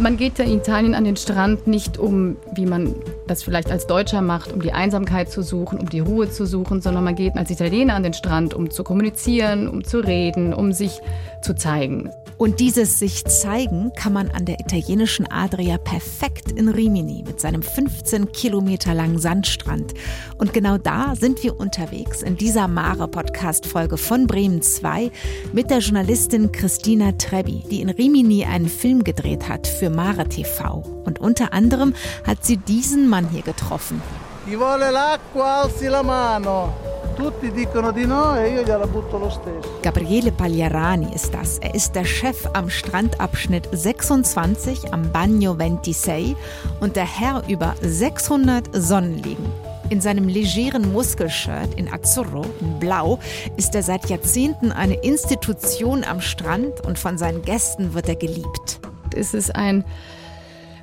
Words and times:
Man 0.00 0.16
geht 0.16 0.38
ja 0.38 0.46
in 0.46 0.56
Italien 0.56 0.94
an 0.94 1.04
den 1.04 1.16
Strand 1.16 1.66
nicht 1.66 1.98
um, 1.98 2.38
wie 2.54 2.64
man 2.64 2.94
das 3.26 3.42
vielleicht 3.42 3.70
als 3.70 3.86
Deutscher 3.86 4.22
macht, 4.22 4.50
um 4.50 4.62
die 4.62 4.72
Einsamkeit 4.72 5.30
zu 5.30 5.42
suchen, 5.42 5.78
um 5.78 5.90
die 5.90 6.00
Ruhe 6.00 6.30
zu 6.30 6.46
suchen, 6.46 6.80
sondern 6.80 7.04
man 7.04 7.16
geht 7.16 7.36
als 7.36 7.50
Italiener 7.50 7.96
an 7.96 8.02
den 8.02 8.14
Strand, 8.14 8.54
um 8.54 8.70
zu 8.70 8.82
kommunizieren, 8.82 9.68
um 9.68 9.84
zu 9.84 9.98
reden, 9.98 10.54
um 10.54 10.72
sich 10.72 11.00
zu 11.42 11.54
zeigen. 11.54 12.08
Und 12.40 12.58
dieses 12.58 12.98
sich 12.98 13.26
zeigen 13.26 13.92
kann 13.94 14.14
man 14.14 14.30
an 14.30 14.46
der 14.46 14.60
italienischen 14.60 15.30
Adria 15.30 15.76
perfekt 15.76 16.50
in 16.52 16.70
Rimini 16.70 17.22
mit 17.22 17.38
seinem 17.38 17.60
15 17.62 18.32
Kilometer 18.32 18.94
langen 18.94 19.18
Sandstrand. 19.18 19.92
Und 20.38 20.54
genau 20.54 20.78
da 20.78 21.14
sind 21.16 21.42
wir 21.42 21.60
unterwegs 21.60 22.22
in 22.22 22.38
dieser 22.38 22.66
Mare-Podcast-Folge 22.66 23.98
von 23.98 24.26
Bremen 24.26 24.62
2 24.62 25.10
mit 25.52 25.68
der 25.68 25.80
Journalistin 25.80 26.50
Christina 26.50 27.12
Trebi, 27.12 27.62
die 27.70 27.82
in 27.82 27.90
Rimini 27.90 28.46
einen 28.46 28.70
Film 28.70 29.04
gedreht 29.04 29.46
hat 29.46 29.66
für 29.66 29.90
Mare 29.90 30.26
TV. 30.26 30.78
Und 31.04 31.18
unter 31.20 31.52
anderem 31.52 31.92
hat 32.26 32.42
sie 32.42 32.56
diesen 32.56 33.10
Mann 33.10 33.28
hier 33.28 33.42
getroffen. 33.42 34.00
Chi 34.46 34.58
vuole 34.58 34.90
l'acqua 34.90 35.60
alzi 35.64 35.88
la 35.88 36.02
mano. 36.02 36.89
Tutti 37.20 37.52
dicono 37.52 37.92
di 37.92 38.06
no 38.06 38.34
e 38.34 38.48
io 38.48 38.62
gliela 38.62 38.86
butto 38.86 39.18
lo 39.18 39.28
stesso. 39.28 39.78
Gabriele 39.82 40.32
Pagliarani 40.32 41.14
ist 41.14 41.34
das. 41.34 41.58
Er 41.58 41.74
ist 41.74 41.94
der 41.94 42.06
Chef 42.06 42.48
am 42.54 42.70
Strandabschnitt 42.70 43.68
26 43.72 44.90
am 44.90 45.12
Bagno 45.12 45.54
26 45.54 46.34
und 46.80 46.96
der 46.96 47.04
Herr 47.04 47.42
über 47.46 47.74
600 47.82 48.70
Sonnenliegen. 48.72 49.44
In 49.90 50.00
seinem 50.00 50.28
legeren 50.28 50.94
Muskelshirt 50.94 51.74
in 51.74 51.92
Azzurro, 51.92 52.46
in 52.62 52.78
Blau, 52.78 53.18
ist 53.58 53.74
er 53.74 53.82
seit 53.82 54.08
Jahrzehnten 54.08 54.72
eine 54.72 54.94
Institution 54.94 56.04
am 56.04 56.22
Strand 56.22 56.86
und 56.86 56.98
von 56.98 57.18
seinen 57.18 57.42
Gästen 57.42 57.92
wird 57.92 58.08
er 58.08 58.16
geliebt. 58.16 58.80
Es 59.14 59.34
ist 59.34 59.54
ein 59.54 59.84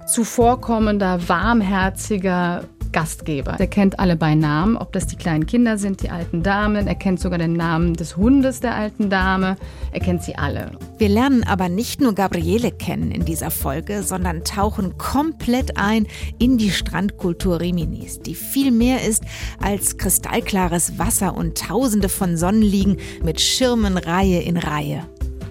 zuvorkommender, 0.05 1.27
warmherziger 1.27 2.63
Gastgeber. 2.91 3.55
Er 3.59 3.67
kennt 3.67 3.99
alle 3.99 4.15
bei 4.15 4.35
Namen, 4.35 4.77
ob 4.77 4.91
das 4.93 5.07
die 5.07 5.15
kleinen 5.15 5.45
Kinder 5.45 5.77
sind, 5.77 6.01
die 6.03 6.09
alten 6.09 6.43
Damen. 6.43 6.87
Er 6.87 6.95
kennt 6.95 7.19
sogar 7.19 7.39
den 7.39 7.53
Namen 7.53 7.93
des 7.93 8.17
Hundes 8.17 8.59
der 8.59 8.75
alten 8.75 9.09
Dame. 9.09 9.57
Er 9.91 9.99
kennt 9.99 10.23
sie 10.23 10.35
alle. 10.35 10.71
Wir 10.97 11.09
lernen 11.09 11.43
aber 11.43 11.69
nicht 11.69 12.01
nur 12.01 12.13
Gabriele 12.13 12.71
kennen 12.71 13.11
in 13.11 13.25
dieser 13.25 13.51
Folge, 13.51 14.03
sondern 14.03 14.43
tauchen 14.43 14.97
komplett 14.97 15.77
ein 15.77 16.07
in 16.39 16.57
die 16.57 16.71
Strandkultur 16.71 17.59
Riminis, 17.59 18.19
die 18.19 18.35
viel 18.35 18.71
mehr 18.71 19.03
ist 19.03 19.23
als 19.61 19.97
kristallklares 19.97 20.97
Wasser 20.97 21.35
und 21.35 21.57
Tausende 21.57 22.09
von 22.09 22.37
Sonnenliegen 22.37 22.97
mit 23.23 23.41
Schirmen 23.41 23.97
Reihe 23.97 24.41
in 24.41 24.57
Reihe. 24.57 25.03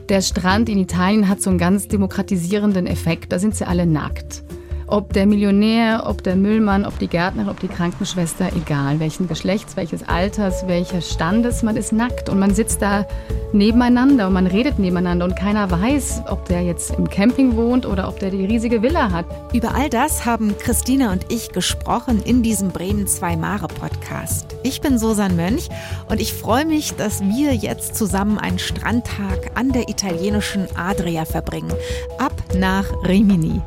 Der 0.09 0.21
Strand 0.23 0.69
in 0.69 0.79
Italien 0.79 1.29
hat 1.29 1.43
so 1.43 1.51
einen 1.51 1.59
ganz 1.59 1.89
demokratisierenden 1.89 2.87
Effekt. 2.87 3.33
Da 3.33 3.41
sind 3.41 3.57
sie 3.57 3.67
alle 3.67 3.87
nackt. 3.87 4.46
Ob 4.89 5.13
der 5.13 5.27
Millionär, 5.27 6.05
ob 6.07 6.23
der 6.23 6.37
Müllmann, 6.37 6.87
ob 6.87 6.97
die 7.01 7.09
Gärtnerin, 7.09 7.51
ob 7.51 7.59
die 7.59 7.67
Krankenschwester, 7.67 8.51
egal 8.55 9.01
welchen 9.01 9.27
Geschlechts, 9.27 9.77
welches 9.77 10.07
Alters, 10.07 10.69
welches 10.69 11.11
Standes, 11.13 11.65
man 11.65 11.77
ist 11.77 11.93
nackt 11.93 12.29
und 12.29 12.39
man 12.39 12.55
sitzt 12.55 12.83
da 12.83 13.05
nebeneinander 13.53 14.29
und 14.29 14.35
man 14.35 14.47
redet 14.47 14.79
nebeneinander 14.79 15.25
und 15.25 15.35
keiner 15.35 15.69
weiß, 15.71 16.23
ob 16.31 16.45
der 16.45 16.63
jetzt 16.63 16.93
im 16.99 17.11
Camping 17.11 17.57
wohnt 17.57 17.85
oder 17.85 18.09
ob 18.09 18.21
der 18.21 18.31
die 18.31 18.45
riesige 18.45 18.81
Villa 18.81 19.11
hat. 19.11 19.27
Über 19.53 19.75
all 19.75 19.91
das 19.91 20.25
haben 20.25 20.57
Christina 20.59 21.11
und 21.11 21.33
ich 21.33 21.51
gesprochen 21.51 22.23
in 22.25 22.45
diesem 22.45 22.69
Bremen 22.69 23.09
2 23.09 23.37
Mare 23.37 23.67
Podcast. 23.67 24.55
Ich 24.63 24.81
bin 24.81 24.99
Susan 24.99 25.35
Mönch 25.35 25.69
und 26.09 26.21
ich 26.21 26.33
freue 26.33 26.65
mich, 26.65 26.95
dass 26.95 27.23
wir 27.23 27.55
jetzt 27.55 27.97
zusammen 27.97 28.39
einen 28.39 28.61
Strandtag 28.61 29.51
an 29.55 29.73
der 29.73 29.89
italienischen 29.89 30.69
Adria 30.77 31.25
verbringen. 31.25 31.73
Ab 32.19 32.35
nach 32.57 32.87
Rimini. 33.07 33.61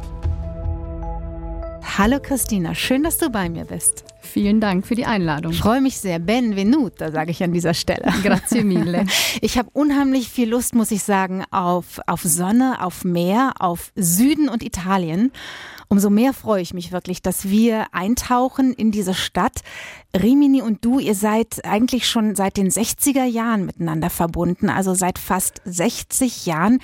Hallo 1.98 2.20
Christina, 2.22 2.76
schön, 2.76 3.04
dass 3.04 3.18
du 3.18 3.30
bei 3.30 3.50
mir 3.50 3.66
bist. 3.66 4.06
Vielen 4.22 4.62
Dank 4.62 4.86
für 4.86 4.96
die 4.96 5.06
Einladung. 5.06 5.52
Ich 5.52 5.60
freue 5.60 5.82
mich 5.82 5.98
sehr. 5.98 6.20
Benvenuta, 6.20 7.12
sage 7.12 7.32
ich 7.32 7.44
an 7.44 7.52
dieser 7.52 7.74
Stelle. 7.74 8.14
Grazie 8.24 8.64
mille. 8.64 9.06
Ich 9.42 9.58
habe 9.58 9.70
unheimlich 9.74 10.30
viel 10.30 10.50
Lust, 10.50 10.76
muss 10.76 10.92
ich 10.92 11.04
sagen, 11.04 11.44
auf, 11.52 12.00
auf 12.06 12.22
Sonne, 12.22 12.84
auf 12.84 13.04
Meer, 13.04 13.54
auf 13.60 13.92
Süden 13.96 14.50
und 14.50 14.64
Italien. 14.64 15.32
Umso 15.88 16.12
mehr 16.12 16.34
freue 16.34 16.62
ich 16.62 16.74
mich 16.74 16.92
wirklich, 16.92 17.24
dass 17.24 17.50
wir 17.50 17.88
eintauchen 17.94 18.74
in 18.74 18.92
diese 18.92 19.16
Stadt. 19.16 19.62
Rimini 20.16 20.62
und 20.62 20.86
du, 20.86 21.00
ihr 21.00 21.16
seid 21.16 21.66
eigentlich 21.66 22.08
schon 22.08 22.36
seit 22.36 22.58
den 22.58 22.70
60er 22.70 23.26
Jahren 23.26 23.66
miteinander 23.66 24.12
verbunden, 24.12 24.70
also 24.70 24.94
seit 24.94 25.18
fast 25.18 25.62
60 25.66 26.46
Jahren. 26.46 26.80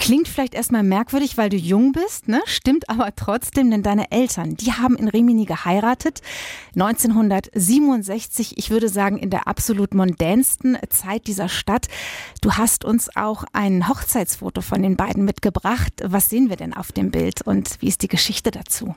Klingt 0.00 0.28
vielleicht 0.28 0.54
erstmal 0.54 0.82
merkwürdig, 0.82 1.36
weil 1.36 1.50
du 1.50 1.58
jung 1.58 1.92
bist, 1.92 2.26
ne? 2.26 2.40
Stimmt 2.46 2.88
aber 2.88 3.14
trotzdem, 3.14 3.70
denn 3.70 3.82
deine 3.82 4.10
Eltern, 4.10 4.56
die 4.56 4.72
haben 4.72 4.96
in 4.96 5.08
Rimini 5.08 5.44
geheiratet. 5.44 6.22
1967, 6.74 8.56
ich 8.56 8.70
würde 8.70 8.88
sagen, 8.88 9.18
in 9.18 9.28
der 9.28 9.46
absolut 9.46 9.92
mondänsten 9.92 10.78
Zeit 10.88 11.26
dieser 11.26 11.50
Stadt. 11.50 11.88
Du 12.40 12.54
hast 12.54 12.86
uns 12.86 13.14
auch 13.14 13.44
ein 13.52 13.88
Hochzeitsfoto 13.88 14.62
von 14.62 14.82
den 14.82 14.96
beiden 14.96 15.26
mitgebracht. 15.26 15.92
Was 16.02 16.30
sehen 16.30 16.48
wir 16.48 16.56
denn 16.56 16.72
auf 16.72 16.92
dem 16.92 17.10
Bild 17.10 17.42
und 17.42 17.76
wie 17.80 17.88
ist 17.88 18.00
die 18.00 18.08
Geschichte 18.08 18.50
dazu? 18.50 18.94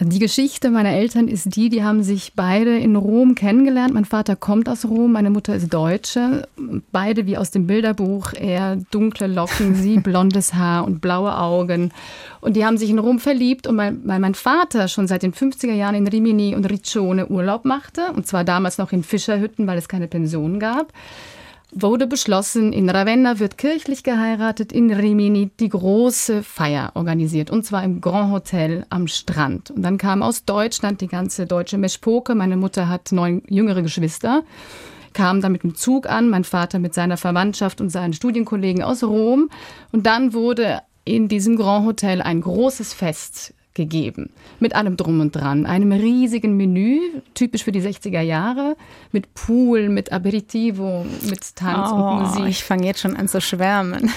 Die 0.00 0.20
Geschichte 0.20 0.70
meiner 0.70 0.92
Eltern 0.92 1.26
ist 1.26 1.56
die, 1.56 1.70
die 1.70 1.82
haben 1.82 2.04
sich 2.04 2.34
beide 2.36 2.78
in 2.78 2.94
Rom 2.94 3.34
kennengelernt. 3.34 3.92
Mein 3.92 4.04
Vater 4.04 4.36
kommt 4.36 4.68
aus 4.68 4.84
Rom, 4.84 5.10
meine 5.10 5.30
Mutter 5.30 5.56
ist 5.56 5.74
Deutsche. 5.74 6.46
Beide 6.92 7.26
wie 7.26 7.36
aus 7.36 7.50
dem 7.50 7.66
Bilderbuch, 7.66 8.32
er 8.32 8.76
dunkle 8.92 9.26
Locken, 9.26 9.74
sie 9.74 9.98
blondes 10.00 10.54
Haar 10.54 10.84
und 10.84 11.00
blaue 11.00 11.36
Augen. 11.36 11.90
Und 12.40 12.54
die 12.54 12.64
haben 12.64 12.78
sich 12.78 12.90
in 12.90 13.00
Rom 13.00 13.18
verliebt 13.18 13.66
und 13.66 13.76
weil 13.76 14.20
mein 14.20 14.34
Vater 14.34 14.86
schon 14.86 15.08
seit 15.08 15.24
den 15.24 15.32
50er 15.32 15.74
Jahren 15.74 15.96
in 15.96 16.06
Rimini 16.06 16.54
und 16.54 16.70
Riccione 16.70 17.26
Urlaub 17.26 17.64
machte, 17.64 18.12
und 18.14 18.26
zwar 18.26 18.44
damals 18.44 18.78
noch 18.78 18.92
in 18.92 19.02
Fischerhütten, 19.02 19.66
weil 19.66 19.78
es 19.78 19.88
keine 19.88 20.06
Pension 20.06 20.60
gab, 20.60 20.92
wurde 21.82 22.06
beschlossen, 22.06 22.72
in 22.72 22.88
Ravenna 22.88 23.38
wird 23.38 23.58
kirchlich 23.58 24.02
geheiratet, 24.02 24.72
in 24.72 24.92
Rimini 24.92 25.50
die 25.60 25.68
große 25.68 26.42
Feier 26.42 26.92
organisiert, 26.94 27.50
und 27.50 27.64
zwar 27.64 27.84
im 27.84 28.00
Grand 28.00 28.32
Hotel 28.32 28.86
am 28.90 29.06
Strand. 29.06 29.70
Und 29.70 29.82
dann 29.82 29.98
kam 29.98 30.22
aus 30.22 30.44
Deutschland 30.44 31.00
die 31.00 31.08
ganze 31.08 31.46
deutsche 31.46 31.78
Meschpoke. 31.78 32.34
Meine 32.34 32.56
Mutter 32.56 32.88
hat 32.88 33.12
neun 33.12 33.42
jüngere 33.48 33.82
Geschwister, 33.82 34.42
kam 35.12 35.40
dann 35.40 35.52
mit 35.52 35.62
dem 35.62 35.74
Zug 35.74 36.08
an, 36.08 36.28
mein 36.28 36.44
Vater 36.44 36.78
mit 36.78 36.94
seiner 36.94 37.16
Verwandtschaft 37.16 37.80
und 37.80 37.90
seinen 37.90 38.12
Studienkollegen 38.12 38.82
aus 38.82 39.02
Rom. 39.02 39.50
Und 39.92 40.06
dann 40.06 40.32
wurde 40.32 40.80
in 41.04 41.28
diesem 41.28 41.56
Grand 41.56 41.86
Hotel 41.86 42.22
ein 42.22 42.40
großes 42.40 42.92
Fest 42.92 43.54
gegeben. 43.78 44.30
Mit 44.60 44.74
allem 44.74 44.96
drum 44.96 45.20
und 45.20 45.34
dran. 45.34 45.64
Einem 45.64 45.92
riesigen 45.92 46.56
Menü, 46.56 46.98
typisch 47.32 47.64
für 47.64 47.72
die 47.72 47.80
60er 47.80 48.20
Jahre, 48.20 48.76
mit 49.12 49.32
Pool, 49.34 49.88
mit 49.88 50.12
Aperitivo, 50.12 51.06
mit 51.30 51.56
Tanz 51.56 51.90
oh, 51.90 51.94
und 51.94 52.22
Musik. 52.22 52.48
Ich 52.48 52.64
fange 52.64 52.84
jetzt 52.84 53.00
schon 53.00 53.16
an 53.16 53.28
zu 53.28 53.40
schwärmen. 53.40 54.10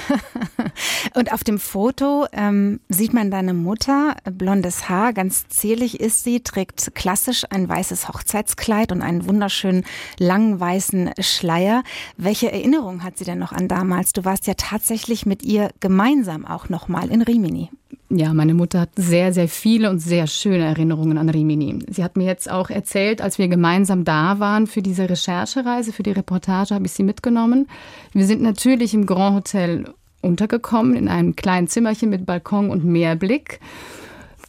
und 1.15 1.31
auf 1.31 1.43
dem 1.43 1.59
Foto 1.59 2.25
ähm, 2.33 2.79
sieht 2.89 3.13
man 3.13 3.29
deine 3.31 3.53
Mutter, 3.53 4.15
blondes 4.23 4.89
Haar, 4.89 5.13
ganz 5.13 5.47
zierlich 5.47 5.99
ist 5.99 6.23
sie, 6.23 6.41
trägt 6.41 6.95
klassisch 6.95 7.43
ein 7.49 7.69
weißes 7.69 8.09
Hochzeitskleid 8.09 8.91
und 8.91 9.03
einen 9.03 9.27
wunderschönen 9.27 9.85
langen 10.17 10.59
weißen 10.59 11.11
Schleier. 11.19 11.83
Welche 12.17 12.51
Erinnerung 12.51 13.03
hat 13.03 13.19
sie 13.19 13.25
denn 13.25 13.39
noch 13.39 13.51
an 13.51 13.67
damals? 13.67 14.11
Du 14.11 14.25
warst 14.25 14.47
ja 14.47 14.55
tatsächlich 14.55 15.27
mit 15.27 15.43
ihr 15.43 15.69
gemeinsam 15.79 16.45
auch 16.47 16.67
noch 16.67 16.87
mal 16.87 17.11
in 17.11 17.21
Rimini. 17.21 17.69
Ja, 18.13 18.33
meine 18.33 18.53
Mutter 18.53 18.81
hat 18.81 18.89
sehr, 18.97 19.31
sehr 19.31 19.47
viele 19.51 19.89
und 19.89 19.99
sehr 19.99 20.27
schöne 20.27 20.65
Erinnerungen 20.65 21.17
an 21.17 21.29
Rimini. 21.29 21.79
Sie 21.89 22.03
hat 22.03 22.17
mir 22.17 22.25
jetzt 22.25 22.49
auch 22.49 22.69
erzählt, 22.69 23.21
als 23.21 23.37
wir 23.37 23.47
gemeinsam 23.47 24.03
da 24.03 24.39
waren 24.39 24.67
für 24.67 24.81
diese 24.81 25.09
Recherchereise, 25.09 25.93
für 25.93 26.03
die 26.03 26.11
Reportage, 26.11 26.73
habe 26.73 26.85
ich 26.85 26.91
sie 26.91 27.03
mitgenommen. 27.03 27.67
Wir 28.13 28.25
sind 28.25 28.41
natürlich 28.41 28.93
im 28.93 29.05
Grand 29.05 29.35
Hotel 29.35 29.85
untergekommen, 30.21 30.95
in 30.95 31.07
einem 31.07 31.35
kleinen 31.35 31.67
Zimmerchen 31.67 32.09
mit 32.09 32.25
Balkon 32.25 32.69
und 32.69 32.83
Meerblick 32.83 33.59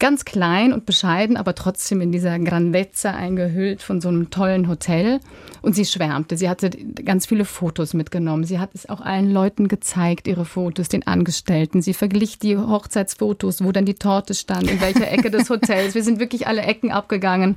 ganz 0.02 0.24
klein 0.24 0.72
und 0.72 0.84
bescheiden, 0.84 1.36
aber 1.36 1.54
trotzdem 1.54 2.00
in 2.00 2.10
dieser 2.10 2.36
Grandezza 2.40 3.12
eingehüllt 3.12 3.82
von 3.82 4.00
so 4.00 4.08
einem 4.08 4.30
tollen 4.30 4.66
Hotel. 4.66 5.20
Und 5.60 5.76
sie 5.76 5.84
schwärmte. 5.84 6.36
Sie 6.36 6.48
hatte 6.48 6.70
ganz 6.70 7.24
viele 7.24 7.44
Fotos 7.44 7.94
mitgenommen. 7.94 8.42
Sie 8.42 8.58
hat 8.58 8.70
es 8.74 8.88
auch 8.88 9.00
allen 9.00 9.30
Leuten 9.30 9.68
gezeigt, 9.68 10.26
ihre 10.26 10.44
Fotos, 10.44 10.88
den 10.88 11.06
Angestellten. 11.06 11.82
Sie 11.82 11.94
verglich 11.94 12.40
die 12.40 12.58
Hochzeitsfotos, 12.58 13.62
wo 13.62 13.70
dann 13.70 13.84
die 13.84 13.94
Torte 13.94 14.34
stand, 14.34 14.68
in 14.68 14.80
welcher 14.80 15.08
Ecke 15.08 15.30
des 15.30 15.48
Hotels. 15.48 15.94
Wir 15.94 16.02
sind 16.02 16.18
wirklich 16.18 16.48
alle 16.48 16.62
Ecken 16.62 16.90
abgegangen. 16.90 17.54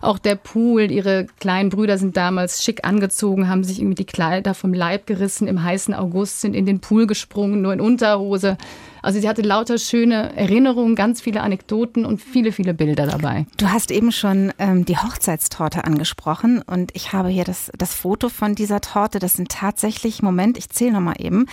Auch 0.00 0.18
der 0.18 0.36
Pool. 0.36 0.90
Ihre 0.90 1.26
kleinen 1.40 1.68
Brüder 1.68 1.98
sind 1.98 2.16
damals 2.16 2.64
schick 2.64 2.86
angezogen, 2.86 3.50
haben 3.50 3.64
sich 3.64 3.80
irgendwie 3.80 3.96
die 3.96 4.06
Kleider 4.06 4.54
vom 4.54 4.72
Leib 4.72 5.06
gerissen 5.06 5.46
im 5.46 5.62
heißen 5.62 5.92
August, 5.92 6.40
sind 6.40 6.54
in 6.54 6.64
den 6.64 6.80
Pool 6.80 7.06
gesprungen, 7.06 7.60
nur 7.60 7.74
in 7.74 7.82
Unterhose 7.82 8.56
Also 9.02 9.20
sie 9.20 9.28
hatte 9.28 9.42
lauter 9.42 9.78
schöne 9.78 10.34
Erinnerungen, 10.36 10.94
ganz 10.94 11.20
viele 11.20 11.42
Anekdoten 11.42 12.06
und 12.06 12.22
viele, 12.22 12.52
viele 12.52 12.72
Bilder 12.72 13.06
dabei. 13.06 13.46
Du 13.56 13.70
hast 13.70 13.90
eben 13.90 14.12
schon 14.12 14.52
ähm, 14.58 14.84
die 14.84 14.96
Hochzeitstorte 14.96 15.84
angesprochen 15.84 16.62
und 16.62 16.92
ich 16.94 17.12
habe 17.12 17.28
hier 17.28 17.44
das, 17.44 17.70
das 17.76 17.94
Foto 17.94 18.28
von 18.28 18.54
dieser 18.54 18.80
Torte. 18.80 19.18
Das 19.18 19.34
sind 19.34 19.50
tatsächlich, 19.50 20.22
Moment, 20.22 20.56
ich 20.56 20.70
zähle 20.70 20.92
nochmal 20.92 21.16
eben, 21.18 21.46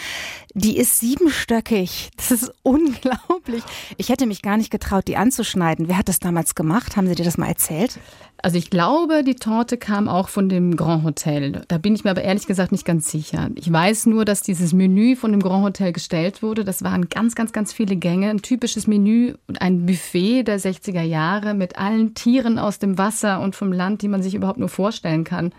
die 0.53 0.77
ist 0.77 0.99
siebenstöckig. 0.99 2.11
Das 2.17 2.31
ist 2.31 2.53
unglaublich. 2.63 3.63
Ich 3.97 4.09
hätte 4.09 4.27
mich 4.27 4.41
gar 4.41 4.57
nicht 4.57 4.69
getraut, 4.69 5.07
die 5.07 5.17
anzuschneiden. 5.17 5.87
Wer 5.87 5.97
hat 5.97 6.09
das 6.09 6.19
damals 6.19 6.55
gemacht? 6.55 6.95
Haben 6.95 7.07
Sie 7.07 7.15
dir 7.15 7.25
das 7.25 7.37
mal 7.37 7.47
erzählt? 7.47 7.99
Also 8.41 8.57
ich 8.57 8.69
glaube, 8.69 9.23
die 9.23 9.35
Torte 9.35 9.77
kam 9.77 10.07
auch 10.07 10.29
von 10.29 10.47
dem 10.47 10.77
Grand 10.77 11.03
Hotel. 11.03 11.61
Da 11.67 11.77
bin 11.77 11.93
ich 11.93 12.05
mir 12.05 12.11
aber 12.11 12.21
ehrlich 12.21 12.47
gesagt 12.47 12.71
nicht 12.71 12.85
ganz 12.85 13.11
sicher. 13.11 13.49
Ich 13.55 13.71
weiß 13.71 14.05
nur, 14.05 14.23
dass 14.23 14.41
dieses 14.41 14.71
Menü 14.71 15.17
von 15.17 15.31
dem 15.31 15.41
Grand 15.41 15.65
Hotel 15.65 15.91
gestellt 15.91 16.41
wurde. 16.41 16.63
Das 16.63 16.81
waren 16.81 17.09
ganz, 17.09 17.35
ganz, 17.35 17.51
ganz 17.51 17.73
viele 17.73 17.97
Gänge. 17.97 18.29
Ein 18.29 18.41
typisches 18.41 18.87
Menü, 18.87 19.33
ein 19.59 19.85
Buffet 19.85 20.43
der 20.43 20.59
60er 20.59 21.01
Jahre 21.01 21.53
mit 21.53 21.77
allen 21.77 22.13
Tieren 22.13 22.59
aus 22.59 22.79
dem 22.79 22.97
Wasser 22.97 23.41
und 23.41 23.57
vom 23.57 23.73
Land, 23.73 24.03
die 24.03 24.07
man 24.07 24.23
sich 24.23 24.35
überhaupt 24.35 24.59
nur 24.59 24.69
vorstellen 24.69 25.25
kann. 25.25 25.51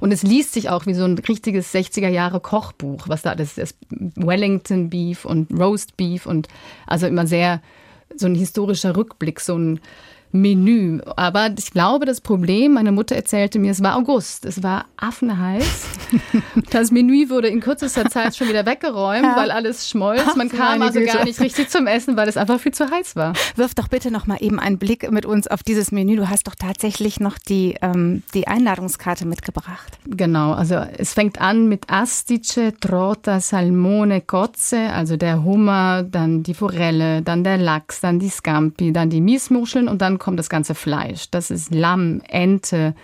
Und 0.00 0.12
es 0.12 0.24
liest 0.24 0.54
sich 0.54 0.70
auch 0.70 0.86
wie 0.86 0.94
so 0.94 1.04
ein 1.04 1.16
richtiges 1.16 1.72
60er 1.72 2.08
Jahre 2.08 2.40
Kochbuch, 2.40 3.08
was 3.08 3.22
da 3.22 3.36
das 3.36 3.58
ist. 3.58 3.78
Wellington 3.90 4.90
Beef 4.90 5.24
und 5.24 5.56
Roast 5.56 5.96
Beef 5.96 6.26
und 6.26 6.48
also 6.86 7.06
immer 7.06 7.28
sehr 7.28 7.62
so 8.16 8.26
ein 8.26 8.34
historischer 8.34 8.96
Rückblick, 8.96 9.40
so 9.40 9.56
ein 9.56 9.80
Menü. 10.34 11.00
Aber 11.14 11.50
ich 11.56 11.70
glaube, 11.70 12.06
das 12.06 12.20
Problem, 12.20 12.72
meine 12.72 12.90
Mutter 12.90 13.14
erzählte 13.14 13.60
mir, 13.60 13.70
es 13.70 13.82
war 13.82 13.96
August, 13.96 14.44
es 14.44 14.62
war 14.62 14.86
affenheiß. 14.96 15.86
Das 16.70 16.90
Menü 16.90 17.28
wurde 17.30 17.48
in 17.48 17.60
kürzester 17.60 18.08
Zeit 18.08 18.36
schon 18.36 18.48
wieder 18.48 18.66
weggeräumt, 18.66 19.24
ja. 19.24 19.36
weil 19.36 19.50
alles 19.50 19.88
schmolz. 19.88 20.34
Man 20.36 20.48
kam 20.48 20.82
also 20.82 20.98
Güte. 20.98 21.12
gar 21.12 21.24
nicht 21.24 21.40
richtig 21.40 21.68
zum 21.68 21.86
Essen, 21.86 22.16
weil 22.16 22.28
es 22.28 22.36
einfach 22.36 22.58
viel 22.58 22.72
zu 22.72 22.90
heiß 22.90 23.16
war. 23.16 23.32
Wirf 23.56 23.74
doch 23.74 23.88
bitte 23.88 24.10
noch 24.10 24.26
mal 24.26 24.38
eben 24.40 24.58
einen 24.58 24.78
Blick 24.78 25.10
mit 25.10 25.26
uns 25.26 25.46
auf 25.46 25.62
dieses 25.62 25.92
Menü. 25.92 26.16
Du 26.16 26.28
hast 26.28 26.46
doch 26.46 26.54
tatsächlich 26.54 27.20
noch 27.20 27.38
die, 27.38 27.76
ähm, 27.82 28.22
die 28.34 28.48
Einladungskarte 28.48 29.26
mitgebracht. 29.26 29.98
Genau, 30.06 30.52
also 30.52 30.76
es 30.96 31.12
fängt 31.12 31.40
an 31.40 31.68
mit 31.68 31.90
Astice, 31.90 32.72
Trota, 32.80 33.40
Salmone, 33.40 34.20
Kotze, 34.20 34.90
also 34.92 35.16
der 35.16 35.44
Hummer, 35.44 36.02
dann 36.02 36.42
die 36.42 36.54
Forelle, 36.54 37.22
dann 37.22 37.44
der 37.44 37.58
Lachs, 37.58 38.00
dann 38.00 38.18
die 38.18 38.30
Scampi, 38.30 38.92
dann 38.92 39.10
die 39.10 39.20
Miesmuscheln 39.20 39.88
und 39.88 40.02
dann 40.02 40.18
kommt 40.24 40.38
das 40.38 40.48
ganze 40.48 40.74
Fleisch. 40.74 41.30
Das 41.30 41.50
ist 41.50 41.74
Lamm, 41.74 42.22
Ente, 42.28 42.94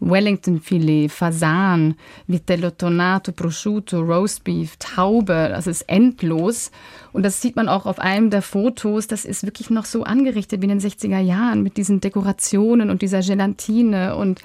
Wellington-Filet, 0.00 1.08
Fasan, 1.08 1.94
Vitello 2.26 2.70
Tonato, 2.70 3.30
Prosciutto, 3.30 4.00
Roastbeef, 4.00 4.76
Taube. 4.78 5.48
Das 5.48 5.68
ist 5.68 5.82
endlos. 5.82 6.72
Und 7.12 7.22
das 7.22 7.40
sieht 7.40 7.54
man 7.54 7.68
auch 7.68 7.86
auf 7.86 8.00
einem 8.00 8.30
der 8.30 8.42
Fotos. 8.42 9.06
Das 9.06 9.24
ist 9.24 9.44
wirklich 9.44 9.70
noch 9.70 9.84
so 9.84 10.02
angerichtet 10.02 10.60
wie 10.60 10.66
in 10.66 10.78
den 10.78 10.80
60er 10.80 11.20
Jahren 11.20 11.62
mit 11.62 11.76
diesen 11.76 12.00
Dekorationen 12.00 12.90
und 12.90 13.02
dieser 13.02 13.20
Gelatine 13.20 14.16
und 14.16 14.40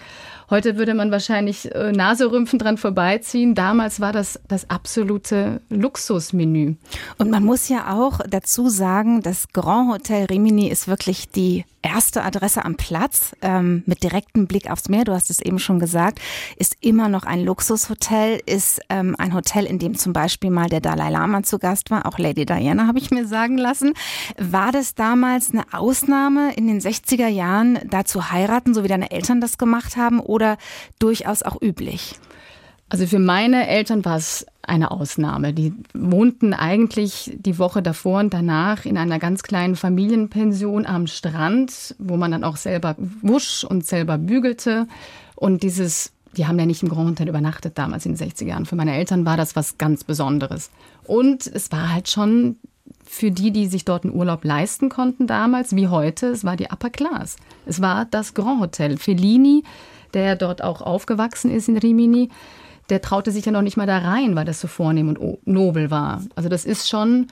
Heute 0.50 0.78
würde 0.78 0.96
man 0.96 1.12
wahrscheinlich 1.12 1.74
äh, 1.76 1.92
Naserümpfen 1.92 2.58
dran 2.58 2.78
vorbeiziehen. 2.78 3.54
Damals 3.54 4.00
war 4.00 4.12
das 4.12 4.40
das 4.48 4.70
absolute 4.70 5.62
Luxusmenü. 5.70 6.76
Und 7.18 7.30
man 7.30 7.44
muss 7.44 7.70
ja 7.70 7.94
auch 7.94 8.20
dazu 8.28 8.68
sagen, 8.70 9.22
das 9.22 9.50
Grand 9.54 9.92
Hotel 9.92 10.26
Rimini 10.26 10.68
ist 10.68 10.88
wirklich 10.88 11.30
die 11.30 11.66
erste 11.82 12.24
Adresse 12.24 12.66
am 12.66 12.76
Platz 12.76 13.36
ähm, 13.42 13.84
mit 13.86 14.04
direktem 14.04 14.48
Blick 14.48 14.70
aufs 14.70 14.90
Meer. 14.90 15.06
Du 15.06 15.14
hast 15.14 15.30
es 15.30 15.40
eben 15.40 15.60
schon 15.60 15.80
gesagt, 15.80 16.20
ist 16.58 16.76
immer 16.82 17.10
noch 17.10 17.24
ein 17.24 17.44
Luxushotel, 17.44 18.42
ist 18.46 18.82
ähm, 18.90 19.16
ein 19.18 19.34
Hotel, 19.34 19.66
in 19.66 19.80
dem 19.80 19.98
zum 19.98 20.14
Beispiel 20.14 20.50
mal 20.50 20.68
der 20.68 20.82
Dalai 20.82 21.10
Lama 21.10 21.44
zu 21.44 21.60
Gast 21.60 21.90
war, 21.90 22.06
auch 22.06 22.18
Lady 22.18 22.46
Diana 22.46 22.88
habe 22.88 23.00
ich 23.00 23.12
mir 23.12 23.26
sagen 23.26 23.58
lassen. 23.58 23.94
War 24.38 24.72
das 24.72 24.96
damals 24.96 25.52
eine 25.52 25.64
Ausnahme 25.72 26.54
in 26.56 26.68
den 26.68 26.82
60er 26.82 27.28
Jahren, 27.28 27.80
da 27.90 28.06
zu 28.06 28.32
heiraten, 28.32 28.74
so 28.74 28.84
wie 28.84 28.88
deine 28.88 29.12
Eltern 29.12 29.42
das 29.42 29.58
gemacht 29.58 29.96
haben, 29.96 30.20
oder 30.40 30.58
durchaus 31.00 31.44
auch 31.44 31.62
üblich? 31.62 32.16
Also 32.88 33.06
für 33.06 33.20
meine 33.20 33.68
Eltern 33.68 34.04
war 34.06 34.18
es 34.18 34.46
eine 34.64 34.90
Ausnahme. 34.90 35.54
Die 35.54 35.74
wohnten 35.94 36.54
eigentlich 36.54 37.32
die 37.38 37.60
Woche 37.60 37.82
davor 37.82 38.20
und 38.22 38.34
danach 38.34 38.86
in 38.86 38.98
einer 38.98 39.20
ganz 39.20 39.44
kleinen 39.44 39.76
Familienpension 39.76 40.86
am 40.86 41.06
Strand, 41.06 41.96
wo 42.00 42.18
man 42.18 42.32
dann 42.32 42.44
auch 42.44 42.56
selber 42.56 42.96
wusch 43.22 43.64
und 43.64 43.86
selber 43.86 44.18
bügelte. 44.18 44.88
Und 45.36 45.62
dieses, 45.62 46.14
die 46.36 46.48
haben 46.48 46.58
ja 46.58 46.66
nicht 46.66 46.82
im 46.82 46.90
Grand 46.90 47.10
Hotel 47.10 47.28
übernachtet 47.28 47.78
damals 47.78 48.06
in 48.08 48.16
den 48.16 48.30
60er 48.30 48.46
Jahren. 48.46 48.66
Für 48.66 48.76
meine 48.76 48.96
Eltern 48.96 49.26
war 49.26 49.38
das 49.38 49.56
was 49.56 49.78
ganz 49.78 50.04
Besonderes. 50.04 50.72
Und 51.04 51.46
es 51.46 51.72
war 51.72 51.92
halt 51.94 52.10
schon 52.10 52.56
für 53.06 53.32
die, 53.32 53.52
die 53.52 53.68
sich 53.68 53.86
dort 53.86 54.04
einen 54.04 54.14
Urlaub 54.14 54.44
leisten 54.44 54.90
konnten 54.90 55.26
damals, 55.26 55.76
wie 55.76 55.88
heute, 55.88 56.28
es 56.28 56.44
war 56.44 56.56
die 56.56 56.68
Upper 56.72 56.92
Class. 56.92 57.38
Es 57.66 57.82
war 57.82 58.06
das 58.06 58.36
Grand 58.36 58.62
Hotel. 58.62 58.98
Fellini, 58.98 59.64
der 60.14 60.36
dort 60.36 60.64
auch 60.64 60.82
aufgewachsen 60.82 61.52
ist 61.52 61.70
in 61.70 61.78
Rimini, 61.78 62.30
der 62.90 63.02
traute 63.02 63.32
sich 63.32 63.46
ja 63.46 63.52
noch 63.52 63.62
nicht 63.62 63.78
mal 63.78 63.88
da 63.88 64.00
rein, 64.00 64.36
weil 64.36 64.46
das 64.46 64.60
so 64.60 64.68
vornehm 64.68 65.10
und 65.10 65.48
nobel 65.48 65.92
war. 65.92 66.24
Also 66.36 66.50
das 66.50 66.66
ist 66.66 66.90
schon 66.90 67.28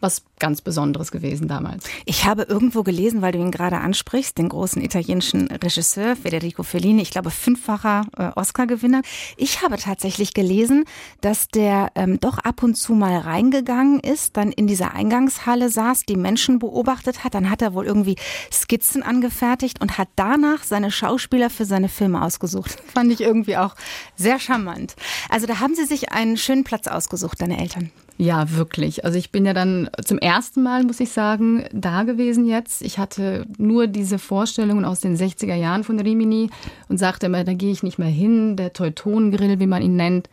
was 0.00 0.22
ganz 0.38 0.60
Besonderes 0.60 1.10
gewesen 1.10 1.48
damals. 1.48 1.84
Ich 2.04 2.24
habe 2.24 2.42
irgendwo 2.42 2.82
gelesen, 2.82 3.22
weil 3.22 3.32
du 3.32 3.38
ihn 3.38 3.50
gerade 3.50 3.78
ansprichst, 3.78 4.38
den 4.38 4.48
großen 4.48 4.82
italienischen 4.82 5.48
Regisseur 5.48 6.16
Federico 6.16 6.62
Fellini, 6.62 7.02
ich 7.02 7.10
glaube 7.10 7.30
fünffacher 7.30 8.06
äh, 8.16 8.30
Oscar-Gewinner. 8.34 9.02
Ich 9.36 9.62
habe 9.62 9.76
tatsächlich 9.76 10.34
gelesen, 10.34 10.84
dass 11.20 11.48
der 11.48 11.92
ähm, 11.94 12.18
doch 12.20 12.38
ab 12.38 12.62
und 12.62 12.74
zu 12.74 12.94
mal 12.94 13.18
reingegangen 13.18 14.00
ist, 14.00 14.36
dann 14.36 14.52
in 14.52 14.66
dieser 14.66 14.94
Eingangshalle 14.94 15.68
saß, 15.68 16.04
die 16.04 16.16
Menschen 16.16 16.58
beobachtet 16.58 17.24
hat, 17.24 17.34
dann 17.34 17.50
hat 17.50 17.62
er 17.62 17.74
wohl 17.74 17.86
irgendwie 17.86 18.16
Skizzen 18.52 19.02
angefertigt 19.02 19.80
und 19.80 19.98
hat 19.98 20.08
danach 20.16 20.62
seine 20.64 20.90
Schauspieler 20.90 21.50
für 21.50 21.64
seine 21.64 21.88
Filme 21.88 22.22
ausgesucht. 22.22 22.76
Fand 22.94 23.12
ich 23.12 23.20
irgendwie 23.20 23.56
auch 23.56 23.74
sehr 24.16 24.38
charmant. 24.38 24.96
Also 25.28 25.46
da 25.46 25.60
haben 25.60 25.74
sie 25.74 25.84
sich 25.84 26.12
einen 26.12 26.36
schönen 26.36 26.64
Platz 26.64 26.86
ausgesucht, 26.86 27.40
deine 27.40 27.60
Eltern. 27.60 27.90
Ja, 28.16 28.50
wirklich. 28.50 29.04
Also 29.04 29.16
ich 29.18 29.32
bin 29.32 29.46
ja 29.46 29.54
dann 29.54 29.88
zum 30.04 30.18
ersten 30.18 30.62
Mal, 30.62 30.84
muss 30.84 31.00
ich 31.00 31.10
sagen, 31.10 31.64
da 31.72 32.02
gewesen 32.02 32.46
jetzt. 32.46 32.82
Ich 32.82 32.98
hatte 32.98 33.46
nur 33.56 33.86
diese 33.86 34.18
Vorstellungen 34.18 34.84
aus 34.84 35.00
den 35.00 35.16
60er 35.16 35.54
Jahren 35.54 35.84
von 35.84 35.98
Rimini 35.98 36.50
und 36.88 36.98
sagte 36.98 37.26
immer, 37.26 37.44
da 37.44 37.54
gehe 37.54 37.72
ich 37.72 37.82
nicht 37.82 37.98
mehr 37.98 38.08
hin, 38.08 38.56
der 38.56 38.74
Teutonengrill, 38.74 39.58
wie 39.58 39.66
man 39.66 39.82
ihn 39.82 39.96
nennt. 39.96 40.28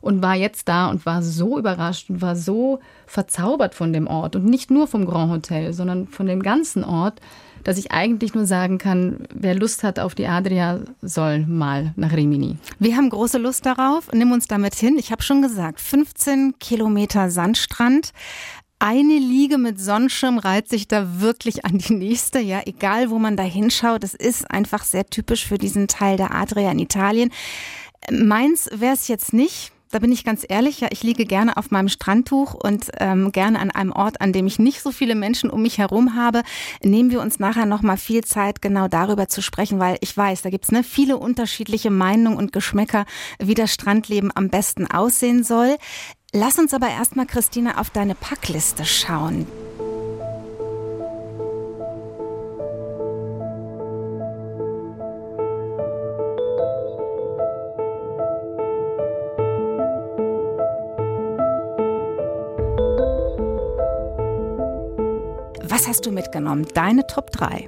Und 0.00 0.22
war 0.22 0.34
jetzt 0.34 0.68
da 0.68 0.88
und 0.88 1.06
war 1.06 1.22
so 1.22 1.58
überrascht 1.58 2.10
und 2.10 2.22
war 2.22 2.36
so 2.36 2.80
verzaubert 3.06 3.74
von 3.74 3.92
dem 3.92 4.06
Ort. 4.06 4.36
Und 4.36 4.44
nicht 4.44 4.70
nur 4.70 4.86
vom 4.86 5.06
Grand 5.06 5.32
Hotel, 5.32 5.72
sondern 5.72 6.06
von 6.06 6.26
dem 6.26 6.42
ganzen 6.42 6.84
Ort 6.84 7.20
dass 7.64 7.78
ich 7.78 7.92
eigentlich 7.92 8.34
nur 8.34 8.46
sagen 8.46 8.78
kann, 8.78 9.20
wer 9.34 9.54
Lust 9.54 9.82
hat 9.82 9.98
auf 9.98 10.14
die 10.14 10.26
Adria, 10.26 10.80
soll 11.02 11.46
mal 11.46 11.92
nach 11.96 12.12
Rimini. 12.12 12.56
Wir 12.78 12.96
haben 12.96 13.10
große 13.10 13.38
Lust 13.38 13.66
darauf. 13.66 14.10
Nimm 14.12 14.32
uns 14.32 14.46
damit 14.46 14.74
hin. 14.74 14.96
Ich 14.98 15.12
habe 15.12 15.22
schon 15.22 15.42
gesagt, 15.42 15.80
15 15.80 16.58
Kilometer 16.58 17.30
Sandstrand. 17.30 18.12
Eine 18.80 19.18
Liege 19.18 19.58
mit 19.58 19.80
Sonnenschirm 19.80 20.38
reiht 20.38 20.68
sich 20.68 20.86
da 20.86 21.20
wirklich 21.20 21.64
an 21.64 21.78
die 21.78 21.94
nächste, 21.94 22.38
ja, 22.38 22.60
egal 22.64 23.10
wo 23.10 23.18
man 23.18 23.36
da 23.36 23.42
hinschaut. 23.42 24.04
Das 24.04 24.14
ist 24.14 24.48
einfach 24.50 24.84
sehr 24.84 25.06
typisch 25.06 25.46
für 25.46 25.58
diesen 25.58 25.88
Teil 25.88 26.16
der 26.16 26.32
Adria 26.32 26.70
in 26.70 26.78
Italien. 26.78 27.30
Meins 28.10 28.70
wäre 28.72 28.94
es 28.94 29.08
jetzt 29.08 29.32
nicht 29.32 29.72
da 29.90 29.98
bin 29.98 30.12
ich 30.12 30.24
ganz 30.24 30.44
ehrlich, 30.48 30.80
ja, 30.80 30.88
ich 30.90 31.02
liege 31.02 31.24
gerne 31.24 31.56
auf 31.56 31.70
meinem 31.70 31.88
Strandtuch 31.88 32.54
und 32.54 32.90
ähm, 32.98 33.32
gerne 33.32 33.58
an 33.58 33.70
einem 33.70 33.92
Ort, 33.92 34.20
an 34.20 34.32
dem 34.32 34.46
ich 34.46 34.58
nicht 34.58 34.82
so 34.82 34.90
viele 34.90 35.14
Menschen 35.14 35.50
um 35.50 35.62
mich 35.62 35.78
herum 35.78 36.14
habe. 36.14 36.42
Nehmen 36.82 37.10
wir 37.10 37.20
uns 37.20 37.38
nachher 37.38 37.66
noch 37.66 37.82
mal 37.82 37.96
viel 37.96 38.24
Zeit, 38.24 38.62
genau 38.62 38.88
darüber 38.88 39.28
zu 39.28 39.42
sprechen, 39.42 39.78
weil 39.78 39.96
ich 40.00 40.16
weiß, 40.16 40.42
da 40.42 40.50
gibt's 40.50 40.70
ne, 40.70 40.82
viele 40.82 41.16
unterschiedliche 41.16 41.90
Meinungen 41.90 42.38
und 42.38 42.52
Geschmäcker, 42.52 43.06
wie 43.38 43.54
das 43.54 43.72
Strandleben 43.72 44.30
am 44.34 44.48
besten 44.48 44.86
aussehen 44.86 45.44
soll. 45.44 45.76
Lass 46.32 46.58
uns 46.58 46.74
aber 46.74 46.88
erstmal, 46.88 47.26
Christina, 47.26 47.78
auf 47.78 47.90
deine 47.90 48.14
Packliste 48.14 48.84
schauen. 48.84 49.46
Hast 65.98 66.06
du 66.06 66.12
mitgenommen? 66.12 66.64
Deine 66.74 67.08
Top 67.08 67.32
3? 67.32 67.66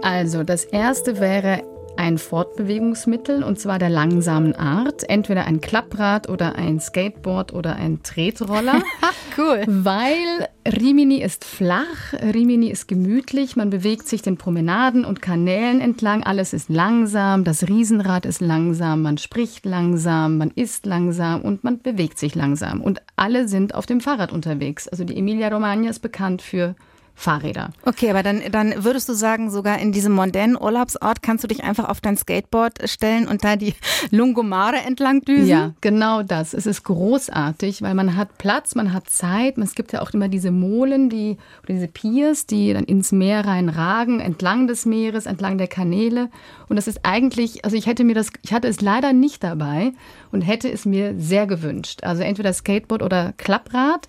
Also, 0.00 0.44
das 0.44 0.64
erste 0.64 1.20
wäre 1.20 1.60
ein 1.98 2.16
Fortbewegungsmittel 2.16 3.42
und 3.42 3.60
zwar 3.60 3.78
der 3.78 3.90
langsamen 3.90 4.56
Art. 4.56 5.06
Entweder 5.10 5.44
ein 5.44 5.60
Klapprad 5.60 6.30
oder 6.30 6.54
ein 6.54 6.80
Skateboard 6.80 7.52
oder 7.52 7.76
ein 7.76 8.02
Tretroller. 8.02 8.82
cool. 9.36 9.62
Weil 9.66 10.48
Rimini 10.66 11.20
ist 11.20 11.44
flach, 11.44 12.14
Rimini 12.14 12.68
ist 12.70 12.88
gemütlich, 12.88 13.56
man 13.56 13.68
bewegt 13.68 14.08
sich 14.08 14.22
den 14.22 14.38
Promenaden 14.38 15.04
und 15.04 15.20
Kanälen 15.20 15.82
entlang, 15.82 16.22
alles 16.22 16.54
ist 16.54 16.70
langsam, 16.70 17.44
das 17.44 17.68
Riesenrad 17.68 18.24
ist 18.24 18.40
langsam, 18.40 19.02
man 19.02 19.18
spricht 19.18 19.66
langsam, 19.66 20.38
man 20.38 20.50
isst 20.54 20.86
langsam 20.86 21.42
und 21.42 21.62
man 21.62 21.82
bewegt 21.82 22.18
sich 22.18 22.34
langsam. 22.34 22.80
Und 22.80 23.02
alle 23.16 23.48
sind 23.48 23.74
auf 23.74 23.84
dem 23.84 24.00
Fahrrad 24.00 24.32
unterwegs. 24.32 24.88
Also 24.88 25.04
die 25.04 25.18
Emilia 25.18 25.48
Romagna 25.48 25.90
ist 25.90 26.00
bekannt 26.00 26.40
für 26.40 26.74
Fahrräder. 27.18 27.70
Okay, 27.82 28.10
aber 28.10 28.22
dann, 28.22 28.42
dann 28.52 28.84
würdest 28.84 29.08
du 29.08 29.14
sagen, 29.14 29.50
sogar 29.50 29.78
in 29.78 29.90
diesem 29.90 30.12
modernen 30.12 30.54
Urlaubsort 30.54 31.22
kannst 31.22 31.42
du 31.42 31.48
dich 31.48 31.64
einfach 31.64 31.88
auf 31.88 32.02
dein 32.02 32.18
Skateboard 32.18 32.88
stellen 32.88 33.26
und 33.26 33.42
da 33.42 33.56
die 33.56 33.74
Lungomare 34.10 34.76
entlang 34.86 35.22
düsen? 35.22 35.48
Ja, 35.48 35.72
genau 35.80 36.22
das. 36.22 36.52
Es 36.52 36.66
ist 36.66 36.84
großartig, 36.84 37.80
weil 37.80 37.94
man 37.94 38.16
hat 38.16 38.36
Platz, 38.36 38.74
man 38.74 38.92
hat 38.92 39.08
Zeit. 39.08 39.56
Es 39.56 39.74
gibt 39.74 39.94
ja 39.94 40.02
auch 40.02 40.10
immer 40.10 40.28
diese 40.28 40.50
Molen, 40.50 41.08
die, 41.08 41.38
oder 41.62 41.72
diese 41.72 41.88
Piers, 41.88 42.44
die 42.44 42.74
dann 42.74 42.84
ins 42.84 43.12
Meer 43.12 43.46
reinragen, 43.46 44.20
entlang 44.20 44.66
des 44.66 44.84
Meeres, 44.84 45.24
entlang 45.24 45.56
der 45.56 45.68
Kanäle. 45.68 46.28
Und 46.68 46.76
das 46.76 46.86
ist 46.86 47.00
eigentlich, 47.02 47.64
also 47.64 47.78
ich 47.78 47.86
hätte 47.86 48.04
mir 48.04 48.14
das, 48.14 48.28
ich 48.42 48.52
hatte 48.52 48.68
es 48.68 48.82
leider 48.82 49.14
nicht 49.14 49.42
dabei 49.42 49.92
und 50.32 50.42
hätte 50.42 50.70
es 50.70 50.84
mir 50.84 51.14
sehr 51.18 51.46
gewünscht. 51.46 52.04
Also 52.04 52.22
entweder 52.22 52.52
Skateboard 52.52 53.02
oder 53.02 53.32
Klapprad. 53.38 54.06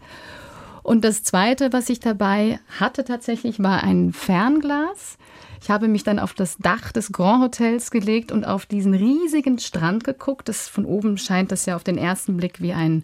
Und 0.88 1.04
das 1.04 1.22
Zweite, 1.22 1.74
was 1.74 1.90
ich 1.90 2.00
dabei 2.00 2.62
hatte 2.80 3.04
tatsächlich, 3.04 3.62
war 3.62 3.84
ein 3.84 4.14
Fernglas. 4.14 5.18
Ich 5.62 5.70
habe 5.70 5.90
mich 5.90 6.06
dann 6.06 6.18
auf 6.18 6.34
das 6.34 6.56
Dach 6.60 6.94
des 6.94 7.12
Grand 7.12 7.44
Hotels 7.44 7.92
gelegt 7.92 8.32
und 8.32 8.46
auf 8.46 8.66
diesen 8.66 8.94
riesigen 8.94 9.60
Strand 9.60 10.06
geguckt. 10.06 10.48
Das 10.48 10.70
von 10.70 10.86
oben 10.86 11.18
scheint 11.18 11.52
das 11.52 11.66
ja 11.66 11.76
auf 11.76 11.84
den 11.84 11.98
ersten 11.98 12.38
Blick 12.38 12.62
wie 12.62 12.72
ein 12.72 13.04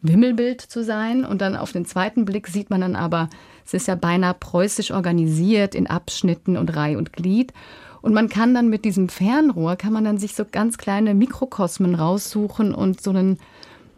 Wimmelbild 0.00 0.62
zu 0.62 0.82
sein. 0.82 1.26
Und 1.26 1.42
dann 1.42 1.54
auf 1.54 1.70
den 1.72 1.84
zweiten 1.84 2.24
Blick 2.24 2.48
sieht 2.48 2.70
man 2.70 2.80
dann 2.80 2.96
aber, 2.96 3.28
es 3.66 3.74
ist 3.74 3.88
ja 3.88 3.94
beinahe 3.94 4.32
preußisch 4.32 4.90
organisiert 4.90 5.74
in 5.74 5.88
Abschnitten 5.88 6.56
und 6.56 6.74
Reih 6.74 6.96
und 6.96 7.12
Glied. 7.12 7.52
Und 8.00 8.14
man 8.14 8.30
kann 8.30 8.54
dann 8.54 8.70
mit 8.70 8.86
diesem 8.86 9.10
Fernrohr, 9.10 9.76
kann 9.76 9.92
man 9.92 10.06
dann 10.06 10.16
sich 10.16 10.34
so 10.34 10.46
ganz 10.50 10.78
kleine 10.78 11.12
Mikrokosmen 11.12 11.94
raussuchen 11.94 12.74
und 12.74 13.02
so 13.02 13.10
einen 13.10 13.38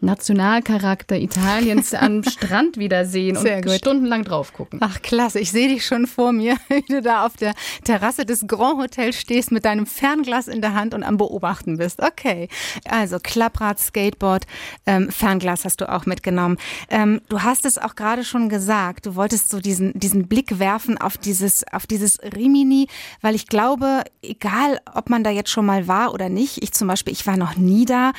Nationalcharakter 0.01 1.17
Italiens 1.17 1.93
am 1.93 2.23
Strand 2.29 2.77
wiedersehen 2.77 3.37
und 3.37 3.63
gut. 3.63 3.73
stundenlang 3.73 4.23
drauf 4.23 4.53
gucken. 4.53 4.79
Ach 4.81 5.01
klasse, 5.01 5.39
ich 5.39 5.51
sehe 5.51 5.67
dich 5.67 5.85
schon 5.85 6.07
vor 6.07 6.31
mir, 6.31 6.57
wie 6.69 6.81
du 6.81 7.01
da 7.01 7.25
auf 7.25 7.37
der 7.37 7.53
Terrasse 7.83 8.25
des 8.25 8.47
Grand 8.47 8.81
Hotels 8.81 9.19
stehst 9.19 9.51
mit 9.51 9.65
deinem 9.65 9.85
Fernglas 9.85 10.47
in 10.47 10.61
der 10.61 10.73
Hand 10.73 10.93
und 10.93 11.03
am 11.03 11.17
Beobachten 11.17 11.77
bist. 11.77 12.01
Okay, 12.01 12.49
also 12.87 13.17
Klapprad, 13.21 13.79
Skateboard, 13.79 14.45
ähm, 14.85 15.09
Fernglas 15.09 15.65
hast 15.65 15.81
du 15.81 15.91
auch 15.91 16.05
mitgenommen. 16.05 16.57
Ähm, 16.89 17.21
du 17.29 17.41
hast 17.41 17.65
es 17.65 17.77
auch 17.77 17.95
gerade 17.95 18.23
schon 18.23 18.49
gesagt, 18.49 19.05
du 19.05 19.15
wolltest 19.15 19.49
so 19.49 19.59
diesen, 19.59 19.97
diesen 19.97 20.27
Blick 20.27 20.59
werfen 20.59 20.97
auf 20.97 21.17
dieses, 21.17 21.63
auf 21.71 21.87
dieses 21.87 22.19
Rimini, 22.21 22.87
weil 23.21 23.35
ich 23.35 23.47
glaube, 23.47 24.03
egal 24.21 24.79
ob 24.93 25.09
man 25.09 25.23
da 25.23 25.29
jetzt 25.29 25.49
schon 25.49 25.65
mal 25.65 25.87
war 25.87 26.13
oder 26.13 26.29
nicht, 26.29 26.61
ich 26.61 26.73
zum 26.73 26.87
Beispiel, 26.87 27.13
ich 27.13 27.25
war 27.25 27.37
noch 27.37 27.55
nie 27.55 27.85
da, 27.85 28.11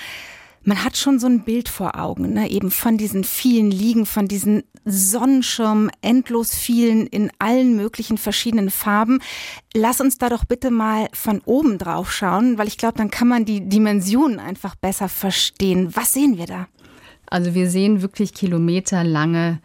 man 0.67 0.83
hat 0.83 0.97
schon 0.97 1.21
so 1.21 1.29
ein 1.29 1.45
Bild 1.45 1.69
vor 1.69 1.97
Augen, 1.97 2.33
ne? 2.33 2.51
eben 2.51 2.73
von 2.73 2.99
diesen 2.99 3.23
vielen 3.23 3.71
Liegen, 3.71 4.05
von 4.05 4.27
diesen 4.27 4.65
Sonnenschirmen, 4.85 5.93
endlos 6.03 6.57
vielen 6.57 7.07
in 7.07 7.31
allen 7.39 7.77
möglichen 7.77 8.19
verschiedenen 8.19 8.71
Farben. 8.71 9.21
Lass 9.75 10.01
uns 10.01 10.19
da 10.19 10.29
doch 10.29 10.45
bitte 10.45 10.73
mal 10.73 11.07
von 11.13 11.41
oben 11.45 11.79
drauf 11.79 12.13
schauen, 12.13 12.59
weil 12.59 12.67
ich 12.67 12.79
glaube, 12.79 12.99
dann 12.99 13.13
kann 13.13 13.29
man 13.29 13.45
die 13.45 13.69
Dimensionen 13.69 14.41
einfach 14.41 14.75
besser 14.75 15.09
verstehen. 15.09 15.95
Was 15.95 16.13
sehen 16.13 16.37
wir 16.37 16.47
da? 16.47 16.67
Also 17.27 17.55
wir 17.55 17.71
sehen 17.71 18.03
wirklich 18.03 18.35
kilometerlange 18.35 19.61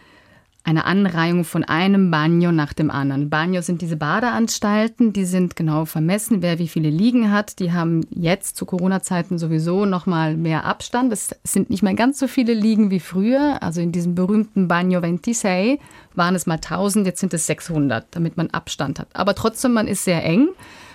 eine 0.63 0.85
Anreihung 0.85 1.43
von 1.43 1.63
einem 1.63 2.11
Bagno 2.11 2.51
nach 2.51 2.73
dem 2.73 2.91
anderen. 2.91 3.29
Bagno 3.29 3.61
sind 3.61 3.81
diese 3.81 3.97
Badeanstalten, 3.97 5.11
die 5.11 5.25
sind 5.25 5.55
genau 5.55 5.85
vermessen, 5.85 6.41
wer 6.41 6.59
wie 6.59 6.67
viele 6.67 6.89
Liegen 6.89 7.31
hat. 7.31 7.59
Die 7.59 7.71
haben 7.71 8.05
jetzt 8.11 8.57
zu 8.57 8.65
Corona-Zeiten 8.65 9.39
sowieso 9.39 9.85
noch 9.85 10.05
mal 10.05 10.37
mehr 10.37 10.65
Abstand. 10.65 11.11
Es 11.11 11.29
sind 11.43 11.69
nicht 11.69 11.81
mehr 11.81 11.95
ganz 11.95 12.19
so 12.19 12.27
viele 12.27 12.53
Liegen 12.53 12.91
wie 12.91 12.99
früher. 12.99 13.61
Also 13.61 13.81
in 13.81 13.91
diesem 13.91 14.13
berühmten 14.13 14.67
Bagno 14.67 15.01
26 15.01 15.79
waren 16.13 16.35
es 16.35 16.45
mal 16.45 16.55
1000, 16.55 17.07
jetzt 17.07 17.19
sind 17.19 17.33
es 17.33 17.47
600, 17.47 18.05
damit 18.11 18.37
man 18.37 18.49
Abstand 18.51 18.99
hat. 18.99 19.07
Aber 19.13 19.33
trotzdem, 19.33 19.73
man 19.73 19.87
ist 19.87 20.03
sehr 20.03 20.23
eng 20.23 20.49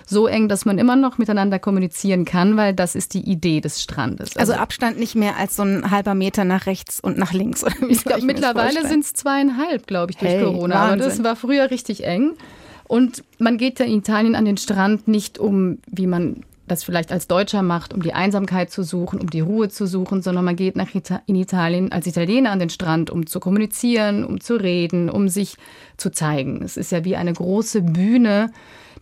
so 0.06 0.28
eng, 0.28 0.48
dass 0.48 0.64
man 0.64 0.78
immer 0.78 0.96
noch 0.96 1.18
miteinander 1.18 1.58
kommunizieren 1.58 2.24
kann, 2.24 2.56
weil 2.56 2.72
das 2.72 2.94
ist 2.94 3.12
die 3.12 3.28
Idee 3.28 3.60
des 3.60 3.82
Strandes. 3.82 4.36
Also, 4.36 4.52
also 4.52 4.62
Abstand 4.62 4.98
nicht 4.98 5.16
mehr 5.16 5.36
als 5.36 5.56
so 5.56 5.64
ein 5.64 5.90
halber 5.90 6.14
Meter 6.14 6.44
nach 6.44 6.66
rechts 6.66 7.00
und 7.00 7.18
nach 7.18 7.32
links. 7.32 7.64
Ich 7.88 8.04
glaub, 8.04 8.22
mittlerweile 8.22 8.86
sind 8.86 9.04
es 9.04 9.12
zweieinhalb, 9.12 9.86
glaube 9.86 10.12
ich, 10.12 10.16
durch 10.16 10.32
hey, 10.32 10.44
Corona. 10.44 10.74
Wahnsinn. 10.74 11.00
Aber 11.00 11.10
das 11.10 11.24
war 11.24 11.36
früher 11.36 11.70
richtig 11.70 12.04
eng. 12.04 12.34
Und 12.88 13.24
man 13.38 13.58
geht 13.58 13.80
ja 13.80 13.86
in 13.86 13.98
Italien 13.98 14.36
an 14.36 14.44
den 14.44 14.56
Strand 14.56 15.08
nicht 15.08 15.38
um, 15.38 15.78
wie 15.90 16.06
man 16.06 16.44
das 16.68 16.84
vielleicht 16.84 17.12
als 17.12 17.28
Deutscher 17.28 17.62
macht, 17.62 17.94
um 17.94 18.02
die 18.02 18.12
Einsamkeit 18.12 18.70
zu 18.70 18.82
suchen, 18.82 19.20
um 19.20 19.30
die 19.30 19.40
Ruhe 19.40 19.68
zu 19.68 19.86
suchen, 19.86 20.22
sondern 20.22 20.44
man 20.44 20.56
geht 20.56 20.76
nach 20.76 20.94
Ita 20.94 21.22
in 21.26 21.36
Italien 21.36 21.92
als 21.92 22.06
Italiener 22.06 22.50
an 22.50 22.58
den 22.58 22.70
Strand, 22.70 23.10
um 23.10 23.26
zu 23.26 23.40
kommunizieren, 23.40 24.24
um 24.24 24.40
zu 24.40 24.56
reden, 24.56 25.08
um 25.08 25.28
sich 25.28 25.56
zu 25.96 26.10
zeigen. 26.10 26.62
Es 26.64 26.76
ist 26.76 26.92
ja 26.92 27.04
wie 27.04 27.16
eine 27.16 27.32
große 27.32 27.82
Bühne, 27.82 28.52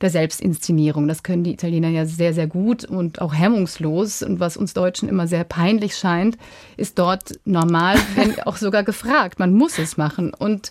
der 0.04 0.10
Selbstinszenierung. 0.10 1.08
Das 1.08 1.22
können 1.22 1.42
die 1.42 1.52
Italiener 1.52 1.88
ja 1.88 2.04
sehr, 2.04 2.34
sehr 2.34 2.46
gut 2.46 2.84
und 2.84 3.20
auch 3.20 3.34
hemmungslos. 3.34 4.22
Und 4.22 4.38
was 4.38 4.56
uns 4.56 4.74
Deutschen 4.74 5.08
immer 5.08 5.26
sehr 5.26 5.44
peinlich 5.44 5.96
scheint, 5.96 6.36
ist 6.76 6.98
dort 6.98 7.40
normal, 7.44 7.96
wenn 8.14 8.38
auch 8.42 8.56
sogar 8.56 8.84
gefragt. 8.84 9.40
Man 9.40 9.52
muss 9.52 9.78
es 9.78 9.96
machen. 9.96 10.32
Und 10.32 10.70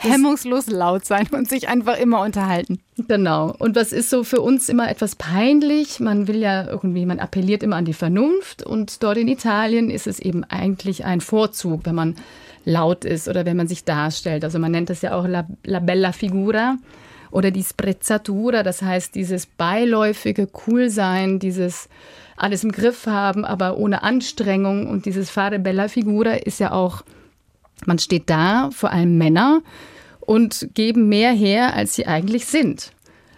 hemmungslos 0.00 0.66
laut 0.66 1.04
sein 1.04 1.28
und 1.30 1.48
sich 1.48 1.68
einfach 1.68 1.98
immer 1.98 2.20
unterhalten. 2.20 2.80
Genau. 3.06 3.54
Und 3.58 3.76
was 3.76 3.92
ist 3.92 4.10
so 4.10 4.24
für 4.24 4.40
uns 4.40 4.68
immer 4.68 4.90
etwas 4.90 5.16
peinlich? 5.16 6.00
Man 6.00 6.28
will 6.28 6.40
ja 6.40 6.66
irgendwie, 6.66 7.06
man 7.06 7.20
appelliert 7.20 7.62
immer 7.62 7.76
an 7.76 7.84
die 7.84 7.94
Vernunft 7.94 8.62
und 8.62 9.02
dort 9.02 9.16
in 9.16 9.28
Italien 9.28 9.88
ist 9.88 10.06
es 10.06 10.18
eben 10.18 10.44
eigentlich 10.44 11.04
ein 11.04 11.20
Vorzug, 11.20 11.86
wenn 11.86 11.94
man 11.94 12.16
laut 12.64 13.04
ist 13.04 13.28
oder 13.28 13.46
wenn 13.46 13.56
man 13.56 13.68
sich 13.68 13.84
darstellt. 13.84 14.44
Also 14.44 14.58
man 14.58 14.72
nennt 14.72 14.90
das 14.90 15.00
ja 15.00 15.14
auch 15.14 15.26
la, 15.26 15.46
la 15.64 15.78
bella 15.78 16.12
figura 16.12 16.76
oder 17.30 17.50
die 17.50 17.64
Sprezzatura, 17.64 18.62
das 18.62 18.82
heißt 18.82 19.14
dieses 19.14 19.46
beiläufige 19.46 20.46
Coolsein, 20.46 21.38
dieses 21.38 21.88
alles 22.36 22.64
im 22.64 22.72
Griff 22.72 23.06
haben, 23.06 23.44
aber 23.44 23.76
ohne 23.76 24.02
Anstrengung 24.02 24.86
und 24.86 25.06
dieses 25.06 25.30
Fare 25.30 25.58
bella 25.58 25.88
figura 25.88 26.34
ist 26.34 26.60
ja 26.60 26.72
auch, 26.72 27.02
man 27.84 27.98
steht 27.98 28.30
da, 28.30 28.70
vor 28.72 28.90
allem 28.90 29.18
Männer, 29.18 29.62
und 30.20 30.68
geben 30.74 31.08
mehr 31.08 31.32
her, 31.32 31.74
als 31.74 31.94
sie 31.94 32.06
eigentlich 32.06 32.46
sind. 32.46 32.92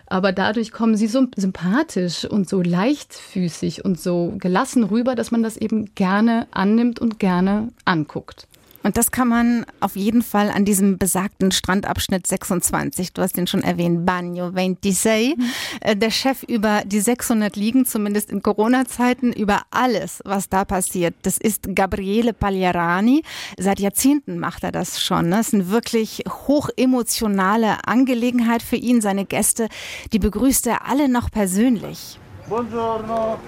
Aber 0.07 0.33
dadurch 0.33 0.73
kommen 0.73 0.97
sie 0.97 1.07
so 1.07 1.29
sympathisch 1.37 2.25
und 2.25 2.49
so 2.49 2.63
leichtfüßig 2.63 3.85
und 3.85 4.01
so 4.01 4.35
gelassen 4.39 4.83
rüber, 4.83 5.15
dass 5.15 5.31
man 5.31 5.45
das 5.45 5.57
eben 5.57 5.95
gerne 5.95 6.49
annimmt 6.51 6.99
und 6.99 7.21
gerne 7.21 7.69
anguckt. 7.85 8.49
Und 8.83 8.97
das 8.97 9.11
kann 9.11 9.29
man 9.29 9.67
auf 9.81 9.95
jeden 9.95 10.23
Fall 10.23 10.51
an 10.51 10.65
diesem 10.65 10.97
besagten 10.97 11.53
Strandabschnitt 11.53 12.27
26, 12.27 13.13
du 13.13 13.23
hast 13.23 13.37
den 13.37 13.47
schon 13.47 13.63
erwähnt, 13.63 14.07
Bagno 14.07 14.51
26, 14.51 15.37
mhm. 15.37 15.45
Äh, 15.81 15.97
der 15.97 16.11
Chef 16.11 16.43
über 16.43 16.83
die 16.85 17.01
600 17.01 17.57
Liegen, 17.57 17.85
zumindest 17.85 18.31
in 18.31 18.43
Corona-Zeiten, 18.43 19.33
über 19.33 19.63
alles, 19.71 20.21
was 20.25 20.49
da 20.49 20.65
passiert. 20.65 21.15
Das 21.23 21.37
ist 21.39 21.75
Gabriele 21.75 22.33
Pagliarani. 22.33 23.23
Seit 23.59 23.81
Jahrzehnten 23.81 24.39
macht 24.39 24.65
er 24.65 24.73
das 24.73 25.03
schon. 25.03 25.29
Ne? 25.29 25.41
Es 25.41 25.49
ist 25.49 25.55
eine 25.55 25.69
wirklich 25.69 26.25
hochemotionale 26.49 27.87
Angelegenheit 27.87 28.63
für 28.63 28.77
ihn. 28.77 29.01
Seine 29.01 29.25
Gäste, 29.25 29.69
die 30.13 30.19
begrüßt 30.19 30.67
er 30.67 30.87
alle 30.87 31.09
noch 31.09 31.31
persönlich. 31.31 32.19
Buongiorno. 32.49 33.39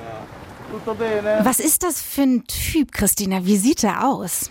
Tutto 0.71 0.95
bene? 0.95 1.41
Was 1.43 1.61
ist 1.61 1.83
das 1.83 2.01
für 2.01 2.23
ein 2.23 2.45
Typ, 2.45 2.93
Christina? 2.93 3.45
Wie 3.45 3.57
sieht 3.57 3.85
er 3.85 4.09
aus? 4.09 4.51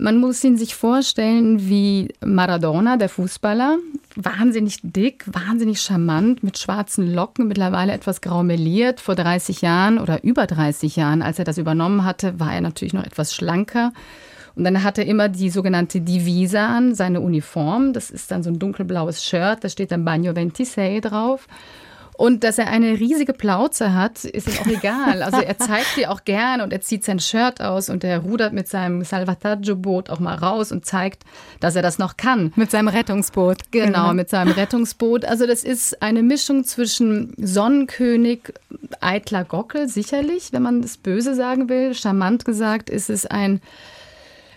Man 0.00 0.18
muss 0.18 0.44
ihn 0.44 0.56
sich 0.56 0.76
vorstellen 0.76 1.68
wie 1.68 2.14
Maradona, 2.24 2.96
der 2.96 3.08
Fußballer. 3.08 3.78
Wahnsinnig 4.14 4.78
dick, 4.82 5.24
wahnsinnig 5.26 5.80
charmant, 5.80 6.44
mit 6.44 6.56
schwarzen 6.56 7.12
Locken, 7.12 7.48
mittlerweile 7.48 7.92
etwas 7.92 8.20
graumeliert. 8.20 9.00
Vor 9.00 9.16
30 9.16 9.60
Jahren 9.60 9.98
oder 9.98 10.22
über 10.22 10.46
30 10.46 10.94
Jahren, 10.94 11.20
als 11.20 11.40
er 11.40 11.44
das 11.44 11.58
übernommen 11.58 12.04
hatte, 12.04 12.38
war 12.38 12.54
er 12.54 12.60
natürlich 12.60 12.94
noch 12.94 13.04
etwas 13.04 13.34
schlanker. 13.34 13.92
Und 14.54 14.62
dann 14.62 14.84
hat 14.84 14.98
er 14.98 15.06
immer 15.06 15.28
die 15.28 15.50
sogenannte 15.50 16.00
Divisa 16.00 16.76
an, 16.76 16.94
seine 16.94 17.20
Uniform. 17.20 17.92
Das 17.92 18.10
ist 18.10 18.30
dann 18.30 18.44
so 18.44 18.50
ein 18.50 18.60
dunkelblaues 18.60 19.24
Shirt, 19.24 19.64
da 19.64 19.68
steht 19.68 19.90
dann 19.90 20.04
Bagno 20.04 20.32
26 20.32 21.00
drauf. 21.00 21.48
Und 22.18 22.42
dass 22.42 22.58
er 22.58 22.66
eine 22.66 22.98
riesige 22.98 23.32
Plauze 23.32 23.94
hat, 23.94 24.24
ist 24.24 24.48
ihm 24.48 24.58
auch 24.60 24.66
egal. 24.66 25.22
Also 25.22 25.40
er 25.40 25.56
zeigt 25.56 25.96
die 25.96 26.08
auch 26.08 26.24
gern 26.24 26.60
und 26.60 26.72
er 26.72 26.80
zieht 26.80 27.04
sein 27.04 27.20
Shirt 27.20 27.60
aus 27.60 27.88
und 27.90 28.02
er 28.02 28.18
rudert 28.18 28.52
mit 28.52 28.66
seinem 28.66 29.04
Salvataggio-Boot 29.04 30.10
auch 30.10 30.18
mal 30.18 30.34
raus 30.34 30.72
und 30.72 30.84
zeigt, 30.84 31.22
dass 31.60 31.76
er 31.76 31.82
das 31.82 31.98
noch 31.98 32.16
kann. 32.16 32.52
Mit 32.56 32.72
seinem 32.72 32.88
Rettungsboot. 32.88 33.70
Genau, 33.70 34.12
mit 34.14 34.30
seinem 34.30 34.50
Rettungsboot. 34.50 35.24
Also 35.24 35.46
das 35.46 35.62
ist 35.62 36.02
eine 36.02 36.24
Mischung 36.24 36.64
zwischen 36.64 37.34
Sonnenkönig, 37.36 38.52
eitler 39.00 39.44
Gockel, 39.44 39.86
sicherlich, 39.88 40.52
wenn 40.52 40.62
man 40.62 40.82
das 40.82 40.96
böse 40.96 41.36
sagen 41.36 41.68
will. 41.68 41.94
Charmant 41.94 42.44
gesagt 42.44 42.90
ist 42.90 43.10
es 43.10 43.26
ein 43.26 43.60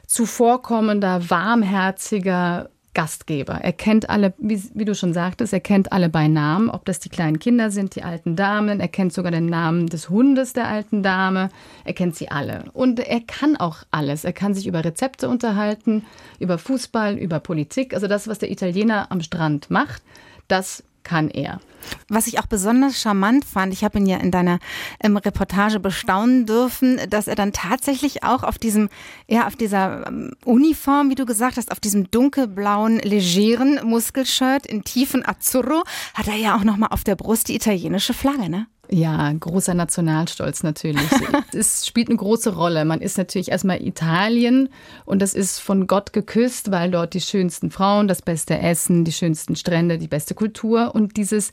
zuvorkommender, 0.08 1.30
warmherziger 1.30 2.72
Gastgeber. 2.94 3.54
Er 3.62 3.72
kennt 3.72 4.10
alle, 4.10 4.34
wie, 4.38 4.62
wie, 4.74 4.86
du 4.86 4.96
schon 4.96 5.14
sagtest, 5.14 5.54
er 5.54 5.62
kennt 5.62 5.94
alle 5.94 6.10
bei 6.10 6.28
Namen, 6.28 6.70
ob 6.70 6.84
das 6.86 7.00
die 7.00 7.10
kleinen 7.10 7.40
Kinder 7.40 7.72
sind, 7.72 7.96
die 7.96 8.04
alten 8.04 8.36
Damen. 8.36 8.82
Er 8.82 8.90
kennt 8.90 9.14
sogar 9.14 9.32
den 9.32 9.46
Namen 9.46 9.88
des 9.88 10.10
Hundes 10.10 10.54
der 10.54 10.68
alten 10.68 11.02
Dame. 11.02 11.50
Er 11.86 11.94
kennt 11.94 12.16
sie 12.16 12.30
alle. 12.30 12.66
Und 12.74 13.00
er 13.00 13.22
kann 13.22 13.56
auch 13.56 13.78
alles. 13.92 14.26
Er 14.26 14.34
kann 14.34 14.54
sich 14.54 14.68
über 14.68 14.84
Rezepte 14.84 15.30
unterhalten, 15.30 16.04
über 16.40 16.58
Fußball, 16.58 17.18
über 17.18 17.40
Politik. 17.40 17.94
Also 17.94 18.08
das, 18.08 18.28
was 18.28 18.40
der 18.40 18.52
Italiener 18.52 19.10
am 19.10 19.22
Strand 19.22 19.70
macht, 19.72 20.04
das 20.50 20.84
kann 21.04 21.30
er. 21.30 21.62
Was 22.10 22.28
ich 22.28 22.40
auch 22.40 22.46
besonders 22.46 23.00
charmant 23.00 23.46
fand, 23.46 23.74
ich 23.74 23.84
habe 23.84 24.00
ihn 24.00 24.06
ja 24.06 24.18
in 24.18 24.32
deiner 24.32 24.60
ähm, 25.02 25.18
Reportage 25.18 25.80
bestaunen 25.80 26.46
dürfen, 26.46 27.00
dass 27.10 27.28
er 27.28 27.36
dann 27.36 27.54
tatsächlich 27.54 28.24
auch 28.24 28.44
auf 28.44 28.58
diesem, 28.58 28.90
ja, 29.28 29.48
auf 29.48 29.56
dieser 29.56 30.08
ähm, 30.08 30.32
Uniform, 30.46 31.10
wie 31.10 31.16
du 31.16 31.26
gesagt 31.26 31.58
hast, 31.58 31.72
auf 31.72 31.80
diesem 31.80 32.10
dunkelblauen, 32.12 33.00
legeren 33.00 33.80
Muskelshirt 33.84 34.66
in 34.66 34.84
tiefen 34.84 35.26
Azzurro, 35.26 35.84
hat 36.14 36.28
er 36.28 36.36
ja 36.36 36.56
auch 36.56 36.64
nochmal 36.64 36.90
auf 36.92 37.04
der 37.04 37.16
Brust 37.16 37.48
die 37.48 37.56
italienische 37.56 38.14
Flagge, 38.14 38.50
ne? 38.50 38.68
Ja, 38.94 39.32
großer 39.32 39.74
Nationalstolz 39.74 40.64
natürlich. 40.64 41.08
es 41.54 41.88
spielt 41.88 42.10
eine 42.10 42.18
große 42.18 42.54
Rolle. 42.54 42.84
Man 42.84 43.00
ist 43.00 43.18
natürlich 43.18 43.50
erstmal 43.50 43.82
Italien 43.82 44.68
und 45.06 45.22
das 45.22 45.34
ist 45.34 45.60
von 45.60 45.88
Gott 45.88 46.12
geküsst, 46.12 46.72
weil 46.72 46.92
dort 46.92 47.14
die 47.14 47.22
schönsten 47.22 47.72
Frauen, 47.72 48.10
das 48.10 48.22
beste 48.22 48.60
Essen, 48.60 49.06
die 49.06 49.14
schönsten 49.14 49.56
Strände, 49.56 49.98
die 49.98 50.10
beste 50.10 50.36
Kultur 50.36 50.94
und 50.94 51.16
dieses 51.16 51.52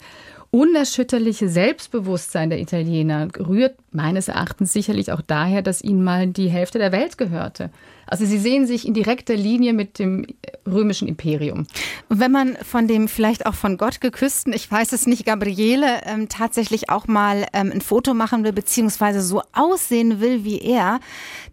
unerschütterliche 0.51 1.49
Selbstbewusstsein 1.49 2.51
der 2.51 2.61
Italiener 2.61 3.29
rührt 3.39 3.77
meines 3.93 4.29
Erachtens 4.29 4.73
sicherlich 4.73 5.13
auch 5.13 5.21
daher, 5.21 5.63
dass 5.63 5.83
ihnen 5.83 6.03
mal 6.03 6.27
die 6.29 6.49
Hälfte 6.49 6.79
der 6.79 6.93
Welt 6.93 7.19
gehörte. 7.19 7.71
Also 8.09 8.25
sie 8.25 8.39
sehen 8.39 8.67
sich 8.67 8.87
in 8.87 8.95
direkter 8.95 9.37
Linie 9.37 9.73
mit 9.73 9.99
dem 9.99 10.27
römischen 10.67 11.09
Imperium. 11.09 11.67
wenn 12.09 12.33
man 12.33 12.57
von 12.57 12.89
dem 12.89 13.09
vielleicht 13.09 13.47
auch 13.47 13.55
von 13.55 13.77
Gott 13.77 14.01
geküssten, 14.01 14.53
ich 14.53 14.71
weiß 14.71 14.93
es 14.93 15.07
nicht, 15.07 15.25
Gabriele, 15.25 16.01
ähm, 16.05 16.29
tatsächlich 16.29 16.91
auch 16.91 17.07
mal 17.07 17.47
ähm, 17.53 17.71
ein 17.73 17.81
Foto 17.81 18.15
machen 18.15 18.45
will, 18.45 18.53
beziehungsweise 18.53 19.21
so 19.21 19.43
aussehen 19.53 20.21
will 20.21 20.45
wie 20.45 20.61
er, 20.61 21.01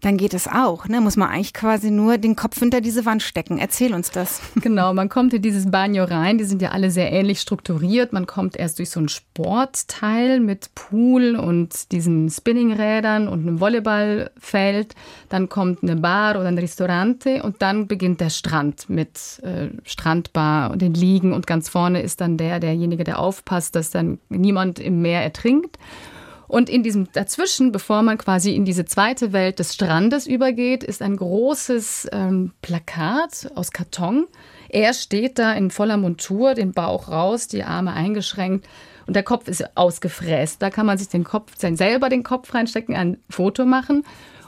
dann 0.00 0.16
geht 0.16 0.34
es 0.34 0.48
auch. 0.48 0.88
Ne? 0.88 1.00
Muss 1.00 1.16
man 1.16 1.28
eigentlich 1.28 1.54
quasi 1.54 1.90
nur 1.90 2.18
den 2.18 2.36
Kopf 2.36 2.58
hinter 2.58 2.80
diese 2.80 3.04
Wand 3.04 3.22
stecken. 3.22 3.58
Erzähl 3.58 3.94
uns 3.94 4.10
das. 4.10 4.40
Genau, 4.66 4.92
man 4.94 5.08
kommt 5.08 5.32
in 5.32 5.42
dieses 5.42 5.70
Bagno 5.70 6.04
rein. 6.04 6.38
Die 6.38 6.44
sind 6.44 6.60
ja 6.60 6.70
alle 6.70 6.90
sehr 6.90 7.12
ähnlich 7.12 7.40
strukturiert. 7.40 8.12
Man 8.12 8.26
kommt 8.26 8.56
erst 8.56 8.78
durch 8.78 8.90
so 8.90 8.98
ein 8.98 9.08
Sportteil 9.08 10.40
mit 10.40 10.74
Pool 10.74 11.36
und 11.36 11.92
diesen 11.92 12.28
Spinningrädern 12.30 13.28
und 13.28 13.46
einem 13.46 13.60
Volleyballfeld. 13.60 14.94
Dann 15.28 15.48
kommt 15.48 15.82
eine 15.82 15.96
Bar 15.96 16.40
oder 16.46 16.54
ein 16.54 16.58
Ristorante 16.58 17.42
und 17.42 17.60
dann 17.60 17.88
beginnt 17.88 18.20
der 18.20 18.30
Strand 18.30 18.88
mit 18.88 19.40
äh, 19.42 19.68
Strandbar 19.84 20.70
und 20.70 20.80
den 20.80 20.94
Liegen 20.94 21.32
und 21.32 21.46
ganz 21.46 21.68
vorne 21.68 22.00
ist 22.00 22.20
dann 22.20 22.36
der, 22.36 22.60
derjenige, 22.60 23.04
der 23.04 23.18
aufpasst, 23.18 23.74
dass 23.74 23.90
dann 23.90 24.18
niemand 24.28 24.78
im 24.78 25.02
Meer 25.02 25.22
ertrinkt. 25.22 25.76
Und 26.48 26.70
in 26.70 26.84
diesem 26.84 27.08
dazwischen, 27.12 27.72
bevor 27.72 28.02
man 28.02 28.18
quasi 28.18 28.54
in 28.54 28.64
diese 28.64 28.84
zweite 28.84 29.32
Welt 29.32 29.58
des 29.58 29.74
Strandes 29.74 30.28
übergeht, 30.28 30.84
ist 30.84 31.02
ein 31.02 31.16
großes 31.16 32.08
ähm, 32.12 32.52
Plakat 32.62 33.50
aus 33.56 33.72
Karton. 33.72 34.28
Er 34.68 34.94
steht 34.94 35.40
da 35.40 35.52
in 35.54 35.72
voller 35.72 35.96
Montur, 35.96 36.54
den 36.54 36.70
Bauch 36.70 37.08
raus, 37.08 37.48
die 37.48 37.64
Arme 37.64 37.92
eingeschränkt 37.94 38.68
und 39.08 39.16
der 39.16 39.24
Kopf 39.24 39.48
ist 39.48 39.76
ausgefräst. 39.76 40.62
Da 40.62 40.70
kann 40.70 40.86
man 40.86 40.98
sich 40.98 41.08
den 41.08 41.24
Kopf, 41.24 41.52
selber 41.56 42.08
den 42.08 42.22
Kopf 42.22 42.54
reinstecken, 42.54 42.94
ein 42.94 43.18
Foto 43.28 43.64
machen. 43.64 44.04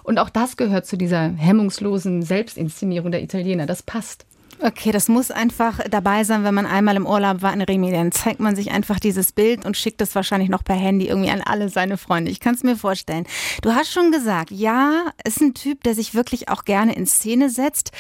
Und 0.09 0.19
auch 0.19 0.31
das 0.31 0.57
gehört 0.57 0.87
zu 0.87 0.97
dieser 0.97 1.35
hemmungslosen 1.37 2.23
Selbstinszenierung 2.23 3.11
der 3.11 3.23
Italiener. 3.23 3.67
Das 3.67 3.83
passt. 3.83 4.25
Okay, 4.59 4.91
das 4.91 5.09
muss 5.09 5.31
einfach 5.31 5.81
dabei 5.91 6.25
sein, 6.25 6.45
wenn 6.45 6.55
man 6.55 6.65
einmal 6.65 6.97
im 6.97 7.07
Urlaub 7.07 7.43
war 7.43 7.53
in 7.53 7.61
Remi. 7.61 7.93
Dann 7.93 8.11
zeigt 8.11 8.41
man 8.41 8.57
sich 8.57 8.71
einfach 8.71 8.99
dieses 8.99 9.33
Bild 9.33 9.67
und 9.67 9.77
schickt 9.77 10.01
es 10.01 10.15
wahrscheinlich 10.15 10.49
noch 10.49 10.65
per 10.65 10.77
Handy 10.77 11.09
irgendwie 11.09 11.29
an 11.31 11.43
alle 11.43 11.69
seine 11.69 11.99
Freunde. 11.99 12.31
Ich 12.31 12.41
kann 12.41 12.55
es 12.55 12.63
mir 12.63 12.75
vorstellen. 12.75 13.27
Du 13.61 13.75
hast 13.75 13.93
schon 13.93 14.11
gesagt, 14.11 14.51
ja, 14.51 15.13
ist 15.25 15.43
ein 15.43 15.53
Typ, 15.53 15.85
der 15.85 15.95
sich 15.95 16.15
wirklich 16.15 16.49
auch 16.49 16.65
gerne 16.65 16.95
in 16.95 17.07
Szene 17.07 17.51
setzt. 17.51 17.93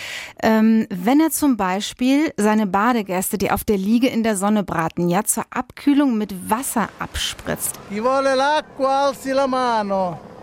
Ähm, 0.42 0.86
wenn 0.88 1.20
er 1.20 1.30
zum 1.30 1.58
Beispiel 1.58 2.32
seine 2.38 2.66
Badegäste, 2.66 3.36
die 3.36 3.50
auf 3.50 3.64
der 3.64 3.76
Liege 3.76 4.08
in 4.08 4.22
der 4.22 4.38
Sonne 4.38 4.64
braten, 4.64 5.10
ja 5.10 5.24
zur 5.24 5.44
Abkühlung 5.50 6.16
mit 6.16 6.48
Wasser 6.48 6.88
abspritzt. 7.00 7.78
Chi 7.90 8.02
vuole 8.02 8.34
l'acqua, 8.34 9.08
alzi 9.08 9.32
la 9.32 9.46
mano. 9.46 10.37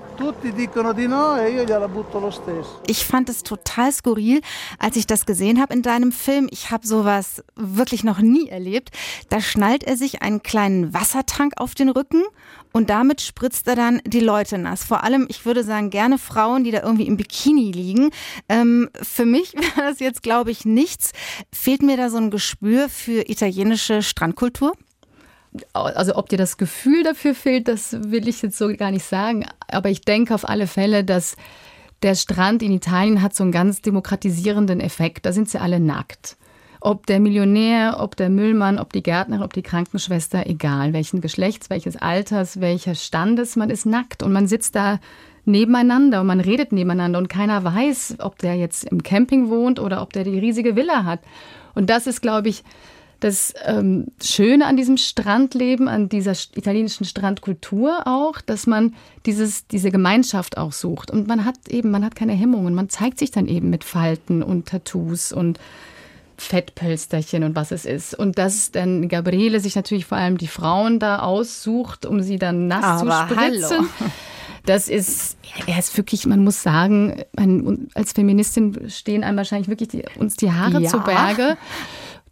E. 2.87 2.91
Ich 2.91 3.05
fand 3.05 3.29
es 3.29 3.43
total 3.43 3.91
skurril, 3.91 4.41
als 4.79 4.95
ich 4.95 5.07
das 5.07 5.25
gesehen 5.25 5.61
habe 5.61 5.73
in 5.73 5.81
deinem 5.81 6.11
Film. 6.11 6.47
Ich 6.51 6.71
habe 6.71 6.87
sowas 6.87 7.43
wirklich 7.55 8.03
noch 8.03 8.19
nie 8.19 8.47
erlebt. 8.49 8.91
Da 9.29 9.41
schnallt 9.41 9.83
er 9.83 9.97
sich 9.97 10.21
einen 10.21 10.43
kleinen 10.43 10.93
Wassertank 10.93 11.53
auf 11.57 11.75
den 11.75 11.89
Rücken 11.89 12.23
und 12.71 12.89
damit 12.89 13.21
spritzt 13.21 13.67
er 13.67 13.75
dann 13.75 14.01
die 14.05 14.19
Leute 14.19 14.57
nass. 14.57 14.83
Vor 14.83 15.03
allem, 15.03 15.27
ich 15.29 15.45
würde 15.45 15.63
sagen, 15.63 15.89
gerne 15.89 16.17
Frauen, 16.17 16.65
die 16.65 16.71
da 16.71 16.83
irgendwie 16.83 17.07
im 17.07 17.15
Bikini 17.15 17.71
liegen. 17.71 18.09
Ähm, 18.49 18.89
für 19.01 19.25
mich 19.25 19.53
wäre 19.55 19.89
das 19.89 19.99
jetzt, 19.99 20.23
glaube 20.23 20.51
ich, 20.51 20.65
nichts. 20.65 21.11
Fehlt 21.53 21.81
mir 21.81 21.95
da 21.95 22.09
so 22.09 22.17
ein 22.17 22.31
Gespür 22.31 22.89
für 22.89 23.29
italienische 23.29 24.01
Strandkultur? 24.01 24.73
Also 25.73 26.15
ob 26.15 26.29
dir 26.29 26.37
das 26.37 26.57
Gefühl 26.57 27.03
dafür 27.03 27.35
fehlt, 27.35 27.67
das 27.67 27.95
will 28.11 28.27
ich 28.27 28.41
jetzt 28.41 28.57
so 28.57 28.67
gar 28.75 28.91
nicht 28.91 29.05
sagen. 29.05 29.45
Aber 29.67 29.89
ich 29.89 30.01
denke 30.01 30.33
auf 30.33 30.47
alle 30.47 30.67
Fälle, 30.67 31.03
dass 31.03 31.35
der 32.03 32.15
Strand 32.15 32.61
in 32.61 32.71
Italien 32.71 33.21
hat 33.21 33.35
so 33.35 33.43
einen 33.43 33.51
ganz 33.51 33.81
demokratisierenden 33.81 34.79
Effekt. 34.79 35.25
Da 35.25 35.31
sind 35.31 35.49
sie 35.49 35.59
alle 35.59 35.79
nackt. 35.79 36.37
Ob 36.81 37.07
der 37.07 37.19
Millionär, 37.19 37.97
ob 37.99 38.15
der 38.15 38.29
Müllmann, 38.29 38.77
ob 38.77 38.93
die 38.93 39.01
Gärtnerin, 39.01 39.43
ob 39.43 39.53
die 39.53 39.63
Krankenschwester, 39.63 40.45
egal 40.45 40.93
welchen 40.93 41.19
Geschlechts, 41.19 41.69
welches 41.69 41.95
Alters, 41.95 42.61
welcher 42.61 42.93
Standes, 42.93 43.55
man 43.55 43.71
ist 43.71 43.85
nackt 43.85 44.21
und 44.21 44.31
man 44.31 44.47
sitzt 44.47 44.75
da 44.75 44.99
nebeneinander 45.45 46.21
und 46.21 46.27
man 46.27 46.39
redet 46.39 46.71
nebeneinander 46.71 47.19
und 47.19 47.29
keiner 47.29 47.63
weiß, 47.63 48.17
ob 48.19 48.37
der 48.39 48.55
jetzt 48.55 48.83
im 48.83 49.03
Camping 49.03 49.49
wohnt 49.49 49.79
oder 49.79 50.01
ob 50.01 50.13
der 50.13 50.23
die 50.23 50.37
riesige 50.37 50.75
Villa 50.75 51.05
hat. 51.05 51.21
Und 51.73 51.89
das 51.89 52.07
ist, 52.07 52.21
glaube 52.21 52.49
ich, 52.49 52.63
das 53.25 53.55
ähm, 53.65 54.05
Schöne 54.23 54.67
an 54.67 54.77
diesem 54.77 54.97
Strandleben, 54.97 55.87
an 55.87 56.09
dieser 56.09 56.33
italienischen 56.53 57.05
Strandkultur 57.05 58.03
auch, 58.05 58.39
dass 58.39 58.67
man 58.67 58.93
dieses, 59.25 59.65
diese 59.65 59.89
Gemeinschaft 59.89 60.59
auch 60.59 60.71
sucht. 60.71 61.09
Und 61.09 61.27
man 61.27 61.43
hat 61.43 61.55
eben, 61.67 61.89
man 61.89 62.05
hat 62.05 62.15
keine 62.15 62.33
Hemmungen. 62.33 62.75
Man 62.75 62.87
zeigt 62.87 63.17
sich 63.17 63.31
dann 63.31 63.47
eben 63.47 63.71
mit 63.71 63.83
Falten 63.83 64.43
und 64.43 64.67
Tattoos 64.67 65.31
und 65.31 65.59
Fettpölsterchen 66.37 67.43
und 67.43 67.55
was 67.55 67.71
es 67.71 67.85
ist. 67.85 68.13
Und 68.13 68.37
dass 68.37 68.69
dann 68.69 69.07
Gabriele 69.07 69.59
sich 69.59 69.75
natürlich 69.75 70.05
vor 70.05 70.19
allem 70.19 70.37
die 70.37 70.47
Frauen 70.47 70.99
da 70.99 71.19
aussucht, 71.19 72.05
um 72.05 72.21
sie 72.21 72.37
dann 72.37 72.67
nass 72.67 73.01
Aber 73.01 73.27
zu 73.27 73.33
spritzen. 73.33 73.77
Hallo. 73.99 74.11
Das 74.67 74.87
ist, 74.87 75.37
er 75.67 75.77
ist 75.77 75.95
wirklich, 75.95 76.25
man 76.25 76.43
muss 76.43 76.63
sagen, 76.63 77.23
man, 77.35 77.87
als 77.93 78.13
Feministin 78.13 78.89
stehen 78.89 79.23
einem 79.23 79.37
wahrscheinlich 79.37 79.67
wirklich 79.67 79.89
die, 79.89 80.03
uns 80.19 80.35
die 80.35 80.51
Haare 80.51 80.81
ja. 80.81 80.89
zu 80.89 80.99
Berge. 81.01 81.57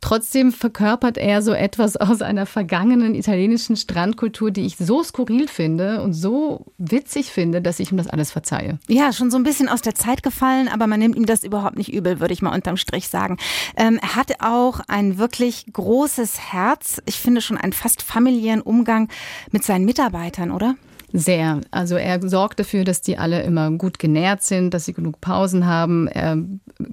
Trotzdem 0.03 0.51
verkörpert 0.51 1.17
er 1.17 1.41
so 1.41 1.53
etwas 1.53 1.95
aus 1.95 2.21
einer 2.21 2.45
vergangenen 2.45 3.15
italienischen 3.15 3.77
Strandkultur, 3.77 4.51
die 4.51 4.65
ich 4.65 4.75
so 4.75 5.01
skurril 5.01 5.47
finde 5.47 6.01
und 6.01 6.11
so 6.11 6.65
witzig 6.77 7.31
finde, 7.31 7.61
dass 7.61 7.79
ich 7.79 7.89
ihm 7.89 7.95
das 7.95 8.07
alles 8.07 8.29
verzeihe. 8.29 8.79
Ja, 8.89 9.13
schon 9.13 9.31
so 9.31 9.37
ein 9.37 9.43
bisschen 9.43 9.69
aus 9.69 9.81
der 9.81 9.95
Zeit 9.95 10.21
gefallen, 10.21 10.67
aber 10.67 10.87
man 10.87 10.99
nimmt 10.99 11.15
ihm 11.15 11.25
das 11.25 11.45
überhaupt 11.45 11.77
nicht 11.77 11.93
übel, 11.93 12.19
würde 12.19 12.33
ich 12.33 12.41
mal 12.41 12.53
unterm 12.53 12.75
Strich 12.75 13.07
sagen. 13.07 13.37
Ähm, 13.77 13.97
er 14.01 14.17
hat 14.17 14.41
auch 14.41 14.81
ein 14.89 15.19
wirklich 15.19 15.67
großes 15.71 16.51
Herz. 16.51 17.01
Ich 17.05 17.21
finde 17.21 17.39
schon 17.39 17.57
einen 17.57 17.71
fast 17.71 18.01
familiären 18.01 18.59
Umgang 18.59 19.07
mit 19.51 19.63
seinen 19.63 19.85
Mitarbeitern, 19.85 20.51
oder? 20.51 20.75
Sehr. 21.13 21.61
Also 21.71 21.95
er 21.95 22.27
sorgt 22.27 22.59
dafür, 22.59 22.83
dass 22.83 22.99
die 22.99 23.17
alle 23.17 23.43
immer 23.43 23.71
gut 23.71 23.99
genährt 23.99 24.43
sind, 24.43 24.73
dass 24.73 24.83
sie 24.83 24.93
genug 24.93 25.21
Pausen 25.21 25.65
haben. 25.65 26.07
Er 26.07 26.39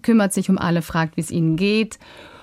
kümmert 0.02 0.32
sich 0.32 0.48
um 0.48 0.58
alle, 0.58 0.82
fragt, 0.82 1.16
wie 1.16 1.22
es 1.22 1.32
ihnen 1.32 1.56
geht. 1.56 1.98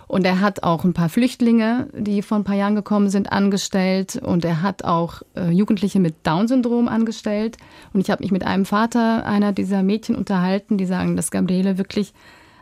Und 0.07 0.25
er 0.25 0.39
hat 0.39 0.63
auch 0.63 0.85
ein 0.85 0.93
paar 0.93 1.09
Flüchtlinge, 1.09 1.87
die 1.93 2.21
vor 2.21 2.37
ein 2.37 2.45
paar 2.45 2.55
Jahren 2.55 2.75
gekommen 2.75 3.09
sind, 3.09 3.31
angestellt. 3.31 4.15
Und 4.15 4.45
er 4.45 4.61
hat 4.61 4.85
auch 4.85 5.21
äh, 5.35 5.49
Jugendliche 5.51 5.99
mit 5.99 6.15
Down-Syndrom 6.23 6.87
angestellt. 6.87 7.57
Und 7.93 7.99
ich 7.99 8.09
habe 8.09 8.23
mich 8.23 8.31
mit 8.31 8.45
einem 8.45 8.65
Vater 8.65 9.25
einer 9.25 9.51
dieser 9.51 9.83
Mädchen 9.83 10.15
unterhalten, 10.15 10.77
die 10.77 10.85
sagen, 10.85 11.17
dass 11.17 11.29
Gabriele 11.29 11.77
wirklich 11.77 12.13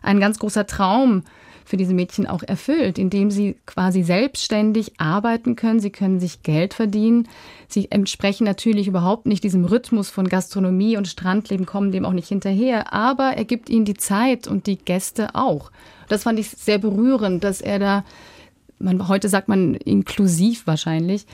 ein 0.01 0.19
ganz 0.19 0.39
großer 0.39 0.65
Traum 0.65 1.23
für 1.65 1.77
diese 1.77 1.93
Mädchen 1.93 2.27
auch 2.27 2.43
erfüllt, 2.43 2.97
indem 2.97 3.31
sie 3.31 3.57
quasi 3.65 4.03
selbstständig 4.03 4.93
arbeiten 4.99 5.55
können, 5.55 5.79
sie 5.79 5.89
können 5.89 6.19
sich 6.19 6.43
Geld 6.43 6.73
verdienen, 6.75 7.27
sie 7.67 7.91
entsprechen 7.91 8.45
natürlich 8.45 8.87
überhaupt 8.87 9.25
nicht 9.25 9.43
diesem 9.43 9.65
Rhythmus 9.65 10.09
von 10.09 10.29
Gastronomie 10.29 10.95
und 10.95 11.07
Strandleben, 11.07 11.65
kommen 11.65 11.91
dem 11.91 12.05
auch 12.05 12.13
nicht 12.13 12.29
hinterher, 12.29 12.93
aber 12.93 13.31
er 13.35 13.45
gibt 13.45 13.69
ihnen 13.69 13.85
die 13.85 13.95
Zeit 13.95 14.47
und 14.47 14.67
die 14.67 14.77
Gäste 14.77 15.33
auch. 15.33 15.71
Das 16.07 16.23
fand 16.23 16.39
ich 16.39 16.49
sehr 16.49 16.77
berührend, 16.77 17.43
dass 17.43 17.61
er 17.61 17.79
da, 17.79 18.05
man, 18.77 19.07
heute 19.07 19.27
sagt 19.27 19.47
man 19.47 19.73
inklusiv 19.73 20.67
wahrscheinlich, 20.67 21.25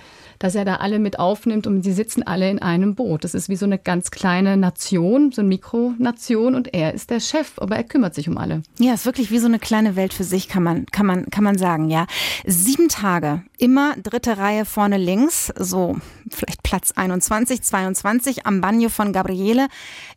dass 0.42 0.56
er 0.56 0.66
da 0.66 0.78
alle 0.78 0.98
mit 0.98 1.20
aufnimmt 1.20 1.68
und 1.68 1.84
sie 1.84 1.94
sitzen 1.94 2.24
alle 2.24 2.50
in 2.50 2.60
einem 2.60 2.96
Boot. 2.96 3.24
Das 3.24 3.36
ist 3.36 3.48
wie 3.48 3.56
so 3.56 3.66
eine 3.66 3.78
ganz 3.78 4.10
kleine 4.10 4.58
Nation, 4.58 5.32
so 5.32 5.42
eine 5.42 5.50
Mikronation 5.50 6.56
und 6.56 6.74
er 6.74 6.96
ist 6.96 7.12
der 7.12 7.20
Chef, 7.20 7.54
aber 7.58 7.76
er 7.76 7.84
kümmert 7.84 8.16
sich 8.16 8.28
um 8.28 8.40
alle. 8.40 8.64
Ja, 8.80 8.96
ist 8.96 9.06
wirklich 9.06 9.30
wie 9.30 9.38
so 9.38 9.46
eine 9.46 9.60
kleine 9.60 9.96
Welt 9.96 10.14
für 10.14 10.24
sich, 10.24 10.48
kann 10.48 10.64
man, 10.64 10.88
kann 10.88 11.06
man, 11.06 11.28
kann 11.28 11.44
man 11.44 11.60
sagen, 11.60 11.92
ja. 11.92 12.08
Sieben 12.46 12.90
Tage, 12.90 13.44
immer 13.60 13.96
dritte 13.98 14.40
Reihe 14.40 14.66
vorne 14.66 14.98
links, 14.98 15.54
so 15.60 15.98
vielleicht 16.32 16.64
Platz 16.64 16.92
21, 16.96 17.62
22 17.62 18.46
am 18.48 18.62
Bagno 18.62 18.90
von 18.90 19.14
Gabriele. 19.14 19.68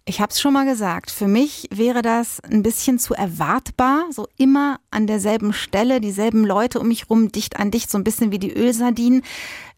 Ich 0.07 0.21
habe 0.21 0.31
es 0.31 0.41
schon 0.41 0.55
mal 0.55 0.65
gesagt, 0.65 1.11
für 1.11 1.29
mich 1.29 1.69
wäre 1.71 2.01
das 2.01 2.41
ein 2.41 2.63
bisschen 2.63 2.99
zu 2.99 3.13
erwartbar, 3.13 4.07
so 4.11 4.27
immer 4.39 4.81
an 4.91 5.07
derselben 5.07 5.53
Stelle, 5.53 6.01
dieselben 6.01 6.47
Leute 6.47 6.81
um 6.81 6.89
mich 6.89 7.11
rum, 7.11 7.31
dicht 7.31 7.59
an 7.59 7.71
dicht, 7.71 7.91
so 7.91 7.99
ein 7.99 8.05
bisschen 8.05 8.33
wie 8.33 8.39
die 8.39 8.55
Ölsardinen 8.55 9.23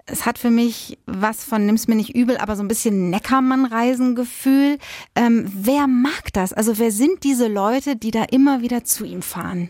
es 0.06 0.24
hat 0.24 0.38
für 0.38 0.50
mich 0.50 0.98
was 1.06 1.44
von, 1.44 1.66
nimm's 1.66 1.88
mir 1.88 1.96
nicht 1.96 2.14
übel, 2.14 2.36
aber 2.38 2.56
so 2.56 2.62
ein 2.62 2.68
bisschen 2.68 3.10
Neckermann-Reisengefühl. 3.10 4.78
Ähm, 5.14 5.50
wer 5.52 5.86
mag 5.88 6.32
das? 6.32 6.52
Also 6.52 6.78
wer 6.78 6.92
sind 6.92 7.24
diese 7.24 7.48
Leute, 7.48 7.96
die 7.96 8.12
da 8.12 8.24
immer 8.30 8.62
wieder 8.62 8.84
zu 8.84 9.04
ihm 9.04 9.22
fahren? 9.22 9.68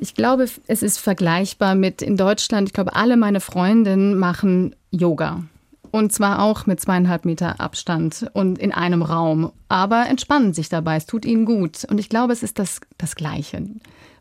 Ich 0.00 0.14
glaube, 0.14 0.48
es 0.66 0.82
ist 0.82 0.98
vergleichbar 0.98 1.74
mit 1.74 2.02
in 2.02 2.16
Deutschland. 2.16 2.68
Ich 2.68 2.72
glaube, 2.72 2.96
alle 2.96 3.16
meine 3.16 3.40
Freundinnen 3.40 4.18
machen 4.18 4.74
Yoga. 4.90 5.44
Und 5.90 6.12
zwar 6.12 6.42
auch 6.42 6.66
mit 6.66 6.80
zweieinhalb 6.80 7.24
Meter 7.24 7.60
Abstand 7.60 8.28
und 8.32 8.58
in 8.58 8.72
einem 8.72 9.02
Raum. 9.02 9.52
Aber 9.68 10.06
entspannen 10.08 10.52
sich 10.52 10.68
dabei. 10.68 10.96
Es 10.96 11.06
tut 11.06 11.24
ihnen 11.24 11.44
gut. 11.44 11.84
Und 11.84 11.98
ich 11.98 12.08
glaube, 12.08 12.32
es 12.32 12.42
ist 12.42 12.58
das, 12.58 12.80
das 12.98 13.14
Gleiche. 13.14 13.62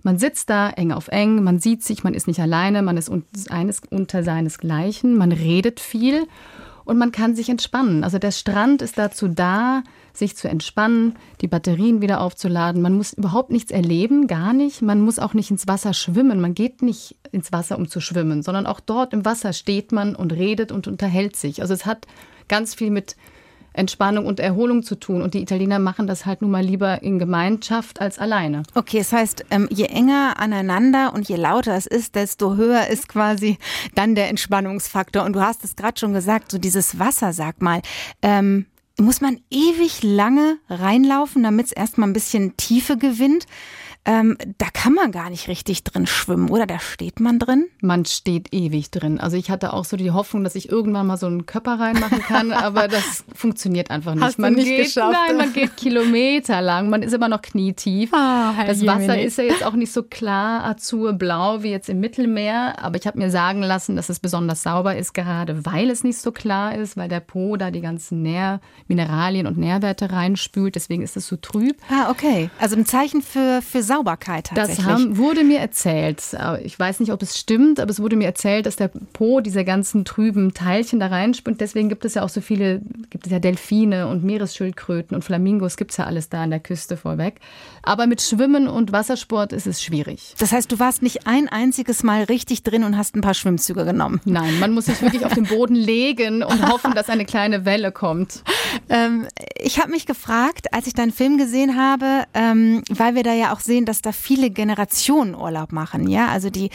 Man 0.03 0.19
sitzt 0.19 0.49
da 0.49 0.69
eng 0.69 0.91
auf 0.91 1.07
eng, 1.07 1.43
man 1.43 1.59
sieht 1.59 1.83
sich, 1.83 2.03
man 2.03 2.13
ist 2.13 2.27
nicht 2.27 2.39
alleine, 2.39 2.81
man 2.81 2.97
ist 2.97 3.09
eines 3.49 3.81
unter 3.89 4.23
seinesgleichen, 4.23 5.17
man 5.17 5.31
redet 5.31 5.79
viel 5.79 6.27
und 6.85 6.97
man 6.97 7.13
kann 7.13 7.35
sich 7.35 7.49
entspannen. 7.49 8.03
Also 8.03 8.19
der 8.19 8.31
Strand 8.31 8.81
ist 8.81 8.97
dazu 8.97 9.29
da, 9.29 9.83
sich 10.11 10.35
zu 10.35 10.47
entspannen, 10.47 11.15
die 11.41 11.47
Batterien 11.47 12.01
wieder 12.01 12.21
aufzuladen. 12.21 12.81
Man 12.81 12.93
muss 12.93 13.13
überhaupt 13.13 13.49
nichts 13.49 13.71
erleben, 13.71 14.27
gar 14.27 14.53
nicht. 14.53 14.81
Man 14.81 15.01
muss 15.01 15.19
auch 15.19 15.33
nicht 15.33 15.49
ins 15.49 15.67
Wasser 15.67 15.93
schwimmen. 15.93 16.39
Man 16.39 16.53
geht 16.53 16.81
nicht 16.81 17.15
ins 17.31 17.51
Wasser, 17.51 17.77
um 17.77 17.87
zu 17.87 17.99
schwimmen, 17.99 18.43
sondern 18.43 18.67
auch 18.67 18.79
dort 18.79 19.13
im 19.13 19.25
Wasser 19.25 19.53
steht 19.53 19.91
man 19.91 20.15
und 20.15 20.33
redet 20.33 20.71
und 20.71 20.87
unterhält 20.87 21.35
sich. 21.35 21.61
Also 21.61 21.73
es 21.73 21.85
hat 21.85 22.05
ganz 22.47 22.75
viel 22.75 22.91
mit 22.91 23.15
Entspannung 23.73 24.25
und 24.25 24.39
Erholung 24.39 24.83
zu 24.83 24.95
tun. 24.95 25.21
Und 25.21 25.33
die 25.33 25.41
Italiener 25.41 25.79
machen 25.79 26.07
das 26.07 26.25
halt 26.25 26.41
nun 26.41 26.51
mal 26.51 26.63
lieber 26.63 27.01
in 27.01 27.19
Gemeinschaft 27.19 27.99
als 27.99 28.19
alleine. 28.19 28.63
Okay, 28.75 28.99
das 28.99 29.11
heißt, 29.11 29.45
ähm, 29.51 29.67
je 29.71 29.85
enger 29.85 30.35
aneinander 30.37 31.13
und 31.13 31.27
je 31.27 31.35
lauter 31.35 31.75
es 31.75 31.85
ist, 31.85 32.15
desto 32.15 32.55
höher 32.55 32.87
ist 32.87 33.07
quasi 33.07 33.57
dann 33.95 34.15
der 34.15 34.29
Entspannungsfaktor. 34.29 35.23
Und 35.23 35.33
du 35.33 35.41
hast 35.41 35.63
es 35.63 35.75
gerade 35.75 35.99
schon 35.99 36.13
gesagt, 36.13 36.51
so 36.51 36.57
dieses 36.57 36.99
Wasser, 36.99 37.33
sag 37.33 37.61
mal. 37.61 37.81
Ähm, 38.21 38.67
muss 38.99 39.21
man 39.21 39.39
ewig 39.49 40.03
lange 40.03 40.57
reinlaufen, 40.69 41.41
damit 41.41 41.67
es 41.67 41.71
erstmal 41.71 42.07
ein 42.07 42.13
bisschen 42.13 42.55
Tiefe 42.57 42.97
gewinnt? 42.97 43.47
Ähm, 44.05 44.37
da 44.57 44.65
kann 44.73 44.93
man 44.93 45.11
gar 45.11 45.29
nicht 45.29 45.47
richtig 45.47 45.83
drin 45.85 46.07
schwimmen, 46.07 46.49
oder? 46.49 46.65
Da 46.67 46.79
steht 46.79 47.21
man 47.21 47.39
drin? 47.39 47.67
Man 47.81 48.03
steht 48.05 48.53
ewig 48.53 48.91
drin. 48.91 49.19
Also 49.19 49.37
ich 49.37 49.49
hatte 49.49 49.71
auch 49.71 49.85
so 49.85 49.95
die 49.95 50.11
Hoffnung, 50.11 50.43
dass 50.43 50.55
ich 50.55 50.69
irgendwann 50.69 51.07
mal 51.07 51.15
so 51.15 51.27
einen 51.27 51.45
Körper 51.45 51.79
reinmachen 51.79 52.19
kann, 52.19 52.51
aber 52.51 52.89
das 52.89 53.23
funktioniert 53.33 53.91
einfach 53.91 54.13
nicht. 54.15 54.23
Hast 54.23 54.39
man 54.39 54.53
du 54.53 54.59
nicht 54.59 54.69
geht, 54.69 54.85
geschafft? 54.85 55.15
Nein, 55.27 55.37
man 55.37 55.53
geht 55.53 55.77
Kilometer 55.77 56.61
lang. 56.61 56.89
Man 56.89 57.01
ist 57.01 57.13
immer 57.13 57.29
noch 57.29 57.41
knietief. 57.41 58.11
Oh, 58.11 58.65
das 58.65 58.85
Wasser 58.85 59.21
ist 59.21 59.37
ja 59.37 59.45
jetzt 59.45 59.63
auch 59.63 59.73
nicht 59.73 59.93
so 59.93 60.03
klar 60.03 60.65
azurblau 60.65 61.63
wie 61.63 61.69
jetzt 61.69 61.87
im 61.87 62.01
Mittelmeer, 62.01 62.83
aber 62.83 62.97
ich 62.97 63.07
habe 63.07 63.17
mir 63.17 63.29
sagen 63.29 63.61
lassen, 63.61 63.95
dass 63.95 64.09
es 64.09 64.19
besonders 64.19 64.63
sauber 64.63 64.97
ist, 64.97 65.13
gerade 65.13 65.65
weil 65.65 65.89
es 65.89 66.03
nicht 66.03 66.17
so 66.17 66.33
klar 66.33 66.75
ist, 66.75 66.97
weil 66.97 67.07
der 67.07 67.21
Po 67.21 67.55
da 67.55 67.71
die 67.71 67.81
ganzen 67.81 68.21
Nähr 68.21 68.59
Mineralien 68.87 69.47
und 69.47 69.57
Nährwerte 69.57 70.11
reinspült. 70.11 70.75
Deswegen 70.75 71.03
ist 71.03 71.15
es 71.15 71.27
so 71.27 71.37
trüb. 71.37 71.77
Ah, 71.89 72.09
okay. 72.09 72.49
Also 72.59 72.75
ein 72.75 72.85
Zeichen 72.85 73.21
für, 73.21 73.61
für 73.61 73.81
Sauberkeit 73.93 74.47
tatsächlich. 74.47 74.85
Das 74.85 74.85
haben, 74.85 75.17
wurde 75.17 75.43
mir 75.43 75.59
erzählt. 75.59 76.21
Ich 76.63 76.79
weiß 76.79 76.99
nicht, 76.99 77.11
ob 77.11 77.21
es 77.21 77.37
stimmt, 77.37 77.79
aber 77.79 77.91
es 77.91 77.99
wurde 77.99 78.15
mir 78.15 78.25
erzählt, 78.25 78.65
dass 78.65 78.75
der 78.75 78.89
Po 79.13 79.41
diese 79.41 79.63
ganzen 79.63 80.05
trüben 80.05 80.53
Teilchen 80.53 80.99
da 80.99 81.07
reinspült. 81.07 81.61
Deswegen 81.61 81.89
gibt 81.89 82.05
es 82.05 82.15
ja 82.15 82.23
auch 82.23 82.29
so 82.29 82.41
viele, 82.41 82.81
gibt 83.09 83.25
es 83.25 83.31
ja 83.31 83.39
Delfine 83.39 84.07
und 84.07 84.23
Meeresschildkröten 84.23 85.15
und 85.15 85.23
Flamingos, 85.23 85.77
gibt 85.77 85.91
es 85.91 85.97
ja 85.97 86.05
alles 86.05 86.29
da 86.29 86.43
an 86.43 86.49
der 86.49 86.59
Küste 86.59 86.97
vorweg. 86.97 87.35
Aber 87.83 88.07
mit 88.07 88.21
Schwimmen 88.21 88.67
und 88.67 88.91
Wassersport 88.91 89.53
ist 89.53 89.67
es 89.67 89.83
schwierig. 89.83 90.33
Das 90.39 90.51
heißt, 90.51 90.71
du 90.71 90.79
warst 90.79 91.01
nicht 91.03 91.27
ein 91.27 91.49
einziges 91.49 92.03
Mal 92.03 92.23
richtig 92.23 92.63
drin 92.63 92.83
und 92.83 92.97
hast 92.97 93.15
ein 93.15 93.21
paar 93.21 93.33
Schwimmzüge 93.33 93.85
genommen. 93.85 94.21
Nein, 94.25 94.59
man 94.59 94.71
muss 94.71 94.85
sich 94.85 95.01
wirklich 95.01 95.25
auf 95.25 95.33
den 95.33 95.45
Boden 95.45 95.75
legen 95.75 96.43
und 96.43 96.67
hoffen, 96.71 96.93
dass 96.95 97.09
eine 97.09 97.25
kleine 97.25 97.65
Welle 97.65 97.91
kommt. 97.91 98.43
Ähm, 98.89 99.27
ich 99.55 99.79
habe 99.79 99.91
mich 99.91 100.05
gefragt, 100.05 100.73
als 100.73 100.87
ich 100.87 100.93
deinen 100.93 101.11
Film 101.11 101.37
gesehen 101.37 101.77
habe, 101.77 102.23
ähm, 102.33 102.83
weil 102.89 103.15
wir 103.15 103.23
da 103.23 103.33
ja 103.33 103.53
auch 103.53 103.59
sehen, 103.59 103.82
dass 103.85 104.01
da 104.01 104.11
viele 104.11 104.49
Generationen 104.49 105.35
Urlaub 105.35 105.71
machen, 105.71 106.07
ja, 106.07 106.27
also 106.27 106.49
die 106.49 106.69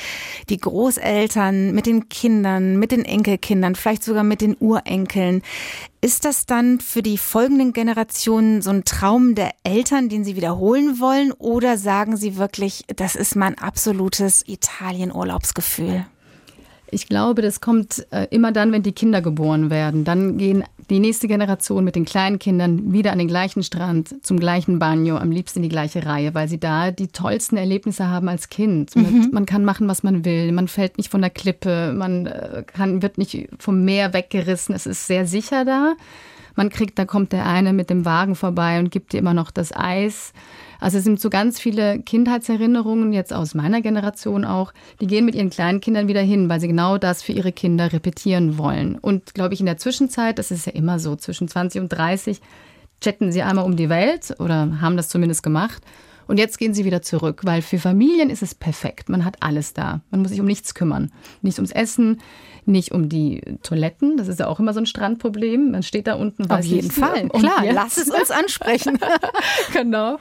die 0.48 0.58
Großeltern 0.58 1.72
mit 1.72 1.86
den 1.86 2.08
Kindern, 2.08 2.78
mit 2.78 2.92
den 2.92 3.04
Enkelkindern, 3.04 3.74
vielleicht 3.74 4.04
sogar 4.04 4.24
mit 4.24 4.40
den 4.40 4.56
Urenkeln. 4.58 5.42
Ist 6.00 6.24
das 6.24 6.46
dann 6.46 6.80
für 6.80 7.02
die 7.02 7.18
folgenden 7.18 7.72
Generationen 7.72 8.62
so 8.62 8.70
ein 8.70 8.84
Traum 8.84 9.34
der 9.34 9.50
Eltern, 9.64 10.08
den 10.08 10.24
sie 10.24 10.36
wiederholen 10.36 11.00
wollen, 11.00 11.32
oder 11.32 11.76
sagen 11.76 12.16
sie 12.16 12.36
wirklich, 12.36 12.84
das 12.94 13.16
ist 13.16 13.34
mein 13.34 13.58
absolutes 13.58 14.44
Italien-Urlaubsgefühl? 14.46 16.06
Ich 16.90 17.08
glaube, 17.08 17.42
das 17.42 17.60
kommt 17.60 18.06
äh, 18.10 18.26
immer 18.30 18.52
dann, 18.52 18.72
wenn 18.72 18.82
die 18.82 18.92
Kinder 18.92 19.20
geboren 19.20 19.70
werden. 19.70 20.04
Dann 20.04 20.38
gehen 20.38 20.64
die 20.90 21.01
nächste 21.01 21.29
Generation 21.29 21.85
mit 21.85 21.96
den 21.96 22.05
kleinen 22.05 22.38
Kindern 22.38 22.92
wieder 22.92 23.12
an 23.12 23.18
den 23.18 23.29
gleichen 23.29 23.62
Strand, 23.62 24.24
zum 24.24 24.38
gleichen 24.38 24.79
Bagno, 24.79 25.16
am 25.16 25.31
liebsten 25.31 25.59
in 25.59 25.64
die 25.64 25.68
gleiche 25.68 26.07
Reihe, 26.07 26.35
weil 26.35 26.48
sie 26.48 26.59
da 26.59 26.90
die 26.90 27.09
tollsten 27.09 27.57
Erlebnisse 27.57 28.09
haben 28.09 28.29
als 28.29 28.48
Kind. 28.48 28.96
Mhm. 28.96 29.29
Man 29.33 29.46
kann 29.46 29.64
machen, 29.64 29.88
was 29.88 30.03
man 30.03 30.24
will. 30.24 30.51
Man 30.53 30.68
fällt 30.68 30.98
nicht 30.98 31.11
von 31.11 31.20
der 31.20 31.31
Klippe. 31.31 31.92
Man 31.92 32.27
äh, 32.27 32.64
kann, 32.66 33.03
wird 33.03 33.18
nicht 33.18 33.48
vom 33.59 33.85
Meer 33.85 34.14
weggerissen. 34.14 34.74
Es 34.74 34.87
ist 34.87 35.07
sehr 35.07 35.27
sicher 35.27 35.64
da. 35.64 35.94
Man 36.55 36.70
kriegt, 36.70 36.98
da 36.98 37.05
kommt 37.05 37.33
der 37.33 37.46
eine 37.46 37.72
mit 37.72 37.88
dem 37.88 38.05
Wagen 38.05 38.35
vorbei 38.35 38.81
und 38.81 38.90
gibt 38.90 39.12
dir 39.12 39.18
immer 39.18 39.35
noch 39.35 39.51
das 39.51 39.72
Eis. 39.74 40.33
Also 40.80 40.98
es 40.98 41.04
sind 41.04 41.20
so 41.20 41.30
ganz 41.30 41.58
viele 41.58 42.00
Kindheitserinnerungen, 42.00 43.12
jetzt 43.12 43.32
aus 43.32 43.54
meiner 43.54 43.80
Generation 43.80 44.44
auch, 44.44 44.72
die 45.00 45.06
gehen 45.06 45.24
mit 45.24 45.34
ihren 45.34 45.50
kleinen 45.50 45.80
Kindern 45.80 46.08
wieder 46.08 46.20
hin, 46.22 46.48
weil 46.48 46.60
sie 46.60 46.68
genau 46.68 46.98
das 46.98 47.22
für 47.22 47.32
ihre 47.32 47.52
Kinder 47.52 47.92
repetieren 47.92 48.58
wollen. 48.58 48.96
Und 48.96 49.34
glaube 49.34 49.54
ich, 49.54 49.60
in 49.60 49.66
der 49.66 49.78
Zwischenzeit, 49.78 50.38
das 50.38 50.50
ist 50.50 50.66
ja 50.66 50.72
immer 50.72 50.98
so, 50.98 51.16
zwischen 51.16 51.48
20 51.48 51.80
und 51.80 51.88
30, 51.88 52.40
chatten 53.00 53.32
sie 53.32 53.42
einmal 53.42 53.64
um 53.64 53.76
die 53.76 53.88
Welt 53.88 54.34
oder 54.38 54.80
haben 54.80 54.96
das 54.96 55.08
zumindest 55.08 55.42
gemacht. 55.42 55.82
Und 56.28 56.38
jetzt 56.38 56.58
gehen 56.58 56.74
sie 56.74 56.84
wieder 56.84 57.00
zurück, 57.00 57.40
weil 57.44 57.62
für 57.62 57.78
Familien 57.78 58.28
ist 58.28 58.42
es 58.42 58.54
perfekt. 58.54 59.08
Man 59.08 59.24
hat 59.24 59.38
alles 59.40 59.72
da. 59.72 60.02
Man 60.10 60.20
muss 60.20 60.30
sich 60.30 60.40
um 60.40 60.46
nichts 60.46 60.74
kümmern. 60.74 61.10
Nicht 61.40 61.58
ums 61.58 61.72
Essen, 61.72 62.20
nicht 62.66 62.92
um 62.92 63.08
die 63.08 63.40
Toiletten. 63.62 64.18
Das 64.18 64.28
ist 64.28 64.38
ja 64.38 64.46
auch 64.46 64.60
immer 64.60 64.74
so 64.74 64.80
ein 64.80 64.86
Strandproblem. 64.86 65.70
Man 65.70 65.82
steht 65.82 66.06
da 66.06 66.14
unten 66.14 66.48
Auf 66.50 66.64
jeden 66.64 66.90
Fall. 66.90 67.28
Um 67.32 67.40
Klar, 67.40 67.64
jetzt. 67.64 67.74
lass 67.74 67.96
es 67.96 68.10
uns 68.10 68.30
ansprechen. 68.30 68.98
genau. 69.72 70.18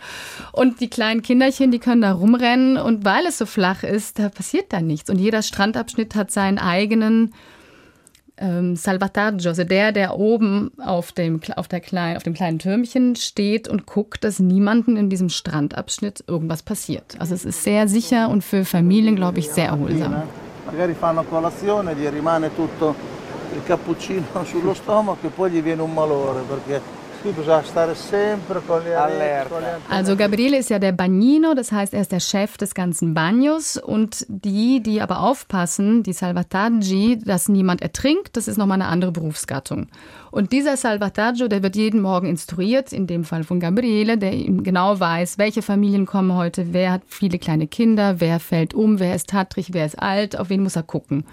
Und 0.54 0.80
die 0.80 0.90
kleinen 0.90 1.22
Kinderchen, 1.22 1.72
die 1.72 1.80
können 1.80 2.02
da 2.02 2.14
rumrennen. 2.14 2.78
Und 2.78 3.04
weil 3.04 3.26
es 3.26 3.38
so 3.38 3.46
flach 3.46 3.84
ist, 3.84 4.18
da 4.18 4.30
passiert 4.30 4.72
da 4.72 4.80
nichts. 4.80 5.10
Und 5.10 5.20
jeder 5.20 5.42
Strandabschnitt 5.42 6.16
hat 6.16 6.32
seinen 6.32 6.58
eigenen 6.58 7.34
ähm, 8.38 8.76
Salvataggio, 8.76 9.50
also 9.50 9.64
der, 9.64 9.92
der 9.92 10.18
oben 10.18 10.72
auf 10.80 11.12
dem, 11.12 11.40
auf, 11.56 11.68
der 11.68 11.80
klein, 11.80 12.18
auf 12.18 12.24
dem 12.24 12.34
kleinen 12.34 12.60
Türmchen 12.60 13.16
steht 13.16 13.68
und 13.68 13.86
guckt, 13.86 14.24
dass 14.24 14.40
niemanden 14.40 14.98
in 14.98 15.10
diesem 15.10 15.30
Strandabschnitt 15.30 16.24
irgendwas 16.28 16.64
passiert. 16.64 17.16
Also 17.20 17.34
es 17.36 17.46
ist 17.46 17.64
sehr 17.64 17.88
sicher 17.88 18.30
und 18.30 18.44
für 18.44 18.66
Familien, 18.66 19.16
glaube 19.16 19.40
ich, 19.40 19.50
sehr 19.50 19.68
erholsam. 19.68 20.24
magari 20.68 20.94
fanno 20.94 21.24
colazione, 21.24 21.96
gli 21.96 22.06
rimane 22.08 22.54
tutto 22.54 22.94
il 23.54 23.64
cappuccino 23.64 24.26
sullo 24.44 24.74
stomaco 24.74 25.26
e 25.26 25.30
poi 25.30 25.52
gli 25.52 25.62
viene 25.62 25.82
un 25.82 25.94
malore 25.94 26.42
perché 26.42 26.82
Also 29.90 30.16
Gabriele 30.16 30.58
ist 30.58 30.70
ja 30.70 30.80
der 30.80 30.92
Bagnino, 30.92 31.54
das 31.54 31.72
heißt, 31.72 31.94
er 31.94 32.02
ist 32.02 32.12
der 32.12 32.20
Chef 32.20 32.58
des 32.58 32.74
ganzen 32.74 33.14
Bagnos 33.14 33.78
und 33.78 34.26
die, 34.30 34.82
die 34.82 35.02
aber 35.02 35.22
aufpassen, 35.22 36.04
die 36.04 36.14
Salvataggi, 36.14 37.20
dass 37.24 37.50
niemand 37.50 37.82
ertrinkt, 37.82 38.38
das 38.38 38.48
ist 38.48 38.58
nochmal 38.58 38.82
eine 38.82 38.90
andere 38.90 39.12
Berufsgattung. 39.12 39.88
Und 40.32 40.52
dieser 40.52 40.78
Salvataggio, 40.78 41.48
der 41.48 41.64
wird 41.64 41.76
jeden 41.76 42.02
Morgen 42.02 42.28
instruiert, 42.28 42.94
in 42.94 43.08
dem 43.08 43.24
Fall 43.24 43.44
von 43.44 43.60
Gabriele, 43.60 44.18
der 44.18 44.34
ihm 44.34 44.64
genau 44.64 45.00
weiß, 45.00 45.38
welche 45.38 45.62
Familien 45.62 46.06
kommen 46.06 46.36
heute, 46.36 46.74
wer 46.74 46.92
hat 46.92 47.02
viele 47.08 47.40
kleine 47.40 47.68
Kinder, 47.68 48.20
wer 48.20 48.40
fällt 48.40 48.74
um, 48.74 49.00
wer 49.00 49.16
ist 49.16 49.30
tattrig, 49.30 49.74
wer 49.74 49.86
ist 49.86 50.00
alt, 50.00 50.38
auf 50.38 50.50
wen 50.50 50.64
muss 50.64 50.76
er 50.76 50.84
gucken. 50.84 51.24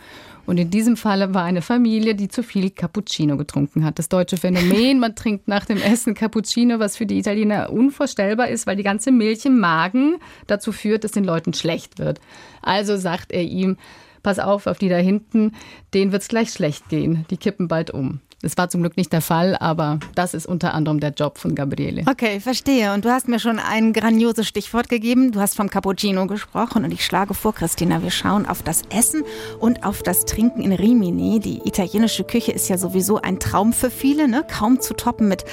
Und 0.46 0.58
in 0.58 0.70
diesem 0.70 0.96
Falle 0.96 1.32
war 1.32 1.44
eine 1.44 1.62
Familie, 1.62 2.14
die 2.14 2.28
zu 2.28 2.42
viel 2.42 2.70
Cappuccino 2.70 3.36
getrunken 3.36 3.84
hat. 3.84 3.98
Das 3.98 4.08
deutsche 4.08 4.36
Phänomen, 4.36 4.98
man 4.98 5.16
trinkt 5.16 5.48
nach 5.48 5.64
dem 5.64 5.78
Essen 5.78 6.14
Cappuccino, 6.14 6.78
was 6.78 6.96
für 6.96 7.06
die 7.06 7.18
Italiener 7.18 7.70
unvorstellbar 7.70 8.48
ist, 8.48 8.66
weil 8.66 8.76
die 8.76 8.82
ganze 8.82 9.10
Milch 9.10 9.44
im 9.46 9.58
Magen 9.58 10.16
dazu 10.46 10.72
führt, 10.72 11.04
dass 11.04 11.12
den 11.12 11.24
Leuten 11.24 11.54
schlecht 11.54 11.98
wird. 11.98 12.20
Also 12.60 12.96
sagt 12.96 13.32
er 13.32 13.42
ihm, 13.42 13.76
pass 14.22 14.38
auf, 14.38 14.66
auf 14.66 14.78
die 14.78 14.88
da 14.88 14.96
hinten, 14.96 15.52
denen 15.94 16.12
wird 16.12 16.22
es 16.22 16.28
gleich 16.28 16.50
schlecht 16.50 16.88
gehen. 16.88 17.24
Die 17.30 17.36
kippen 17.36 17.68
bald 17.68 17.90
um. 17.90 18.20
Das 18.44 18.58
war 18.58 18.68
zum 18.68 18.82
Glück 18.82 18.98
nicht 18.98 19.10
der 19.10 19.22
Fall, 19.22 19.56
aber 19.58 19.98
das 20.14 20.34
ist 20.34 20.44
unter 20.44 20.74
anderem 20.74 21.00
der 21.00 21.10
Job 21.10 21.38
von 21.38 21.54
Gabriele. 21.54 22.02
Okay, 22.06 22.40
verstehe. 22.40 22.92
Und 22.92 23.06
du 23.06 23.10
hast 23.10 23.26
mir 23.26 23.38
schon 23.38 23.58
ein 23.58 23.94
grandioses 23.94 24.46
Stichwort 24.46 24.90
gegeben. 24.90 25.32
Du 25.32 25.40
hast 25.40 25.56
vom 25.56 25.70
Cappuccino 25.70 26.26
gesprochen 26.26 26.84
und 26.84 26.92
ich 26.92 27.06
schlage 27.06 27.32
vor, 27.32 27.54
Christina, 27.54 28.02
wir 28.02 28.10
schauen 28.10 28.44
auf 28.44 28.62
das 28.62 28.82
Essen 28.90 29.22
und 29.60 29.86
auf 29.86 30.02
das 30.02 30.26
Trinken 30.26 30.60
in 30.60 30.72
Rimini. 30.72 31.40
Die 31.40 31.66
italienische 31.66 32.24
Küche 32.24 32.52
ist 32.52 32.68
ja 32.68 32.76
sowieso 32.76 33.18
ein 33.18 33.40
Traum 33.40 33.72
für 33.72 33.90
viele, 33.90 34.28
ne? 34.28 34.44
kaum 34.46 34.78
zu 34.78 34.92
toppen 34.92 35.26
mit 35.26 35.46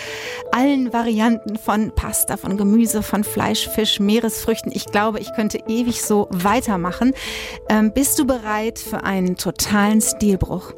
allen 0.51 0.91
Varianten 0.91 1.57
von 1.57 1.95
Pasta, 1.95 2.35
von 2.35 2.57
Gemüse, 2.57 3.03
von 3.03 3.23
Fleisch, 3.23 3.69
Fisch, 3.69 4.01
Meeresfrüchten. 4.01 4.73
Ich 4.75 4.87
glaube, 4.87 5.21
ich 5.21 5.31
könnte 5.33 5.59
ewig 5.69 6.01
so 6.01 6.27
weitermachen. 6.29 7.13
Ähm, 7.69 7.93
bist 7.93 8.19
du 8.19 8.27
bereit 8.27 8.79
für 8.79 9.05
einen 9.05 9.37
totalen 9.37 10.01
Stilbruch? 10.01 10.73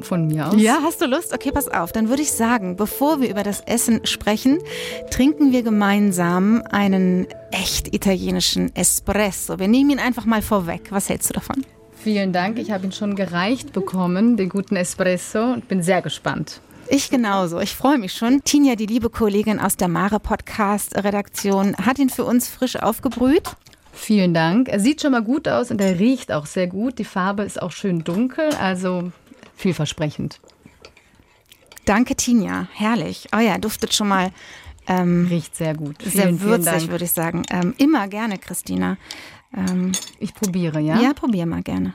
Von 0.00 0.26
mir 0.26 0.48
aus. 0.48 0.54
Ja, 0.56 0.78
hast 0.82 1.00
du 1.00 1.06
Lust? 1.06 1.32
Okay, 1.32 1.50
pass 1.52 1.68
auf. 1.68 1.92
Dann 1.92 2.08
würde 2.08 2.22
ich 2.22 2.32
sagen, 2.32 2.76
bevor 2.76 3.20
wir 3.20 3.30
über 3.30 3.42
das 3.42 3.60
Essen 3.60 4.06
sprechen, 4.06 4.58
trinken 5.10 5.52
wir 5.52 5.62
gemeinsam 5.62 6.62
einen 6.70 7.26
echt 7.50 7.94
italienischen 7.94 8.74
Espresso. 8.74 9.58
Wir 9.58 9.68
nehmen 9.68 9.90
ihn 9.90 9.98
einfach 9.98 10.24
mal 10.24 10.42
vorweg. 10.42 10.88
Was 10.90 11.08
hältst 11.08 11.30
du 11.30 11.34
davon? 11.34 11.64
Vielen 11.96 12.32
Dank. 12.32 12.58
Ich 12.58 12.70
habe 12.70 12.86
ihn 12.86 12.92
schon 12.92 13.16
gereicht 13.16 13.72
bekommen, 13.72 14.36
den 14.36 14.48
guten 14.48 14.76
Espresso, 14.76 15.52
und 15.52 15.68
bin 15.68 15.82
sehr 15.82 16.02
gespannt. 16.02 16.60
Ich 16.88 17.10
genauso. 17.10 17.58
Ich 17.58 17.74
freue 17.74 17.98
mich 17.98 18.12
schon. 18.12 18.42
Tinja, 18.44 18.76
die 18.76 18.86
liebe 18.86 19.10
Kollegin 19.10 19.58
aus 19.58 19.76
der 19.76 19.88
Mare 19.88 20.20
Podcast 20.20 20.94
Redaktion, 20.96 21.76
hat 21.76 21.98
ihn 21.98 22.10
für 22.10 22.24
uns 22.24 22.48
frisch 22.48 22.76
aufgebrüht. 22.76 23.56
Vielen 23.92 24.34
Dank. 24.34 24.68
Er 24.68 24.78
sieht 24.78 25.00
schon 25.00 25.12
mal 25.12 25.22
gut 25.22 25.48
aus 25.48 25.70
und 25.70 25.80
er 25.80 25.98
riecht 25.98 26.30
auch 26.30 26.46
sehr 26.46 26.66
gut. 26.66 26.98
Die 26.98 27.04
Farbe 27.04 27.42
ist 27.42 27.60
auch 27.60 27.72
schön 27.72 28.04
dunkel. 28.04 28.50
Also 28.60 29.10
vielversprechend. 29.56 30.40
Danke, 31.84 32.16
Tinja. 32.16 32.68
Herrlich. 32.72 33.28
Oh 33.34 33.38
ja, 33.38 33.58
duftet 33.58 33.94
schon 33.94 34.08
mal. 34.08 34.32
Ähm, 34.88 35.26
Riecht 35.28 35.56
sehr 35.56 35.74
gut. 35.74 36.02
Vielen, 36.02 36.38
sehr 36.38 36.40
würzig, 36.40 36.88
würde 36.88 37.04
ich 37.04 37.12
sagen. 37.12 37.42
Ähm, 37.50 37.74
immer 37.78 38.06
gerne, 38.08 38.38
Christina. 38.38 38.96
Ähm, 39.56 39.92
ich 40.18 40.34
probiere, 40.34 40.80
ja? 40.80 41.00
Ja, 41.00 41.12
probiere 41.12 41.46
mal 41.46 41.62
gerne. 41.62 41.94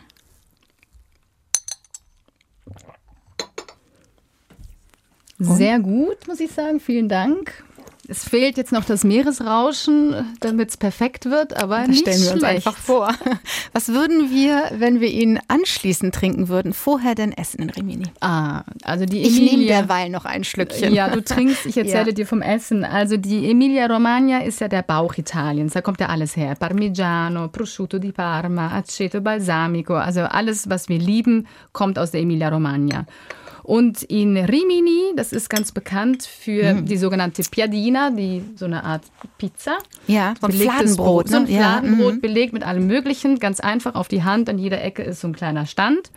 Sehr 5.40 5.80
gut, 5.80 6.28
muss 6.28 6.40
ich 6.40 6.52
sagen. 6.52 6.80
Vielen 6.80 7.10
Dank. 7.10 7.64
Es 8.12 8.28
fehlt 8.28 8.58
jetzt 8.58 8.74
noch 8.74 8.84
das 8.84 9.06
Meeresrauschen, 9.06 10.36
damit 10.42 10.72
es 10.72 10.76
perfekt 10.76 11.28
wird, 11.28 11.56
aber 11.56 11.86
das 11.88 12.00
stellen 12.00 12.22
wir 12.22 12.34
uns 12.34 12.44
einfach 12.44 12.76
vor. 12.76 13.10
Was 13.72 13.88
würden 13.88 14.30
wir, 14.30 14.64
wenn 14.76 15.00
wir 15.00 15.08
ihn 15.08 15.40
anschließend 15.48 16.14
trinken 16.14 16.50
würden, 16.50 16.74
vorher 16.74 17.16
denn 17.16 17.32
essen 17.32 17.62
in 17.62 17.70
Rimini? 17.70 18.04
Ah, 18.20 18.64
also 18.84 19.06
die 19.06 19.22
Emilia, 19.22 19.46
Ich 19.46 19.52
nehme 19.52 19.66
derweil 19.66 20.10
noch 20.10 20.26
ein 20.26 20.44
Schlückchen. 20.44 20.94
Ja, 20.94 21.08
du 21.08 21.24
trinkst, 21.24 21.66
ich 21.66 21.78
erzähle 21.78 22.08
ja. 22.08 22.12
dir 22.12 22.28
vom 22.28 22.42
Essen. 22.42 22.84
Also 22.84 23.16
die 23.16 23.50
Emilia 23.50 23.86
Romagna 23.86 24.40
ist 24.44 24.60
ja 24.60 24.68
der 24.68 24.82
Bauch 24.82 25.18
Italiens, 25.18 25.72
da 25.72 25.80
kommt 25.80 26.02
ja 26.02 26.08
alles 26.08 26.36
her. 26.36 26.56
Parmigiano, 26.56 27.48
Prosciutto 27.48 27.98
di 27.98 28.12
Parma, 28.12 28.76
Aceto 28.76 29.22
Balsamico, 29.22 29.96
also 29.96 30.24
alles, 30.24 30.70
was 30.70 30.90
wir 30.90 31.00
lieben, 31.00 31.48
kommt 31.72 31.98
aus 31.98 32.12
der 32.12 32.20
Emilia 32.20 32.50
Romagna. 32.50 33.06
Und 33.64 34.04
in 34.04 34.38
Rimini, 34.38 35.14
das 35.16 35.34
ist 35.34 35.50
ganz 35.50 35.72
bekannt 35.72 36.24
für 36.24 36.74
mhm. 36.74 36.86
die 36.86 36.98
sogenannte 36.98 37.44
Piadina, 37.44 38.10
die 38.10 38.44
so 38.56 38.66
eine 38.66 38.84
Art 38.84 39.04
Pizza. 39.38 39.78
Ja, 40.08 40.34
so 40.40 40.48
ein 40.48 40.54
Fladenbrot. 40.54 41.30
So 41.30 41.38
ein 41.38 41.48
Fladenbrot 41.48 42.10
ja. 42.10 42.16
Mhm. 42.16 42.22
belegt 42.22 42.54
mit 42.54 42.64
allem 42.64 42.88
Möglichen, 42.88 43.40
ganz 43.40 43.60
einfach 43.60 43.96
auf 43.96 44.08
die 44.08 44.24
Hand. 44.24 44.50
An 44.50 44.58
jeder 44.58 44.84
Ecke 44.84 45.04
ist 45.04 45.22
so 45.22 45.28
ein 45.28 45.36
kleiner 45.36 45.66
Stand. 45.66 46.12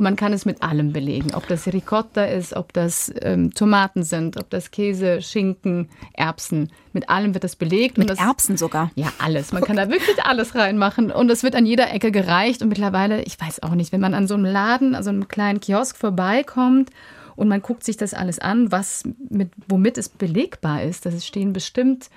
Und 0.00 0.04
man 0.04 0.16
kann 0.16 0.32
es 0.32 0.46
mit 0.46 0.62
allem 0.62 0.94
belegen. 0.94 1.34
Ob 1.34 1.46
das 1.46 1.66
Ricotta 1.66 2.24
ist, 2.24 2.56
ob 2.56 2.72
das 2.72 3.12
ähm, 3.20 3.52
Tomaten 3.52 4.02
sind, 4.02 4.38
ob 4.38 4.48
das 4.48 4.70
Käse, 4.70 5.20
Schinken, 5.20 5.90
Erbsen. 6.14 6.72
Mit 6.94 7.10
allem 7.10 7.34
wird 7.34 7.44
das 7.44 7.54
belegt. 7.54 7.98
Mit 7.98 8.08
das, 8.08 8.18
Erbsen 8.18 8.56
sogar? 8.56 8.90
Ja, 8.94 9.12
alles. 9.18 9.52
Man 9.52 9.62
kann 9.62 9.76
da 9.76 9.90
wirklich 9.90 10.24
alles 10.24 10.54
reinmachen. 10.54 11.10
Und 11.10 11.30
es 11.30 11.42
wird 11.42 11.54
an 11.54 11.66
jeder 11.66 11.92
Ecke 11.92 12.12
gereicht. 12.12 12.62
Und 12.62 12.70
mittlerweile, 12.70 13.20
ich 13.24 13.38
weiß 13.38 13.62
auch 13.62 13.74
nicht, 13.74 13.92
wenn 13.92 14.00
man 14.00 14.14
an 14.14 14.26
so 14.26 14.32
einem 14.32 14.46
Laden, 14.46 14.94
also 14.94 15.10
einem 15.10 15.28
kleinen 15.28 15.60
Kiosk 15.60 15.98
vorbeikommt 15.98 16.88
und 17.36 17.48
man 17.48 17.60
guckt 17.60 17.84
sich 17.84 17.98
das 17.98 18.14
alles 18.14 18.38
an, 18.38 18.72
was 18.72 19.02
mit, 19.28 19.50
womit 19.68 19.98
es 19.98 20.08
belegbar 20.08 20.82
ist. 20.82 21.04
Das 21.04 21.26
stehen 21.26 21.52
bestimmt 21.52 22.08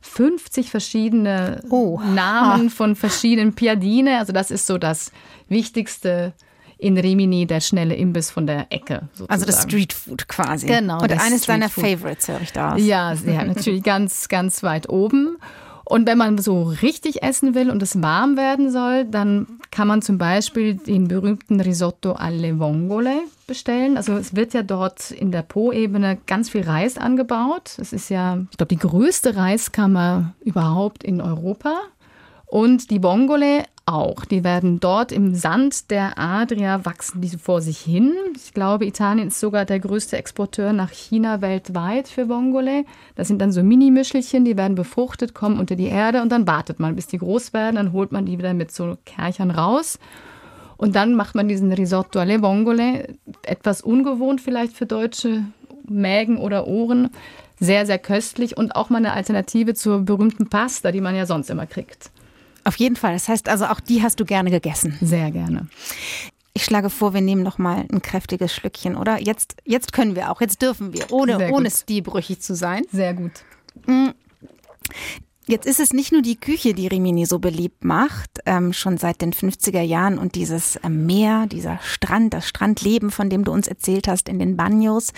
50 0.00 0.68
verschiedene 0.68 1.62
oh. 1.70 2.00
Namen 2.00 2.70
von 2.70 2.96
verschiedenen 2.96 3.54
Piadine. 3.54 4.18
Also 4.18 4.32
das 4.32 4.50
ist 4.50 4.66
so 4.66 4.78
das 4.78 5.12
Wichtigste 5.48 6.32
in 6.80 6.96
Rimini 6.98 7.46
der 7.46 7.60
schnelle 7.60 7.94
Imbiss 7.94 8.30
von 8.30 8.46
der 8.46 8.66
Ecke. 8.70 9.02
Sozusagen. 9.12 9.32
Also 9.32 9.46
das 9.46 9.62
Streetfood 9.62 10.28
quasi. 10.28 10.66
Genau. 10.66 11.00
Und 11.02 11.12
eines 11.12 11.46
deiner 11.46 11.68
Favorites 11.68 12.28
höre 12.28 12.40
ich 12.40 12.52
da 12.52 12.74
aus. 12.74 12.80
Ja, 12.82 13.12
ja, 13.12 13.44
natürlich 13.44 13.82
ganz, 13.82 14.28
ganz 14.28 14.62
weit 14.62 14.88
oben. 14.88 15.36
Und 15.84 16.06
wenn 16.06 16.18
man 16.18 16.38
so 16.38 16.62
richtig 16.62 17.24
essen 17.24 17.56
will 17.56 17.68
und 17.68 17.82
es 17.82 18.00
warm 18.00 18.36
werden 18.36 18.70
soll, 18.70 19.04
dann 19.04 19.48
kann 19.72 19.88
man 19.88 20.02
zum 20.02 20.18
Beispiel 20.18 20.74
den 20.74 21.08
berühmten 21.08 21.60
Risotto 21.60 22.12
alle 22.12 22.60
Vongole 22.60 23.22
bestellen. 23.48 23.96
Also 23.96 24.14
es 24.14 24.36
wird 24.36 24.54
ja 24.54 24.62
dort 24.62 25.10
in 25.10 25.32
der 25.32 25.42
Po-Ebene 25.42 26.18
ganz 26.26 26.48
viel 26.48 26.62
Reis 26.62 26.96
angebaut. 26.96 27.72
Es 27.78 27.92
ist 27.92 28.08
ja, 28.08 28.38
ich 28.52 28.56
glaube, 28.56 28.68
die 28.68 28.78
größte 28.78 29.34
Reiskammer 29.34 30.32
überhaupt 30.40 31.02
in 31.02 31.20
Europa. 31.20 31.74
Und 32.46 32.90
die 32.90 33.00
Bongole 33.00 33.64
auch. 33.92 34.24
Die 34.24 34.44
werden 34.44 34.80
dort 34.80 35.12
im 35.12 35.34
Sand 35.34 35.90
der 35.90 36.18
Adria 36.18 36.84
wachsen 36.84 37.20
diese 37.20 37.38
vor 37.38 37.60
sich 37.60 37.78
hin. 37.78 38.14
Ich 38.36 38.54
glaube, 38.54 38.86
Italien 38.86 39.28
ist 39.28 39.40
sogar 39.40 39.64
der 39.64 39.80
größte 39.80 40.16
Exporteur 40.16 40.72
nach 40.72 40.90
China 40.90 41.40
weltweit 41.40 42.08
für 42.08 42.26
Bongole. 42.26 42.84
Das 43.16 43.28
sind 43.28 43.40
dann 43.40 43.52
so 43.52 43.62
Mini-Mischelchen, 43.62 44.44
die 44.44 44.56
werden 44.56 44.74
befruchtet, 44.74 45.34
kommen 45.34 45.58
unter 45.58 45.76
die 45.76 45.88
Erde 45.88 46.22
und 46.22 46.30
dann 46.30 46.46
wartet 46.46 46.80
man, 46.80 46.96
bis 46.96 47.06
die 47.06 47.18
groß 47.18 47.52
werden. 47.52 47.76
Dann 47.76 47.92
holt 47.92 48.12
man 48.12 48.26
die 48.26 48.38
wieder 48.38 48.54
mit 48.54 48.72
so 48.72 48.96
Kerchern 49.04 49.50
raus. 49.50 49.98
Und 50.76 50.96
dann 50.96 51.14
macht 51.14 51.34
man 51.34 51.46
diesen 51.46 51.72
Risotto 51.72 52.20
alle 52.20 52.38
Bongole. 52.38 53.14
Etwas 53.42 53.82
ungewohnt 53.82 54.40
vielleicht 54.40 54.74
für 54.74 54.86
deutsche 54.86 55.44
Mägen 55.86 56.38
oder 56.38 56.66
Ohren. 56.66 57.10
Sehr, 57.58 57.84
sehr 57.84 57.98
köstlich 57.98 58.56
und 58.56 58.74
auch 58.74 58.88
mal 58.88 58.96
eine 58.96 59.12
Alternative 59.12 59.74
zur 59.74 60.00
berühmten 60.00 60.48
Pasta, 60.48 60.92
die 60.92 61.02
man 61.02 61.14
ja 61.14 61.26
sonst 61.26 61.50
immer 61.50 61.66
kriegt. 61.66 62.10
Auf 62.70 62.76
jeden 62.76 62.94
Fall. 62.94 63.14
Das 63.14 63.28
heißt 63.28 63.48
also, 63.48 63.64
auch 63.64 63.80
die 63.80 64.00
hast 64.00 64.20
du 64.20 64.24
gerne 64.24 64.48
gegessen. 64.48 64.96
Sehr 65.00 65.32
gerne. 65.32 65.66
Ich 66.52 66.62
schlage 66.64 66.88
vor, 66.88 67.14
wir 67.14 67.20
nehmen 67.20 67.42
noch 67.42 67.58
mal 67.58 67.84
ein 67.92 68.00
kräftiges 68.00 68.54
Schlückchen, 68.54 68.94
oder? 68.94 69.20
Jetzt, 69.20 69.56
jetzt 69.64 69.92
können 69.92 70.14
wir 70.14 70.30
auch, 70.30 70.40
jetzt 70.40 70.62
dürfen 70.62 70.92
wir, 70.92 71.10
ohne, 71.10 71.50
ohne 71.50 71.68
stilbrüchig 71.68 72.40
zu 72.42 72.54
sein. 72.54 72.84
Sehr 72.92 73.14
gut. 73.14 73.32
Jetzt 75.50 75.66
ist 75.66 75.80
es 75.80 75.92
nicht 75.92 76.12
nur 76.12 76.22
die 76.22 76.36
Küche, 76.36 76.74
die 76.74 76.86
Rimini 76.86 77.26
so 77.26 77.40
beliebt 77.40 77.84
macht, 77.84 78.38
ähm, 78.46 78.72
schon 78.72 78.98
seit 78.98 79.20
den 79.20 79.32
50er 79.32 79.80
Jahren 79.80 80.16
und 80.16 80.36
dieses 80.36 80.76
äh, 80.76 80.88
Meer, 80.88 81.48
dieser 81.48 81.80
Strand, 81.82 82.34
das 82.34 82.46
Strandleben, 82.46 83.10
von 83.10 83.28
dem 83.28 83.42
du 83.42 83.50
uns 83.50 83.66
erzählt 83.66 84.06
hast 84.06 84.28
in 84.28 84.38
den 84.38 84.56
Bagnos, 84.56 85.12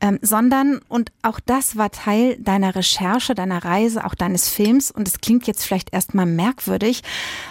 ähm, 0.00 0.18
sondern, 0.22 0.80
und 0.88 1.12
auch 1.20 1.40
das 1.44 1.76
war 1.76 1.90
Teil 1.90 2.38
deiner 2.38 2.74
Recherche, 2.74 3.34
deiner 3.34 3.66
Reise, 3.66 4.06
auch 4.06 4.14
deines 4.14 4.48
Films 4.48 4.90
und 4.90 5.06
es 5.06 5.20
klingt 5.20 5.46
jetzt 5.46 5.66
vielleicht 5.66 5.92
erstmal 5.92 6.24
merkwürdig, 6.24 7.02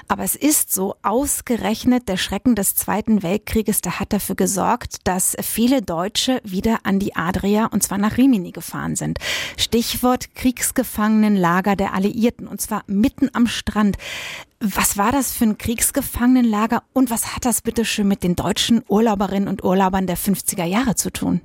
aber 0.07 0.23
es 0.23 0.35
ist 0.35 0.73
so, 0.73 0.95
ausgerechnet 1.03 2.09
der 2.09 2.17
Schrecken 2.17 2.55
des 2.55 2.73
Zweiten 2.73 3.21
Weltkrieges, 3.21 3.81
der 3.81 3.99
hat 3.99 4.13
dafür 4.13 4.35
gesorgt, 4.35 4.97
dass 5.03 5.37
viele 5.43 5.83
Deutsche 5.83 6.41
wieder 6.43 6.79
an 6.85 6.97
die 6.97 7.15
Adria 7.15 7.67
und 7.67 7.83
zwar 7.83 7.99
nach 7.99 8.17
Rimini 8.17 8.49
gefahren 8.49 8.95
sind. 8.95 9.19
Stichwort 9.57 10.33
Kriegsgefangenenlager 10.33 11.75
der 11.75 11.93
Alliierten 11.93 12.14
Alliierten 12.15 12.47
und 12.47 12.61
zwar 12.61 12.83
mitten 12.87 13.29
am 13.33 13.47
Strand. 13.47 13.97
Was 14.59 14.97
war 14.97 15.11
das 15.11 15.33
für 15.33 15.43
ein 15.43 15.57
Kriegsgefangenenlager 15.57 16.83
und 16.93 17.09
was 17.09 17.35
hat 17.35 17.45
das 17.45 17.61
bitte 17.61 17.85
schön 17.85 18.07
mit 18.07 18.23
den 18.23 18.35
deutschen 18.35 18.83
Urlauberinnen 18.87 19.49
und 19.49 19.63
Urlaubern 19.63 20.07
der 20.07 20.17
50er 20.17 20.63
Jahre 20.63 20.95
zu 20.95 21.11
tun? 21.11 21.41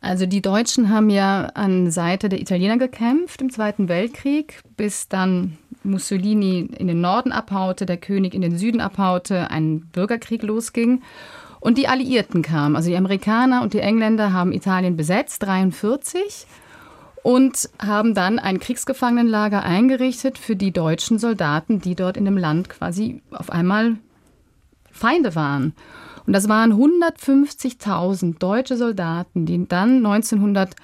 Also 0.00 0.26
die 0.26 0.42
Deutschen 0.42 0.90
haben 0.90 1.10
ja 1.10 1.46
an 1.54 1.90
Seite 1.90 2.28
der 2.28 2.40
Italiener 2.40 2.78
gekämpft 2.78 3.42
im 3.42 3.50
Zweiten 3.50 3.88
Weltkrieg, 3.88 4.60
bis 4.76 5.08
dann 5.08 5.58
Mussolini 5.82 6.70
in 6.78 6.86
den 6.86 7.00
Norden 7.00 7.32
abhaute, 7.32 7.84
der 7.84 7.96
König 7.96 8.32
in 8.32 8.40
den 8.40 8.56
Süden 8.56 8.80
abhaute, 8.80 9.50
ein 9.50 9.80
Bürgerkrieg 9.92 10.42
losging 10.42 11.02
und 11.60 11.78
die 11.78 11.88
Alliierten 11.88 12.42
kamen. 12.42 12.76
Also 12.76 12.90
die 12.90 12.96
Amerikaner 12.96 13.62
und 13.62 13.74
die 13.74 13.80
Engländer 13.80 14.32
haben 14.32 14.52
Italien 14.52 14.96
besetzt, 14.96 15.42
1943 15.42 16.46
und 17.28 17.68
haben 17.78 18.14
dann 18.14 18.38
ein 18.38 18.58
Kriegsgefangenenlager 18.58 19.62
eingerichtet 19.62 20.38
für 20.38 20.56
die 20.56 20.72
deutschen 20.72 21.18
Soldaten, 21.18 21.78
die 21.78 21.94
dort 21.94 22.16
in 22.16 22.24
dem 22.24 22.38
Land 22.38 22.70
quasi 22.70 23.20
auf 23.30 23.50
einmal 23.50 23.96
Feinde 24.90 25.34
waren. 25.34 25.74
Und 26.26 26.32
das 26.32 26.48
waren 26.48 26.72
150.000 26.72 28.38
deutsche 28.38 28.78
Soldaten, 28.78 29.44
die 29.44 29.68
dann 29.68 29.96
1900 30.06 30.74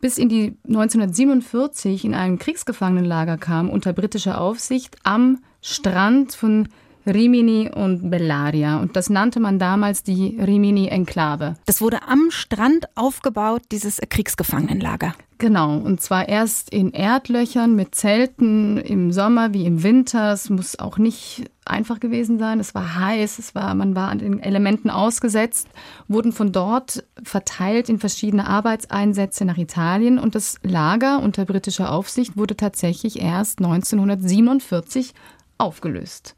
bis 0.00 0.18
in 0.18 0.28
die 0.28 0.56
1947 0.66 2.04
in 2.04 2.14
ein 2.16 2.40
Kriegsgefangenenlager 2.40 3.38
kamen 3.38 3.70
unter 3.70 3.92
britischer 3.92 4.40
Aufsicht 4.40 4.96
am 5.04 5.44
Strand 5.62 6.34
von 6.34 6.70
Rimini 7.06 7.70
und 7.74 8.10
Bellaria. 8.10 8.80
Und 8.80 8.96
das 8.96 9.10
nannte 9.10 9.40
man 9.40 9.58
damals 9.58 10.02
die 10.02 10.38
Rimini-Enklave. 10.40 11.56
Das 11.66 11.80
wurde 11.80 12.02
am 12.08 12.30
Strand 12.30 12.86
aufgebaut, 12.94 13.62
dieses 13.70 14.00
Kriegsgefangenenlager. 14.08 15.14
Genau, 15.38 15.76
und 15.76 16.00
zwar 16.00 16.28
erst 16.28 16.70
in 16.70 16.92
Erdlöchern 16.92 17.74
mit 17.74 17.94
Zelten 17.94 18.78
im 18.78 19.12
Sommer 19.12 19.52
wie 19.52 19.66
im 19.66 19.82
Winter. 19.82 20.32
Es 20.32 20.48
muss 20.48 20.78
auch 20.78 20.96
nicht 20.96 21.50
einfach 21.64 21.98
gewesen 21.98 22.38
sein. 22.38 22.60
Es 22.60 22.74
war 22.74 22.98
heiß, 22.98 23.38
es 23.38 23.54
war, 23.54 23.74
man 23.74 23.96
war 23.96 24.10
an 24.10 24.20
den 24.20 24.38
Elementen 24.40 24.90
ausgesetzt, 24.90 25.68
wurden 26.08 26.32
von 26.32 26.52
dort 26.52 27.04
verteilt 27.22 27.88
in 27.88 27.98
verschiedene 27.98 28.46
Arbeitseinsätze 28.46 29.44
nach 29.44 29.58
Italien 29.58 30.18
und 30.18 30.34
das 30.34 30.58
Lager 30.62 31.20
unter 31.20 31.44
britischer 31.44 31.90
Aufsicht 31.90 32.36
wurde 32.36 32.56
tatsächlich 32.56 33.20
erst 33.20 33.58
1947 33.58 35.14
aufgelöst. 35.58 36.36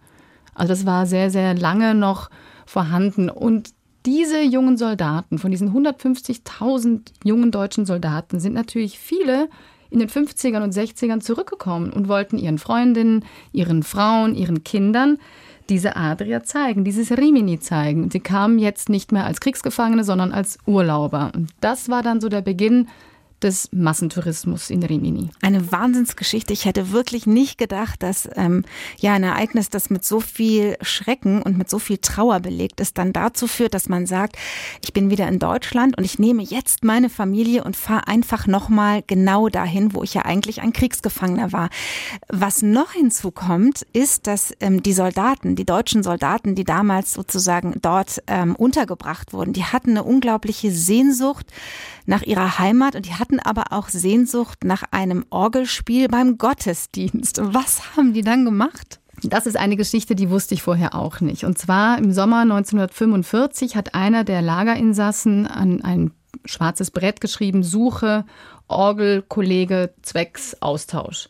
Also 0.56 0.72
das 0.72 0.86
war 0.86 1.06
sehr, 1.06 1.30
sehr 1.30 1.54
lange 1.54 1.94
noch 1.94 2.30
vorhanden. 2.66 3.30
Und 3.30 3.70
diese 4.04 4.40
jungen 4.40 4.76
Soldaten, 4.76 5.38
von 5.38 5.50
diesen 5.50 5.72
150.000 5.72 7.12
jungen 7.24 7.50
deutschen 7.50 7.86
Soldaten, 7.86 8.40
sind 8.40 8.54
natürlich 8.54 8.98
viele 8.98 9.48
in 9.90 9.98
den 9.98 10.08
50ern 10.08 10.62
und 10.62 10.74
60ern 10.74 11.20
zurückgekommen 11.20 11.92
und 11.92 12.08
wollten 12.08 12.38
ihren 12.38 12.58
Freundinnen, 12.58 13.24
ihren 13.52 13.82
Frauen, 13.82 14.34
ihren 14.34 14.64
Kindern 14.64 15.18
diese 15.68 15.96
Adria 15.96 16.44
zeigen, 16.44 16.84
dieses 16.84 17.10
Rimini 17.10 17.58
zeigen. 17.58 18.04
Und 18.04 18.12
sie 18.12 18.20
kamen 18.20 18.58
jetzt 18.58 18.88
nicht 18.88 19.12
mehr 19.12 19.26
als 19.26 19.40
Kriegsgefangene, 19.40 20.04
sondern 20.04 20.32
als 20.32 20.58
Urlauber. 20.66 21.32
Und 21.34 21.50
das 21.60 21.88
war 21.88 22.02
dann 22.02 22.20
so 22.20 22.28
der 22.28 22.42
Beginn 22.42 22.88
des 23.42 23.68
Massentourismus 23.72 24.70
in 24.70 24.82
Rimini. 24.82 25.30
Eine 25.42 25.70
Wahnsinnsgeschichte. 25.70 26.52
Ich 26.52 26.64
hätte 26.64 26.92
wirklich 26.92 27.26
nicht 27.26 27.58
gedacht, 27.58 28.02
dass 28.02 28.28
ähm, 28.34 28.64
ja 28.98 29.14
ein 29.14 29.24
Ereignis, 29.24 29.68
das 29.68 29.90
mit 29.90 30.04
so 30.04 30.20
viel 30.20 30.76
Schrecken 30.80 31.42
und 31.42 31.58
mit 31.58 31.68
so 31.68 31.78
viel 31.78 31.98
Trauer 31.98 32.40
belegt 32.40 32.80
ist, 32.80 32.98
dann 32.98 33.12
dazu 33.12 33.46
führt, 33.46 33.74
dass 33.74 33.88
man 33.88 34.06
sagt, 34.06 34.36
ich 34.82 34.92
bin 34.92 35.10
wieder 35.10 35.28
in 35.28 35.38
Deutschland 35.38 35.96
und 35.98 36.04
ich 36.04 36.18
nehme 36.18 36.42
jetzt 36.42 36.84
meine 36.84 37.10
Familie 37.10 37.64
und 37.64 37.76
fahre 37.76 38.08
einfach 38.08 38.46
nochmal 38.46 39.02
genau 39.06 39.48
dahin, 39.48 39.94
wo 39.94 40.02
ich 40.02 40.14
ja 40.14 40.22
eigentlich 40.24 40.62
ein 40.62 40.72
Kriegsgefangener 40.72 41.52
war. 41.52 41.68
Was 42.28 42.62
noch 42.62 42.92
hinzukommt, 42.92 43.86
ist, 43.92 44.26
dass 44.26 44.52
ähm, 44.60 44.82
die 44.82 44.92
Soldaten, 44.92 45.56
die 45.56 45.66
deutschen 45.66 46.02
Soldaten, 46.02 46.54
die 46.54 46.64
damals 46.64 47.12
sozusagen 47.12 47.74
dort 47.82 48.22
ähm, 48.26 48.56
untergebracht 48.56 49.32
wurden, 49.32 49.52
die 49.52 49.64
hatten 49.64 49.90
eine 49.90 50.04
unglaubliche 50.04 50.70
Sehnsucht 50.70 51.46
nach 52.06 52.22
ihrer 52.22 52.58
Heimat 52.58 52.94
und 52.96 53.06
die 53.06 53.14
hatten 53.14 53.40
aber 53.40 53.72
auch 53.72 53.88
Sehnsucht 53.88 54.64
nach 54.64 54.84
einem 54.90 55.26
Orgelspiel 55.30 56.08
beim 56.08 56.38
Gottesdienst. 56.38 57.40
Was 57.42 57.96
haben 57.96 58.12
die 58.12 58.22
dann 58.22 58.44
gemacht? 58.44 59.00
Das 59.22 59.46
ist 59.46 59.56
eine 59.56 59.76
Geschichte, 59.76 60.14
die 60.14 60.30
wusste 60.30 60.54
ich 60.54 60.62
vorher 60.62 60.94
auch 60.94 61.20
nicht. 61.20 61.44
Und 61.44 61.58
zwar 61.58 61.98
im 61.98 62.12
Sommer 62.12 62.40
1945 62.40 63.76
hat 63.76 63.94
einer 63.94 64.24
der 64.24 64.42
Lagerinsassen 64.42 65.46
an 65.46 65.82
ein 65.82 66.12
schwarzes 66.44 66.90
Brett 66.90 67.20
geschrieben, 67.20 67.62
Suche 67.62 68.24
Orgelkollege 68.68 69.94
zwecks 70.02 70.60
Austausch. 70.60 71.28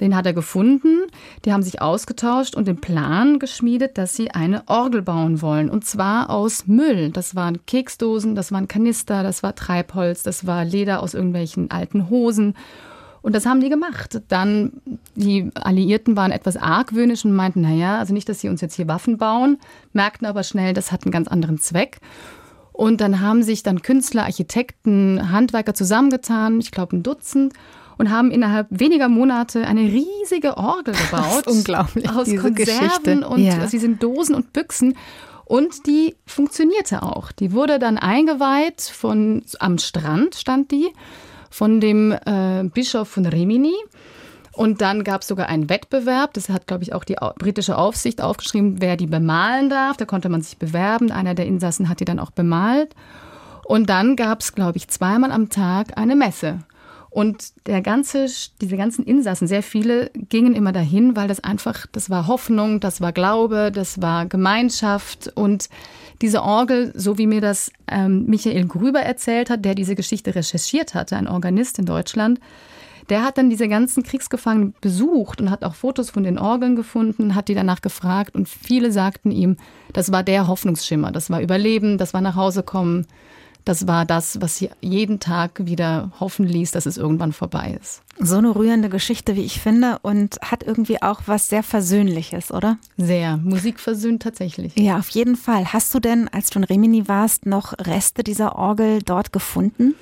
Den 0.00 0.16
hat 0.16 0.26
er 0.26 0.32
gefunden, 0.32 1.06
die 1.44 1.52
haben 1.52 1.62
sich 1.62 1.80
ausgetauscht 1.80 2.56
und 2.56 2.66
den 2.66 2.80
Plan 2.80 3.38
geschmiedet, 3.38 3.96
dass 3.96 4.16
sie 4.16 4.30
eine 4.32 4.64
Orgel 4.66 5.02
bauen 5.02 5.40
wollen. 5.40 5.70
Und 5.70 5.84
zwar 5.84 6.30
aus 6.30 6.66
Müll. 6.66 7.10
Das 7.10 7.36
waren 7.36 7.64
Keksdosen, 7.66 8.34
das 8.34 8.50
waren 8.50 8.66
Kanister, 8.66 9.22
das 9.22 9.42
war 9.42 9.54
Treibholz, 9.54 10.22
das 10.24 10.46
war 10.46 10.64
Leder 10.64 11.02
aus 11.02 11.14
irgendwelchen 11.14 11.70
alten 11.70 12.10
Hosen. 12.10 12.54
Und 13.22 13.34
das 13.34 13.46
haben 13.46 13.60
die 13.60 13.70
gemacht. 13.70 14.20
Dann, 14.28 14.72
die 15.14 15.50
Alliierten 15.54 16.16
waren 16.16 16.32
etwas 16.32 16.56
argwöhnisch 16.56 17.24
und 17.24 17.32
meinten, 17.32 17.62
naja, 17.62 17.98
also 17.98 18.12
nicht, 18.12 18.28
dass 18.28 18.40
sie 18.40 18.48
uns 18.48 18.60
jetzt 18.60 18.74
hier 18.74 18.88
Waffen 18.88 19.16
bauen, 19.16 19.58
merkten 19.92 20.26
aber 20.26 20.42
schnell, 20.42 20.74
das 20.74 20.92
hat 20.92 21.04
einen 21.04 21.12
ganz 21.12 21.28
anderen 21.28 21.58
Zweck. 21.58 22.00
Und 22.74 23.00
dann 23.00 23.20
haben 23.20 23.44
sich 23.44 23.62
dann 23.62 23.82
Künstler, 23.82 24.24
Architekten, 24.24 25.30
Handwerker 25.30 25.74
zusammengetan, 25.74 26.58
ich 26.58 26.72
glaube 26.72 26.96
ein 26.96 27.02
Dutzend, 27.02 27.54
und 27.98 28.10
haben 28.10 28.30
innerhalb 28.30 28.66
weniger 28.70 29.08
Monate 29.08 29.66
eine 29.66 29.82
riesige 29.82 30.56
Orgel 30.56 30.94
gebaut. 30.94 31.46
unglaublich. 31.46 32.08
Aus 32.08 32.26
Konserven 32.26 32.54
Geschichte. 32.54 33.28
und 33.28 33.40
ja. 33.40 33.62
aus 33.62 33.70
diesen 33.70 33.98
Dosen 33.98 34.34
und 34.34 34.52
Büchsen. 34.52 34.96
Und 35.44 35.86
die 35.86 36.16
funktionierte 36.26 37.02
auch. 37.02 37.30
Die 37.32 37.52
wurde 37.52 37.78
dann 37.78 37.98
eingeweiht 37.98 38.80
von, 38.80 39.42
am 39.58 39.78
Strand 39.78 40.34
stand 40.36 40.70
die, 40.70 40.90
von 41.50 41.80
dem 41.80 42.12
äh, 42.12 42.64
Bischof 42.72 43.08
von 43.08 43.26
Rimini. 43.26 43.74
Und 44.52 44.80
dann 44.80 45.02
gab 45.04 45.22
es 45.22 45.28
sogar 45.28 45.48
einen 45.48 45.68
Wettbewerb. 45.68 46.32
Das 46.34 46.48
hat, 46.48 46.66
glaube 46.66 46.84
ich, 46.84 46.94
auch 46.94 47.04
die 47.04 47.16
britische 47.38 47.76
Aufsicht 47.76 48.22
aufgeschrieben, 48.22 48.80
wer 48.80 48.96
die 48.96 49.08
bemalen 49.08 49.68
darf. 49.68 49.96
Da 49.96 50.04
konnte 50.04 50.28
man 50.28 50.42
sich 50.42 50.58
bewerben. 50.58 51.10
Einer 51.10 51.34
der 51.34 51.46
Insassen 51.46 51.88
hat 51.88 52.00
die 52.00 52.04
dann 52.04 52.20
auch 52.20 52.30
bemalt. 52.30 52.94
Und 53.64 53.90
dann 53.90 54.14
gab 54.14 54.40
es, 54.40 54.54
glaube 54.54 54.76
ich, 54.76 54.88
zweimal 54.88 55.32
am 55.32 55.48
Tag 55.48 55.98
eine 55.98 56.14
Messe. 56.14 56.60
Und 57.14 57.52
der 57.68 57.80
ganze, 57.80 58.26
diese 58.60 58.76
ganzen 58.76 59.04
Insassen, 59.04 59.46
sehr 59.46 59.62
viele 59.62 60.10
gingen 60.16 60.52
immer 60.52 60.72
dahin, 60.72 61.14
weil 61.14 61.28
das 61.28 61.38
einfach, 61.44 61.86
das 61.92 62.10
war 62.10 62.26
Hoffnung, 62.26 62.80
das 62.80 63.00
war 63.00 63.12
Glaube, 63.12 63.70
das 63.72 64.02
war 64.02 64.26
Gemeinschaft. 64.26 65.30
Und 65.36 65.68
diese 66.22 66.42
Orgel, 66.42 66.92
so 66.96 67.16
wie 67.16 67.28
mir 67.28 67.40
das 67.40 67.70
ähm, 67.86 68.26
Michael 68.26 68.66
Grüber 68.66 68.98
erzählt 68.98 69.48
hat, 69.48 69.64
der 69.64 69.76
diese 69.76 69.94
Geschichte 69.94 70.34
recherchiert 70.34 70.94
hatte, 70.94 71.16
ein 71.16 71.28
Organist 71.28 71.78
in 71.78 71.86
Deutschland, 71.86 72.40
der 73.10 73.22
hat 73.22 73.38
dann 73.38 73.48
diese 73.48 73.68
ganzen 73.68 74.02
Kriegsgefangenen 74.02 74.74
besucht 74.80 75.40
und 75.40 75.52
hat 75.52 75.62
auch 75.62 75.76
Fotos 75.76 76.10
von 76.10 76.24
den 76.24 76.36
Orgeln 76.36 76.74
gefunden, 76.74 77.36
hat 77.36 77.46
die 77.46 77.54
danach 77.54 77.80
gefragt 77.80 78.34
und 78.34 78.48
viele 78.48 78.90
sagten 78.90 79.30
ihm, 79.30 79.56
das 79.92 80.10
war 80.10 80.24
der 80.24 80.48
Hoffnungsschimmer, 80.48 81.12
das 81.12 81.30
war 81.30 81.40
Überleben, 81.40 81.96
das 81.96 82.12
war 82.12 82.22
nach 82.22 82.34
Hause 82.34 82.64
kommen, 82.64 83.06
das 83.64 83.86
war 83.86 84.04
das, 84.04 84.40
was 84.40 84.56
sie 84.56 84.70
jeden 84.80 85.20
Tag 85.20 85.66
wieder 85.66 86.10
hoffen 86.20 86.46
ließ, 86.46 86.72
dass 86.72 86.86
es 86.86 86.96
irgendwann 86.96 87.32
vorbei 87.32 87.78
ist. 87.80 88.02
So 88.18 88.36
eine 88.36 88.54
rührende 88.54 88.88
Geschichte, 88.88 89.36
wie 89.36 89.44
ich 89.44 89.60
finde, 89.60 89.98
und 90.02 90.38
hat 90.42 90.62
irgendwie 90.62 91.02
auch 91.02 91.22
was 91.26 91.48
sehr 91.48 91.62
Versöhnliches, 91.62 92.52
oder? 92.52 92.78
Sehr. 92.96 93.38
Musik 93.38 93.80
versöhnt 93.80 94.22
tatsächlich. 94.22 94.76
Ja, 94.76 94.98
auf 94.98 95.08
jeden 95.10 95.36
Fall. 95.36 95.72
Hast 95.72 95.92
du 95.94 96.00
denn, 96.00 96.28
als 96.28 96.50
du 96.50 96.58
in 96.58 96.64
Rimini 96.64 97.08
warst, 97.08 97.46
noch 97.46 97.72
Reste 97.78 98.22
dieser 98.22 98.56
Orgel 98.56 99.02
dort 99.02 99.32
gefunden? 99.32 99.94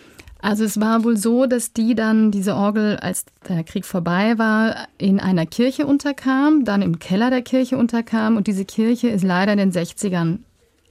Also 0.42 0.64
es 0.64 0.80
war 0.80 1.04
wohl 1.04 1.16
so, 1.16 1.46
dass 1.46 1.72
die 1.72 1.94
dann, 1.94 2.32
diese 2.32 2.56
Orgel, 2.56 2.96
als 2.96 3.24
der 3.48 3.62
Krieg 3.62 3.86
vorbei 3.86 4.38
war, 4.38 4.88
in 4.98 5.20
einer 5.20 5.46
Kirche 5.46 5.86
unterkam, 5.86 6.64
dann 6.64 6.82
im 6.82 6.98
Keller 6.98 7.30
der 7.30 7.42
Kirche 7.42 7.78
unterkam 7.78 8.36
und 8.36 8.48
diese 8.48 8.64
Kirche 8.64 9.08
ist 9.08 9.22
leider 9.22 9.52
in 9.52 9.58
den 9.58 9.72
60ern 9.72 10.38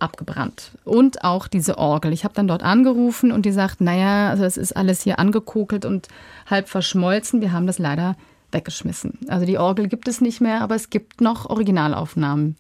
abgebrannt. 0.02 0.72
Und 0.84 1.24
auch 1.24 1.48
diese 1.48 1.78
Orgel. 1.78 2.14
Ich 2.14 2.24
habe 2.24 2.34
dann 2.34 2.48
dort 2.48 2.64
angerufen 2.64 3.32
und 3.32 3.46
die 3.46 3.52
sagt, 3.52 3.82
naja, 3.82 4.30
also 4.30 4.44
das 4.44 4.58
ist 4.58 4.76
alles 4.76 5.02
hier 5.02 5.20
angekokelt 5.20 5.86
und 5.86 6.08
halb 6.50 6.70
verschmolzen. 6.70 7.42
Wir 7.42 7.52
haben 7.52 7.68
das 7.68 7.80
leider 7.80 8.16
weggeschmissen. 8.52 9.20
Also 9.28 9.46
die 9.46 9.58
Orgel 9.58 9.88
gibt 9.88 10.08
es 10.08 10.22
nicht 10.22 10.42
mehr, 10.42 10.62
aber 10.62 10.76
es 10.76 10.90
gibt 10.90 11.22
noch 11.22 11.50
Originalaufnahmen. 11.50 12.58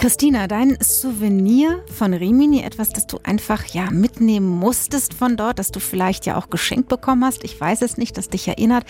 Christina, 0.00 0.46
dein 0.46 0.78
Souvenir 0.80 1.84
von 1.92 2.14
Rimini, 2.14 2.62
etwas, 2.62 2.90
das 2.90 3.08
du 3.08 3.18
einfach 3.24 3.66
ja 3.66 3.90
mitnehmen 3.90 4.46
musstest 4.46 5.12
von 5.12 5.36
dort, 5.36 5.58
das 5.58 5.72
du 5.72 5.80
vielleicht 5.80 6.24
ja 6.24 6.36
auch 6.36 6.50
geschenkt 6.50 6.88
bekommen 6.88 7.24
hast. 7.24 7.42
Ich 7.42 7.60
weiß 7.60 7.82
es 7.82 7.96
nicht, 7.96 8.16
das 8.16 8.28
dich 8.28 8.46
erinnert 8.46 8.84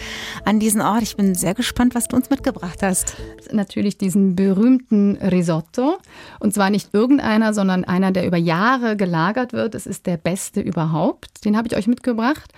an 0.45 0.61
diesen 0.61 0.83
Ort. 0.83 1.01
Ich 1.01 1.17
bin 1.17 1.35
sehr 1.35 1.55
gespannt, 1.55 1.95
was 1.95 2.09
du 2.09 2.17
uns 2.17 2.29
mitgebracht 2.29 2.83
hast. 2.83 3.17
Natürlich 3.51 3.97
diesen 3.97 4.37
berühmten 4.37 5.17
Risotto. 5.17 5.97
Und 6.41 6.53
zwar 6.53 6.69
nicht 6.69 6.91
irgendeiner, 6.93 7.55
sondern 7.55 7.85
einer, 7.85 8.13
der 8.13 8.27
über 8.27 8.37
Jahre 8.37 8.95
gelagert 8.95 9.55
wird. 9.55 9.75
Es 9.75 9.87
ist 9.87 10.05
der 10.05 10.19
beste 10.19 10.61
überhaupt. 10.61 11.43
Den 11.47 11.57
habe 11.57 11.69
ich 11.69 11.77
euch 11.77 11.87
mitgebracht. 11.87 12.53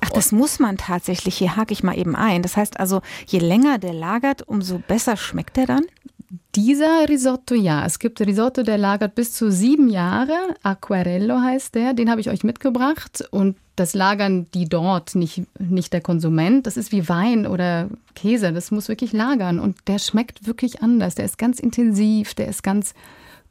Ach, 0.00 0.10
das 0.10 0.30
muss 0.30 0.60
man 0.60 0.76
tatsächlich. 0.76 1.36
Hier 1.36 1.56
hake 1.56 1.72
ich 1.72 1.82
mal 1.82 1.98
eben 1.98 2.14
ein. 2.14 2.42
Das 2.42 2.56
heißt 2.56 2.78
also, 2.78 3.02
je 3.26 3.40
länger 3.40 3.78
der 3.78 3.92
lagert, 3.92 4.46
umso 4.46 4.78
besser 4.78 5.16
schmeckt 5.16 5.56
der 5.56 5.66
dann? 5.66 5.86
Dieser 6.54 7.08
Risotto, 7.08 7.54
ja. 7.54 7.86
Es 7.86 7.98
gibt 7.98 8.20
Risotto, 8.20 8.62
der 8.62 8.76
lagert 8.76 9.14
bis 9.14 9.32
zu 9.32 9.50
sieben 9.50 9.88
Jahre. 9.88 10.36
Aquarello 10.62 11.40
heißt 11.40 11.74
der. 11.74 11.94
Den 11.94 12.10
habe 12.10 12.20
ich 12.20 12.28
euch 12.28 12.44
mitgebracht. 12.44 13.24
Und 13.30 13.56
das 13.76 13.94
lagern 13.94 14.46
die 14.52 14.68
dort, 14.68 15.14
nicht, 15.14 15.44
nicht 15.58 15.92
der 15.92 16.02
Konsument. 16.02 16.66
Das 16.66 16.76
ist 16.76 16.92
wie 16.92 17.08
Wein 17.08 17.46
oder 17.46 17.88
Käse. 18.14 18.52
Das 18.52 18.70
muss 18.70 18.88
wirklich 18.88 19.12
lagern. 19.12 19.58
Und 19.58 19.76
der 19.86 19.98
schmeckt 19.98 20.46
wirklich 20.46 20.82
anders. 20.82 21.14
Der 21.14 21.24
ist 21.24 21.38
ganz 21.38 21.60
intensiv. 21.60 22.34
Der 22.34 22.48
ist 22.48 22.62
ganz 22.62 22.92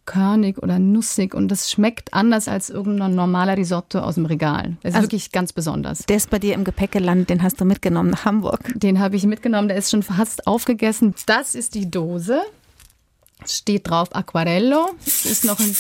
körnig 0.06 0.58
oder 0.64 0.80
nussig 0.80 1.36
und 1.36 1.50
das 1.50 1.70
schmeckt 1.70 2.14
anders 2.14 2.48
als 2.48 2.70
irgendein 2.70 3.14
normaler 3.14 3.58
Risotto 3.58 4.00
aus 4.00 4.16
dem 4.16 4.26
Regal. 4.26 4.78
Das 4.82 4.92
ist 4.92 4.96
also 4.96 5.06
wirklich 5.08 5.34
ganz 5.34 5.52
besonders. 5.52 6.06
Der 6.06 6.16
ist 6.16 6.30
bei 6.30 6.40
dir 6.40 6.54
im 6.54 6.64
Gepäck 6.64 6.94
gelandet, 6.94 7.30
den 7.30 7.44
hast 7.44 7.60
du 7.60 7.66
mitgenommen 7.66 8.12
nach 8.12 8.24
Hamburg. 8.24 8.62
Den 8.74 9.00
habe 9.00 9.18
ich 9.18 9.26
mitgenommen, 9.26 9.68
der 9.68 9.76
ist 9.76 9.92
schon 9.92 10.04
fast 10.04 10.48
aufgegessen. 10.48 11.14
Das 11.26 11.56
ist 11.56 11.76
die 11.76 11.92
Dose 11.92 12.42
steht 13.46 13.90
drauf 13.90 14.16
Aquarello. 14.16 14.90
Es 15.06 15.26
ist 15.26 15.46
noch 15.46 15.60
ein, 15.60 15.76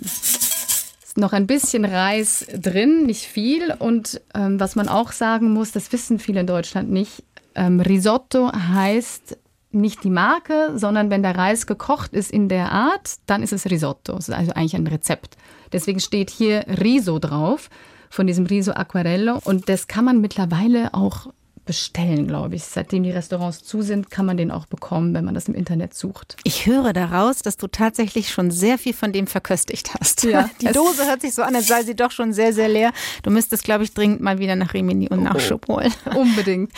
ist 0.00 1.16
noch 1.16 1.32
ein 1.32 1.46
bisschen 1.46 1.84
Reis 1.84 2.46
drin, 2.54 3.06
nicht 3.06 3.24
viel. 3.24 3.74
Und 3.78 4.20
ähm, 4.34 4.58
was 4.60 4.76
man 4.76 4.88
auch 4.88 5.12
sagen 5.12 5.52
muss, 5.52 5.72
das 5.72 5.92
wissen 5.92 6.18
viele 6.18 6.40
in 6.40 6.46
Deutschland 6.46 6.90
nicht, 6.90 7.22
ähm, 7.54 7.80
Risotto 7.80 8.52
heißt 8.52 9.38
nicht 9.72 10.04
die 10.04 10.10
Marke, 10.10 10.72
sondern 10.76 11.10
wenn 11.10 11.22
der 11.22 11.36
Reis 11.36 11.66
gekocht 11.66 12.12
ist 12.12 12.30
in 12.30 12.48
der 12.48 12.72
Art, 12.72 13.16
dann 13.26 13.42
ist 13.42 13.52
es 13.52 13.66
Risotto. 13.66 14.14
Das 14.14 14.28
ist 14.28 14.34
also 14.34 14.52
eigentlich 14.52 14.76
ein 14.76 14.86
Rezept. 14.86 15.36
Deswegen 15.72 16.00
steht 16.00 16.30
hier 16.30 16.64
Riso 16.68 17.18
drauf, 17.18 17.68
von 18.08 18.26
diesem 18.26 18.46
Riso 18.46 18.72
Aquarello. 18.72 19.40
Und 19.44 19.68
das 19.68 19.88
kann 19.88 20.04
man 20.04 20.20
mittlerweile 20.20 20.94
auch 20.94 21.28
bestellen, 21.66 22.26
glaube 22.26 22.54
ich. 22.54 22.64
Seitdem 22.64 23.02
die 23.02 23.10
Restaurants 23.10 23.62
zu 23.62 23.82
sind, 23.82 24.10
kann 24.10 24.24
man 24.24 24.36
den 24.36 24.50
auch 24.50 24.66
bekommen, 24.66 25.12
wenn 25.12 25.24
man 25.24 25.34
das 25.34 25.48
im 25.48 25.54
Internet 25.54 25.94
sucht. 25.94 26.36
Ich 26.44 26.66
höre 26.66 26.92
daraus, 26.92 27.42
dass 27.42 27.56
du 27.56 27.66
tatsächlich 27.66 28.30
schon 28.30 28.50
sehr 28.50 28.78
viel 28.78 28.94
von 28.94 29.12
dem 29.12 29.26
verköstigt 29.26 29.92
hast. 29.94 30.22
Ja, 30.22 30.48
die 30.60 30.66
Dose 30.66 31.06
hört 31.06 31.20
sich 31.20 31.34
so 31.34 31.42
an, 31.42 31.54
als 31.54 31.66
sei 31.66 31.82
sie 31.82 31.94
doch 31.94 32.10
schon 32.12 32.32
sehr, 32.32 32.52
sehr 32.52 32.68
leer. 32.68 32.92
Du 33.22 33.30
müsstest, 33.30 33.64
glaube 33.64 33.84
ich, 33.84 33.92
dringend 33.92 34.20
mal 34.20 34.38
wieder 34.38 34.56
nach 34.56 34.72
Rimini 34.72 35.08
und 35.08 35.24
Nachschub 35.24 35.64
oh, 35.68 35.74
holen. 35.74 35.92
Unbedingt. 36.16 36.70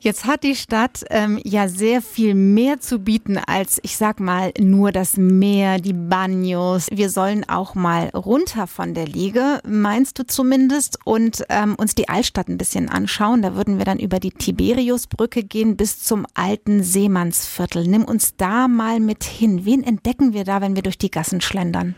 Jetzt 0.00 0.24
hat 0.24 0.42
die 0.42 0.56
Stadt 0.56 1.04
ähm, 1.10 1.40
ja 1.44 1.68
sehr 1.68 2.02
viel 2.02 2.34
mehr 2.34 2.80
zu 2.80 2.98
bieten 2.98 3.38
als, 3.38 3.78
ich 3.82 3.96
sag 3.96 4.20
mal, 4.20 4.52
nur 4.58 4.90
das 4.90 5.16
Meer, 5.16 5.78
die 5.78 5.92
Bagnos. 5.92 6.88
Wir 6.90 7.08
sollen 7.08 7.48
auch 7.48 7.74
mal 7.74 8.08
runter 8.08 8.66
von 8.66 8.94
der 8.94 9.06
Liege, 9.06 9.60
meinst 9.64 10.18
du 10.18 10.26
zumindest, 10.26 10.98
und 11.04 11.44
ähm, 11.48 11.76
uns 11.76 11.94
die 11.94 12.08
Altstadt 12.08 12.48
ein 12.48 12.58
bisschen 12.58 12.88
anschauen. 12.88 13.42
Da 13.42 13.54
würden 13.54 13.78
wir 13.78 13.84
dann 13.84 13.98
über 13.98 14.18
die 14.18 14.31
Tiberiusbrücke 14.38 15.44
gehen 15.44 15.76
bis 15.76 16.02
zum 16.02 16.26
alten 16.34 16.82
Seemannsviertel. 16.82 17.86
Nimm 17.86 18.04
uns 18.04 18.36
da 18.36 18.68
mal 18.68 19.00
mit 19.00 19.24
hin. 19.24 19.64
Wen 19.64 19.82
entdecken 19.82 20.32
wir 20.32 20.44
da, 20.44 20.60
wenn 20.60 20.74
wir 20.76 20.82
durch 20.82 20.98
die 20.98 21.10
Gassen 21.10 21.40
schlendern? 21.40 21.94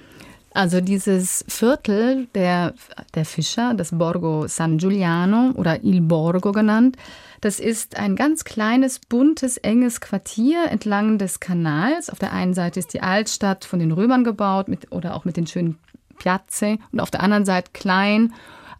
Also 0.55 0.80
dieses 0.80 1.45
Viertel 1.49 2.28
der, 2.35 2.74
der 3.14 3.24
Fischer, 3.24 3.74
das 3.74 3.91
Borgo 3.91 4.47
San 4.47 4.78
Giuliano 4.78 5.51
oder 5.57 5.82
Il 5.82 6.01
Borgo 6.01 6.53
genannt, 6.53 6.97
das 7.41 7.59
ist 7.59 7.99
ein 7.99 8.14
ganz 8.14 8.45
kleines, 8.45 9.01
buntes, 9.01 9.57
enges 9.57 10.01
Quartier 10.01 10.70
entlang 10.70 11.18
des 11.18 11.41
Kanals. 11.41 12.09
Auf 12.09 12.20
der 12.20 12.32
einen 12.32 12.55
Seite 12.55 12.78
ist 12.78 12.95
die 12.95 13.03
Altstadt 13.03 13.64
von 13.64 13.80
den 13.80 13.91
Römern 13.91 14.22
gebaut 14.22 14.68
mit, 14.68 14.93
oder 14.93 15.16
auch 15.16 15.24
mit 15.24 15.37
den 15.37 15.49
schönen 15.49 15.76
Piazze 16.18 16.78
und 16.93 17.01
auf 17.01 17.11
der 17.11 17.22
anderen 17.22 17.45
Seite 17.45 17.72
klein, 17.72 18.32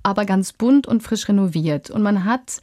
aber 0.05 0.25
ganz 0.25 0.53
bunt 0.53 0.87
und 0.87 1.03
frisch 1.03 1.29
renoviert. 1.29 1.91
Und 1.91 2.03
man 2.03 2.25
hat 2.25 2.61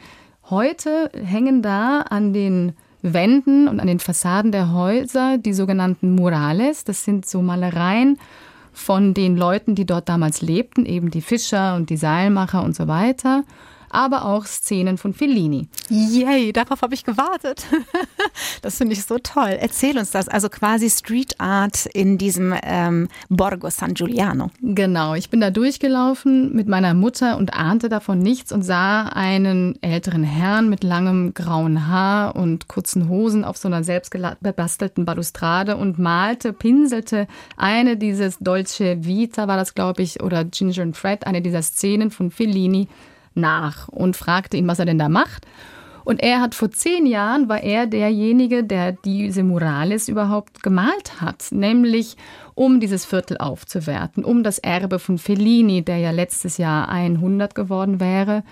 Heute 0.52 1.10
hängen 1.14 1.62
da 1.62 2.02
an 2.02 2.34
den 2.34 2.74
Wänden 3.02 3.70
und 3.70 3.80
an 3.80 3.88
den 3.88 4.00
Fassaden 4.00 4.52
der 4.52 4.74
Häuser 4.74 5.38
die 5.38 5.54
sogenannten 5.54 6.14
Murales. 6.14 6.84
Das 6.84 7.06
sind 7.06 7.26
so 7.26 7.42
Malereien 7.42 8.20
von 8.74 9.14
den 9.14 9.38
Leuten, 9.38 9.76
die 9.76 9.86
dort 9.86 10.10
damals 10.10 10.42
lebten, 10.42 10.86
eben 10.86 11.10
die 11.10 11.22
Fischer 11.22 11.76
und 11.78 11.90
die 11.90 11.96
Seilmacher 11.96 12.64
und 12.64 12.76
so 12.76 12.90
weiter 12.90 13.46
aber 13.92 14.26
auch 14.26 14.46
Szenen 14.46 14.98
von 14.98 15.14
Fellini. 15.14 15.68
Yay, 15.90 16.54
darauf 16.54 16.82
habe 16.82 16.94
ich 16.94 17.04
gewartet. 17.04 17.66
Das 18.62 18.78
finde 18.78 18.94
ich 18.94 19.04
so 19.04 19.18
toll. 19.18 19.58
Erzähl 19.60 19.98
uns 19.98 20.12
das. 20.12 20.28
Also 20.28 20.50
quasi 20.50 20.90
Street 20.90 21.40
Art 21.40 21.86
in 21.88 22.18
diesem 22.18 22.54
ähm, 22.64 23.08
Borgo 23.30 23.70
San 23.70 23.94
Giuliano. 23.94 24.52
Genau, 24.62 25.16
ich 25.16 25.30
bin 25.30 25.42
da 25.42 25.50
durchgelaufen 25.50 26.54
mit 26.54 26.68
meiner 26.68 26.94
Mutter 26.94 27.38
und 27.38 27.54
ahnte 27.54 27.90
davon 27.90 28.20
nichts 28.20 28.52
und 28.52 28.64
sah 28.64 29.04
einen 29.04 29.82
älteren 29.82 30.24
Herrn 30.24 30.70
mit 30.70 30.84
langem 30.84 31.34
grauen 31.34 31.88
Haar 31.88 32.36
und 32.36 32.68
kurzen 32.68 33.10
Hosen 33.10 33.44
auf 33.44 33.58
so 33.58 33.68
einer 33.68 33.84
selbst 33.84 34.12
gebastelten 34.12 35.06
Balustrade 35.06 35.78
und 35.78 35.98
malte, 35.98 36.54
pinselte 36.54 37.28
eine 37.58 37.98
dieses 37.98 38.38
Dolce 38.40 39.04
Vita, 39.04 39.48
war 39.48 39.58
das 39.58 39.74
glaube 39.74 40.02
ich, 40.04 40.22
oder 40.22 40.46
Ginger 40.46 40.84
and 40.84 40.98
Fred, 40.98 41.26
eine 41.26 41.42
dieser 41.42 41.62
Szenen 41.62 42.12
von 42.12 42.32
Fellini 42.32 42.88
nach 43.34 43.88
und 43.88 44.16
fragte 44.16 44.58
ihn, 44.58 44.68
was 44.68 44.80
er 44.80 44.86
denn 44.86 45.00
da 45.00 45.10
macht. 45.10 45.46
Und 46.04 46.22
er 46.24 46.42
hat 46.42 46.56
vor 46.56 46.72
zehn 46.72 47.06
Jahren 47.06 47.48
war 47.48 47.62
er 47.62 47.86
derjenige, 47.86 48.64
der 48.64 48.92
diese 48.92 49.44
Murales 49.44 50.08
überhaupt 50.08 50.64
gemalt 50.64 51.22
hat, 51.22 51.48
nämlich 51.52 52.18
um 52.56 52.80
dieses 52.80 53.06
Viertel 53.06 53.38
aufzuwerten, 53.38 54.26
um 54.26 54.44
das 54.44 54.60
Erbe 54.60 55.00
von 55.00 55.18
Fellini, 55.18 55.84
der 55.84 55.98
ja 55.98 56.12
letztes 56.12 56.58
Jahr 56.58 56.90
100 56.90 57.54
geworden 57.56 58.00
wäre, 58.00 58.44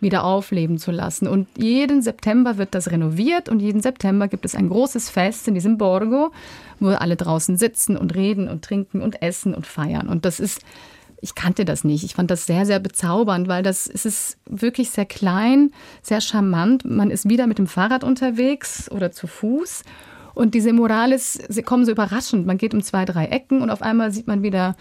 wieder 0.00 0.24
aufleben 0.24 0.78
zu 0.78 0.90
lassen. 0.90 1.28
Und 1.28 1.46
jeden 1.56 2.02
September 2.02 2.58
wird 2.58 2.74
das 2.74 2.90
renoviert 2.90 3.48
und 3.48 3.60
jeden 3.60 3.80
September 3.80 4.28
gibt 4.28 4.44
es 4.44 4.54
ein 4.54 4.68
großes 4.68 5.10
Fest 5.10 5.46
in 5.48 5.54
diesem 5.54 5.78
Borgo, 5.78 6.30
wo 6.80 6.88
alle 6.88 7.16
draußen 7.16 7.56
sitzen 7.56 7.96
und 7.96 8.14
reden 8.14 8.48
und 8.48 8.64
trinken 8.64 9.02
und 9.02 9.22
essen 9.22 9.54
und 9.54 9.66
feiern. 9.66 10.08
Und 10.08 10.24
das 10.24 10.40
ist 10.40 10.62
ich 11.24 11.34
kannte 11.34 11.64
das 11.64 11.84
nicht. 11.84 12.04
Ich 12.04 12.14
fand 12.14 12.30
das 12.30 12.44
sehr, 12.44 12.66
sehr 12.66 12.78
bezaubernd, 12.78 13.48
weil 13.48 13.62
das 13.62 13.86
es 13.86 14.04
ist 14.04 14.36
wirklich 14.44 14.90
sehr 14.90 15.06
klein, 15.06 15.70
sehr 16.02 16.20
charmant. 16.20 16.84
Man 16.84 17.10
ist 17.10 17.26
wieder 17.26 17.46
mit 17.46 17.56
dem 17.56 17.66
Fahrrad 17.66 18.04
unterwegs 18.04 18.90
oder 18.90 19.10
zu 19.10 19.26
Fuß. 19.26 19.84
Und 20.34 20.52
diese 20.52 20.74
Morales, 20.74 21.38
sie 21.48 21.62
kommen 21.62 21.86
so 21.86 21.92
überraschend. 21.92 22.46
Man 22.46 22.58
geht 22.58 22.74
um 22.74 22.82
zwei, 22.82 23.06
drei 23.06 23.24
Ecken 23.26 23.62
und 23.62 23.70
auf 23.70 23.80
einmal 23.80 24.12
sieht 24.12 24.26
man 24.26 24.42
wieder 24.42 24.76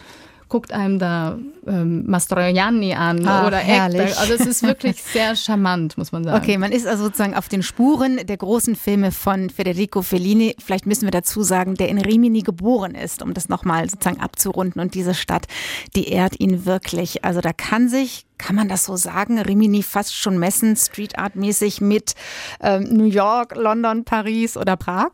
guckt 0.53 0.71
einem 0.71 0.99
da 0.99 1.39
ähm, 1.65 2.03
Mastroianni 2.05 2.93
an 2.93 3.27
Ach, 3.27 3.47
oder 3.47 3.57
herrlich. 3.57 4.15
Also 4.19 4.33
es 4.33 4.45
ist 4.45 4.61
wirklich 4.61 5.01
sehr 5.01 5.35
charmant, 5.35 5.97
muss 5.97 6.11
man 6.11 6.23
sagen. 6.23 6.37
Okay, 6.37 6.59
man 6.59 6.71
ist 6.71 6.85
also 6.85 7.05
sozusagen 7.05 7.33
auf 7.33 7.49
den 7.49 7.63
Spuren 7.63 8.17
der 8.23 8.37
großen 8.37 8.75
Filme 8.75 9.11
von 9.11 9.49
Federico 9.49 10.03
Fellini. 10.03 10.55
Vielleicht 10.63 10.85
müssen 10.85 11.05
wir 11.05 11.11
dazu 11.11 11.41
sagen, 11.41 11.73
der 11.73 11.89
in 11.89 11.97
Rimini 11.97 12.43
geboren 12.43 12.93
ist, 12.93 13.23
um 13.23 13.33
das 13.33 13.49
nochmal 13.49 13.89
sozusagen 13.89 14.19
abzurunden. 14.19 14.79
Und 14.79 14.93
diese 14.93 15.15
Stadt, 15.15 15.47
die 15.95 16.09
ehrt 16.09 16.39
ihn 16.39 16.67
wirklich. 16.67 17.25
Also 17.25 17.41
da 17.41 17.51
kann 17.51 17.89
sich 17.89 18.27
kann 18.43 18.57
man 18.57 18.67
das 18.67 18.83
so 18.83 18.97
sagen, 18.97 19.39
Rimini 19.39 19.83
fast 19.83 20.13
schon 20.13 20.37
messen, 20.37 20.75
Street 20.75 21.17
Art 21.17 21.37
mäßig 21.37 21.79
mit 21.79 22.13
ähm, 22.61 22.83
New 22.91 23.05
York, 23.05 23.55
London, 23.55 24.03
Paris 24.03 24.57
oder 24.57 24.75
Prag? 24.75 25.11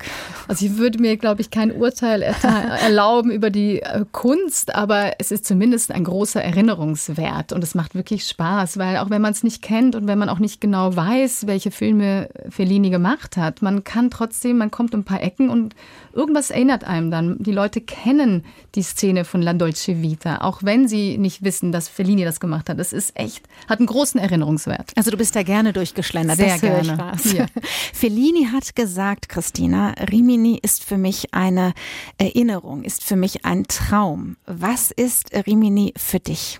Also 0.48 0.66
ich 0.66 0.78
würde 0.78 1.00
mir, 1.00 1.16
glaube 1.16 1.42
ich, 1.42 1.52
kein 1.52 1.72
Urteil 1.72 2.24
erlauben 2.82 3.30
über 3.30 3.52
die 3.52 3.84
äh, 3.84 4.04
Kunst, 4.12 4.74
aber 4.74 5.14
es 5.20 5.32
ist 5.32 5.46
zumindest 5.46 5.92
ein 5.92 6.06
großer 6.06 6.44
Erinnerungswert 6.44 7.54
und 7.54 7.64
es 7.64 7.76
macht 7.76 7.94
wirklich 7.94 8.26
Spaß, 8.26 8.80
weil 8.80 8.98
auch 8.98 9.12
wenn 9.12 9.22
man 9.22 9.34
es 9.34 9.44
nicht 9.44 9.62
kennt 9.62 9.96
und 9.96 10.08
wenn 10.08 10.18
man 10.18 10.30
auch 10.30 10.40
nicht 10.40 10.60
genau 10.60 10.96
weiß, 10.96 11.46
welche 11.46 11.70
Filme 11.70 12.30
Fellini 12.50 12.90
gemacht 12.90 13.38
hat, 13.38 13.62
man 13.62 13.84
kann 13.84 14.10
trotzdem, 14.10 14.58
man 14.58 14.72
kommt 14.72 14.96
um 14.96 15.02
ein 15.02 15.06
paar 15.06 15.22
Ecken 15.22 15.52
und 15.52 15.76
irgendwas 16.14 16.50
erinnert 16.50 16.84
einem 16.84 17.12
dann. 17.12 17.38
Die 17.40 17.52
Leute 17.52 17.80
kennen 17.80 18.44
die 18.74 18.82
Szene 18.82 19.24
von 19.24 19.44
La 19.44 19.54
Dolce 19.54 20.02
Vita, 20.02 20.42
auch 20.42 20.64
wenn 20.64 20.88
sie 20.88 21.20
nicht 21.20 21.44
wissen, 21.44 21.72
dass 21.72 21.88
Fellini 21.88 22.24
das 22.24 22.40
gemacht 22.40 22.70
hat. 22.70 22.80
Es 22.80 22.92
ist 22.92 23.19
echt, 23.20 23.44
hat 23.68 23.80
einen 23.80 23.88
großen 23.88 24.20
Erinnerungswert. 24.20 24.92
Also 24.96 25.12
du 25.12 25.18
bist 25.18 25.36
da 25.36 25.44
gerne 25.44 25.74
durchgeschlendert. 25.74 26.38
Sehr 26.38 26.58
das 26.58 26.62
gerne. 26.62 27.14
Ja. 27.34 27.46
Fellini 27.94 28.48
hat 28.52 28.76
gesagt, 28.76 29.30
Christina, 29.30 29.94
Rimini 30.12 30.60
ist 30.62 30.84
für 30.84 30.98
mich 30.98 31.34
eine 31.34 31.74
Erinnerung, 32.18 32.84
ist 32.84 33.04
für 33.04 33.16
mich 33.16 33.46
ein 33.46 33.66
Traum. 33.68 34.38
Was 34.46 34.92
ist 34.92 35.32
Rimini 35.46 35.94
für 35.98 36.20
dich? 36.20 36.60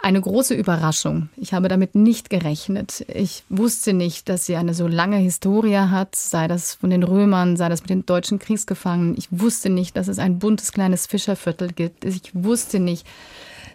eine 0.00 0.20
große 0.20 0.54
Überraschung. 0.54 1.28
Ich 1.36 1.52
habe 1.52 1.68
damit 1.68 1.94
nicht 1.94 2.30
gerechnet. 2.30 3.04
Ich 3.12 3.42
wusste 3.48 3.92
nicht, 3.92 4.28
dass 4.28 4.46
sie 4.46 4.56
eine 4.56 4.74
so 4.74 4.86
lange 4.86 5.16
Historie 5.16 5.76
hat, 5.76 6.14
sei 6.14 6.46
das 6.48 6.74
von 6.74 6.90
den 6.90 7.02
Römern, 7.02 7.56
sei 7.56 7.68
das 7.68 7.80
mit 7.82 7.90
den 7.90 8.06
deutschen 8.06 8.38
Kriegsgefangenen. 8.38 9.16
Ich 9.18 9.28
wusste 9.30 9.70
nicht, 9.70 9.96
dass 9.96 10.08
es 10.08 10.18
ein 10.18 10.38
buntes 10.38 10.72
kleines 10.72 11.06
Fischerviertel 11.06 11.72
gibt. 11.72 12.04
Ich 12.04 12.30
wusste 12.32 12.78
nicht, 12.78 13.06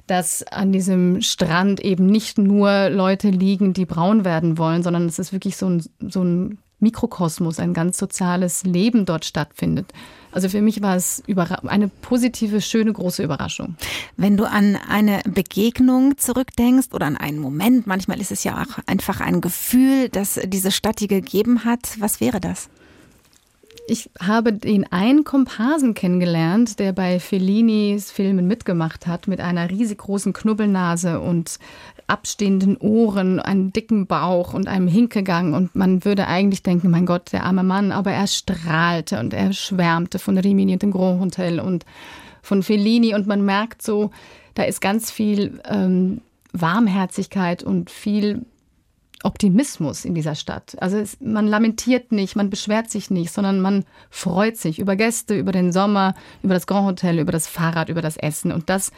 dass 0.08 0.44
an 0.44 0.72
diesem 0.72 1.22
Strand 1.22 1.80
eben 1.80 2.06
nicht 2.06 2.38
nur 2.38 2.90
Leute 2.90 3.30
liegen, 3.30 3.74
die 3.74 3.86
braun 3.86 4.26
werden 4.26 4.58
wollen, 4.58 4.84
sondern 4.84 5.06
es 5.06 5.20
ist 5.20 5.32
wirklich 5.32 5.58
so 5.58 5.70
ein, 5.70 5.84
so 6.00 6.24
ein 6.24 6.58
Mikrokosmos, 6.80 7.60
ein 7.60 7.74
ganz 7.74 7.98
soziales 7.98 8.64
Leben 8.64 9.06
dort 9.06 9.26
stattfindet. 9.26 9.92
Also 10.32 10.50
für 10.50 10.62
mich 10.62 10.82
war 10.82 10.96
es 10.96 11.24
eine 11.66 11.88
positive, 11.88 12.60
schöne, 12.60 12.92
große 12.92 13.24
Überraschung. 13.24 13.76
Wenn 14.18 14.36
du 14.36 14.46
an 14.46 14.78
eine 14.88 15.22
Begegnung 15.26 16.18
zurückdenkst 16.18 16.90
oder 16.94 17.06
an 17.06 17.18
einen 17.18 17.40
Moment, 17.40 17.88
manchmal 17.88 18.20
ist 18.20 18.32
es 18.32 18.44
ja 18.44 18.62
auch 18.62 18.80
einfach 18.88 19.22
ein 19.22 19.42
Gefühl, 19.42 20.10
das 20.10 20.40
diese 20.46 20.72
Stadt 20.72 21.00
dir 21.00 21.08
gegeben 21.08 21.66
hat, 21.66 22.00
was 22.00 22.20
wäre 22.20 22.42
das? 22.42 22.70
Ich 23.88 24.10
habe 24.20 24.54
den 24.54 24.90
einen 24.92 25.24
Komparsen 25.26 25.94
kennengelernt, 25.94 26.80
der 26.80 26.94
bei 26.94 27.20
Fellinis 27.20 28.12
Filmen 28.12 28.48
mitgemacht 28.48 29.08
hat, 29.08 29.28
mit 29.28 29.42
einer 29.42 29.70
riesig 29.70 29.98
großen 29.98 30.32
Knubbelnase 30.32 31.20
und 31.20 31.60
abstehenden 32.08 32.78
Ohren, 32.78 33.40
einem 33.40 33.74
dicken 33.74 34.08
Bauch 34.08 34.54
und 34.54 34.68
einem 34.68 34.88
Hinkegang. 34.88 35.54
Und 35.54 35.76
man 35.76 36.06
würde 36.06 36.28
eigentlich 36.28 36.64
denken, 36.64 36.92
mein 36.92 37.06
Gott, 37.06 37.34
der 37.34 37.44
arme 37.44 37.64
Mann, 37.64 37.92
aber 37.92 38.12
er 38.12 38.28
strahlte 38.28 39.20
und 39.20 39.34
er 39.34 39.52
schwärmte 39.52 40.18
von 40.20 40.38
Rimini 40.38 40.74
und 40.74 40.82
dem 40.82 40.92
Grand 40.92 41.20
Hotel 41.20 41.60
und 41.60 41.86
von 42.42 42.64
Fellini. 42.64 43.14
Und 43.14 43.28
man 43.28 43.44
merkt 43.44 43.82
so, 43.82 44.12
da 44.54 44.64
ist 44.64 44.80
ganz 44.80 45.12
viel 45.12 45.60
ähm, 45.70 46.22
Warmherzigkeit 46.54 47.64
und 47.64 47.90
viel 47.90 48.46
Optimismus 49.24 50.06
in 50.06 50.14
dieser 50.14 50.36
Stadt. 50.36 50.76
Also 50.80 50.98
es, 50.98 51.18
man 51.22 51.48
lamentiert 51.48 52.12
nicht, 52.12 52.36
man 52.36 52.50
beschwert 52.50 52.90
sich 52.90 53.10
nicht, 53.10 53.32
sondern 53.32 53.62
man 53.62 53.86
freut 54.10 54.58
sich 54.58 54.80
über 54.80 54.96
Gäste, 54.96 55.38
über 55.38 55.52
den 55.52 55.72
Sommer, 55.72 56.14
über 56.44 56.54
das 56.54 56.68
Grand 56.68 56.86
Hotel, 56.88 57.20
über 57.20 57.32
das 57.32 57.48
Fahrrad, 57.48 57.90
über 57.90 58.02
das 58.02 58.18
Essen. 58.18 58.52
Und 58.52 58.70
das 58.70 58.92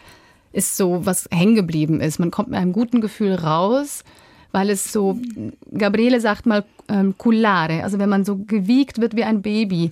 ist 0.52 0.78
so, 0.78 1.06
was 1.06 1.28
hängen 1.32 1.56
geblieben 1.56 2.02
ist. 2.02 2.20
Man 2.20 2.32
kommt 2.32 2.50
mit 2.50 2.60
einem 2.60 2.74
guten 2.74 3.02
Gefühl 3.02 3.36
raus, 3.36 4.04
weil 4.52 4.70
es 4.70 4.92
so, 4.92 5.20
Gabriele 5.72 6.20
sagt 6.22 6.46
mal, 6.46 6.66
ähm, 6.88 7.16
cullare, 7.18 7.84
also 7.84 8.00
wenn 8.00 8.10
man 8.10 8.26
so 8.26 8.38
gewiegt 8.38 9.02
wird 9.02 9.16
wie 9.16 9.24
ein 9.24 9.42
Baby. 9.42 9.92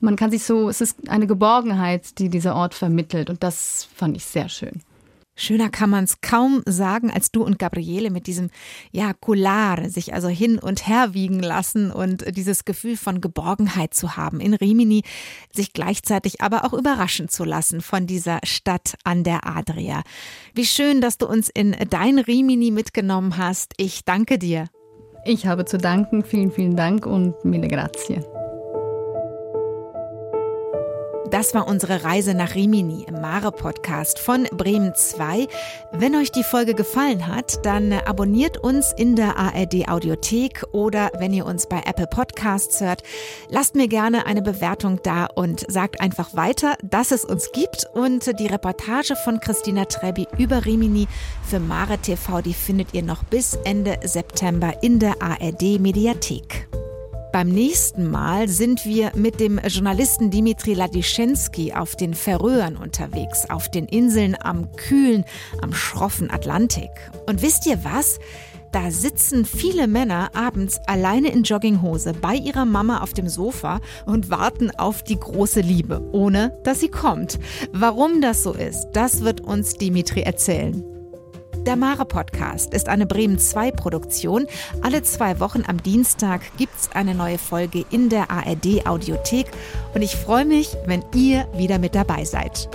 Man 0.00 0.16
kann 0.16 0.30
sich 0.30 0.44
so, 0.44 0.68
es 0.68 0.80
ist 0.80 1.08
eine 1.08 1.26
Geborgenheit, 1.26 2.18
die 2.18 2.28
dieser 2.28 2.56
Ort 2.56 2.74
vermittelt. 2.74 3.30
Und 3.30 3.42
das 3.42 3.88
fand 3.94 4.16
ich 4.16 4.24
sehr 4.24 4.48
schön. 4.48 4.80
Schöner 5.36 5.70
kann 5.70 5.90
man 5.90 6.04
es 6.04 6.20
kaum 6.20 6.62
sagen, 6.66 7.10
als 7.10 7.30
du 7.30 7.42
und 7.42 7.58
Gabriele 7.58 8.10
mit 8.10 8.26
diesem, 8.26 8.50
ja, 8.90 9.12
Collare 9.14 9.88
sich 9.88 10.12
also 10.12 10.28
hin 10.28 10.58
und 10.58 10.86
her 10.86 11.14
wiegen 11.14 11.40
lassen 11.40 11.90
und 11.90 12.36
dieses 12.36 12.64
Gefühl 12.64 12.96
von 12.96 13.20
Geborgenheit 13.20 13.94
zu 13.94 14.16
haben 14.16 14.40
in 14.40 14.54
Rimini, 14.54 15.02
sich 15.52 15.72
gleichzeitig 15.72 16.40
aber 16.40 16.64
auch 16.64 16.72
überraschen 16.72 17.28
zu 17.28 17.44
lassen 17.44 17.80
von 17.80 18.06
dieser 18.06 18.40
Stadt 18.44 18.94
an 19.04 19.24
der 19.24 19.46
Adria. 19.46 20.02
Wie 20.54 20.66
schön, 20.66 21.00
dass 21.00 21.16
du 21.16 21.26
uns 21.26 21.48
in 21.48 21.74
dein 21.88 22.18
Rimini 22.18 22.70
mitgenommen 22.70 23.36
hast. 23.36 23.72
Ich 23.78 24.04
danke 24.04 24.38
dir. 24.38 24.66
Ich 25.24 25.46
habe 25.46 25.64
zu 25.64 25.78
danken. 25.78 26.24
Vielen, 26.24 26.50
vielen 26.50 26.76
Dank 26.76 27.06
und 27.06 27.44
mille 27.44 27.68
grazie. 27.68 28.24
Das 31.30 31.54
war 31.54 31.68
unsere 31.68 32.02
Reise 32.02 32.34
nach 32.34 32.56
Rimini 32.56 33.04
im 33.06 33.20
Mare-Podcast 33.20 34.18
von 34.18 34.48
Bremen 34.50 34.96
2. 34.96 35.46
Wenn 35.92 36.16
euch 36.16 36.32
die 36.32 36.42
Folge 36.42 36.74
gefallen 36.74 37.28
hat, 37.28 37.64
dann 37.64 37.92
abonniert 37.92 38.58
uns 38.58 38.92
in 38.96 39.14
der 39.14 39.36
ARD-Audiothek 39.36 40.64
oder 40.72 41.12
wenn 41.18 41.32
ihr 41.32 41.46
uns 41.46 41.68
bei 41.68 41.82
Apple 41.86 42.08
Podcasts 42.08 42.80
hört, 42.80 43.04
lasst 43.48 43.76
mir 43.76 43.86
gerne 43.86 44.26
eine 44.26 44.42
Bewertung 44.42 44.98
da 45.04 45.26
und 45.26 45.64
sagt 45.68 46.00
einfach 46.00 46.34
weiter, 46.34 46.74
dass 46.82 47.12
es 47.12 47.24
uns 47.24 47.52
gibt. 47.52 47.86
Und 47.94 48.40
die 48.40 48.48
Reportage 48.48 49.14
von 49.14 49.38
Christina 49.38 49.84
Trebi 49.84 50.26
über 50.36 50.66
Rimini 50.66 51.06
für 51.44 51.60
Mare 51.60 51.98
TV, 51.98 52.40
die 52.40 52.54
findet 52.54 52.92
ihr 52.92 53.04
noch 53.04 53.22
bis 53.22 53.54
Ende 53.64 54.00
September 54.02 54.82
in 54.82 54.98
der 54.98 55.22
ARD-Mediathek. 55.22 56.79
Beim 57.32 57.48
nächsten 57.48 58.10
Mal 58.10 58.48
sind 58.48 58.84
wir 58.84 59.12
mit 59.14 59.38
dem 59.38 59.60
Journalisten 59.64 60.30
Dimitri 60.30 60.74
Ladischenski 60.74 61.72
auf 61.72 61.94
den 61.94 62.12
Färöern 62.12 62.76
unterwegs, 62.76 63.48
auf 63.48 63.70
den 63.70 63.86
Inseln 63.86 64.36
am 64.40 64.72
kühlen, 64.72 65.24
am 65.62 65.72
schroffen 65.72 66.28
Atlantik. 66.28 66.90
Und 67.28 67.40
wisst 67.40 67.66
ihr 67.66 67.84
was? 67.84 68.18
Da 68.72 68.90
sitzen 68.90 69.44
viele 69.44 69.86
Männer 69.86 70.30
abends 70.34 70.80
alleine 70.86 71.30
in 71.30 71.44
Jogginghose 71.44 72.14
bei 72.14 72.34
ihrer 72.34 72.64
Mama 72.64 73.00
auf 73.00 73.12
dem 73.12 73.28
Sofa 73.28 73.80
und 74.06 74.30
warten 74.30 74.72
auf 74.72 75.04
die 75.04 75.18
große 75.18 75.60
Liebe, 75.60 76.02
ohne 76.10 76.58
dass 76.64 76.80
sie 76.80 76.90
kommt. 76.90 77.38
Warum 77.72 78.20
das 78.20 78.42
so 78.42 78.52
ist, 78.52 78.88
das 78.92 79.22
wird 79.22 79.40
uns 79.40 79.74
Dimitri 79.74 80.22
erzählen. 80.22 80.84
Der 81.66 81.76
Mare 81.76 82.06
Podcast 82.06 82.72
ist 82.72 82.88
eine 82.88 83.04
Bremen 83.04 83.38
2 83.38 83.70
Produktion. 83.72 84.46
Alle 84.80 85.02
zwei 85.02 85.40
Wochen 85.40 85.62
am 85.66 85.82
Dienstag 85.82 86.40
gibt 86.56 86.72
es 86.74 86.90
eine 86.92 87.14
neue 87.14 87.36
Folge 87.36 87.84
in 87.90 88.08
der 88.08 88.30
ARD 88.30 88.86
Audiothek 88.86 89.46
und 89.94 90.00
ich 90.00 90.16
freue 90.16 90.46
mich, 90.46 90.74
wenn 90.86 91.04
ihr 91.14 91.46
wieder 91.54 91.78
mit 91.78 91.94
dabei 91.94 92.24
seid. 92.24 92.70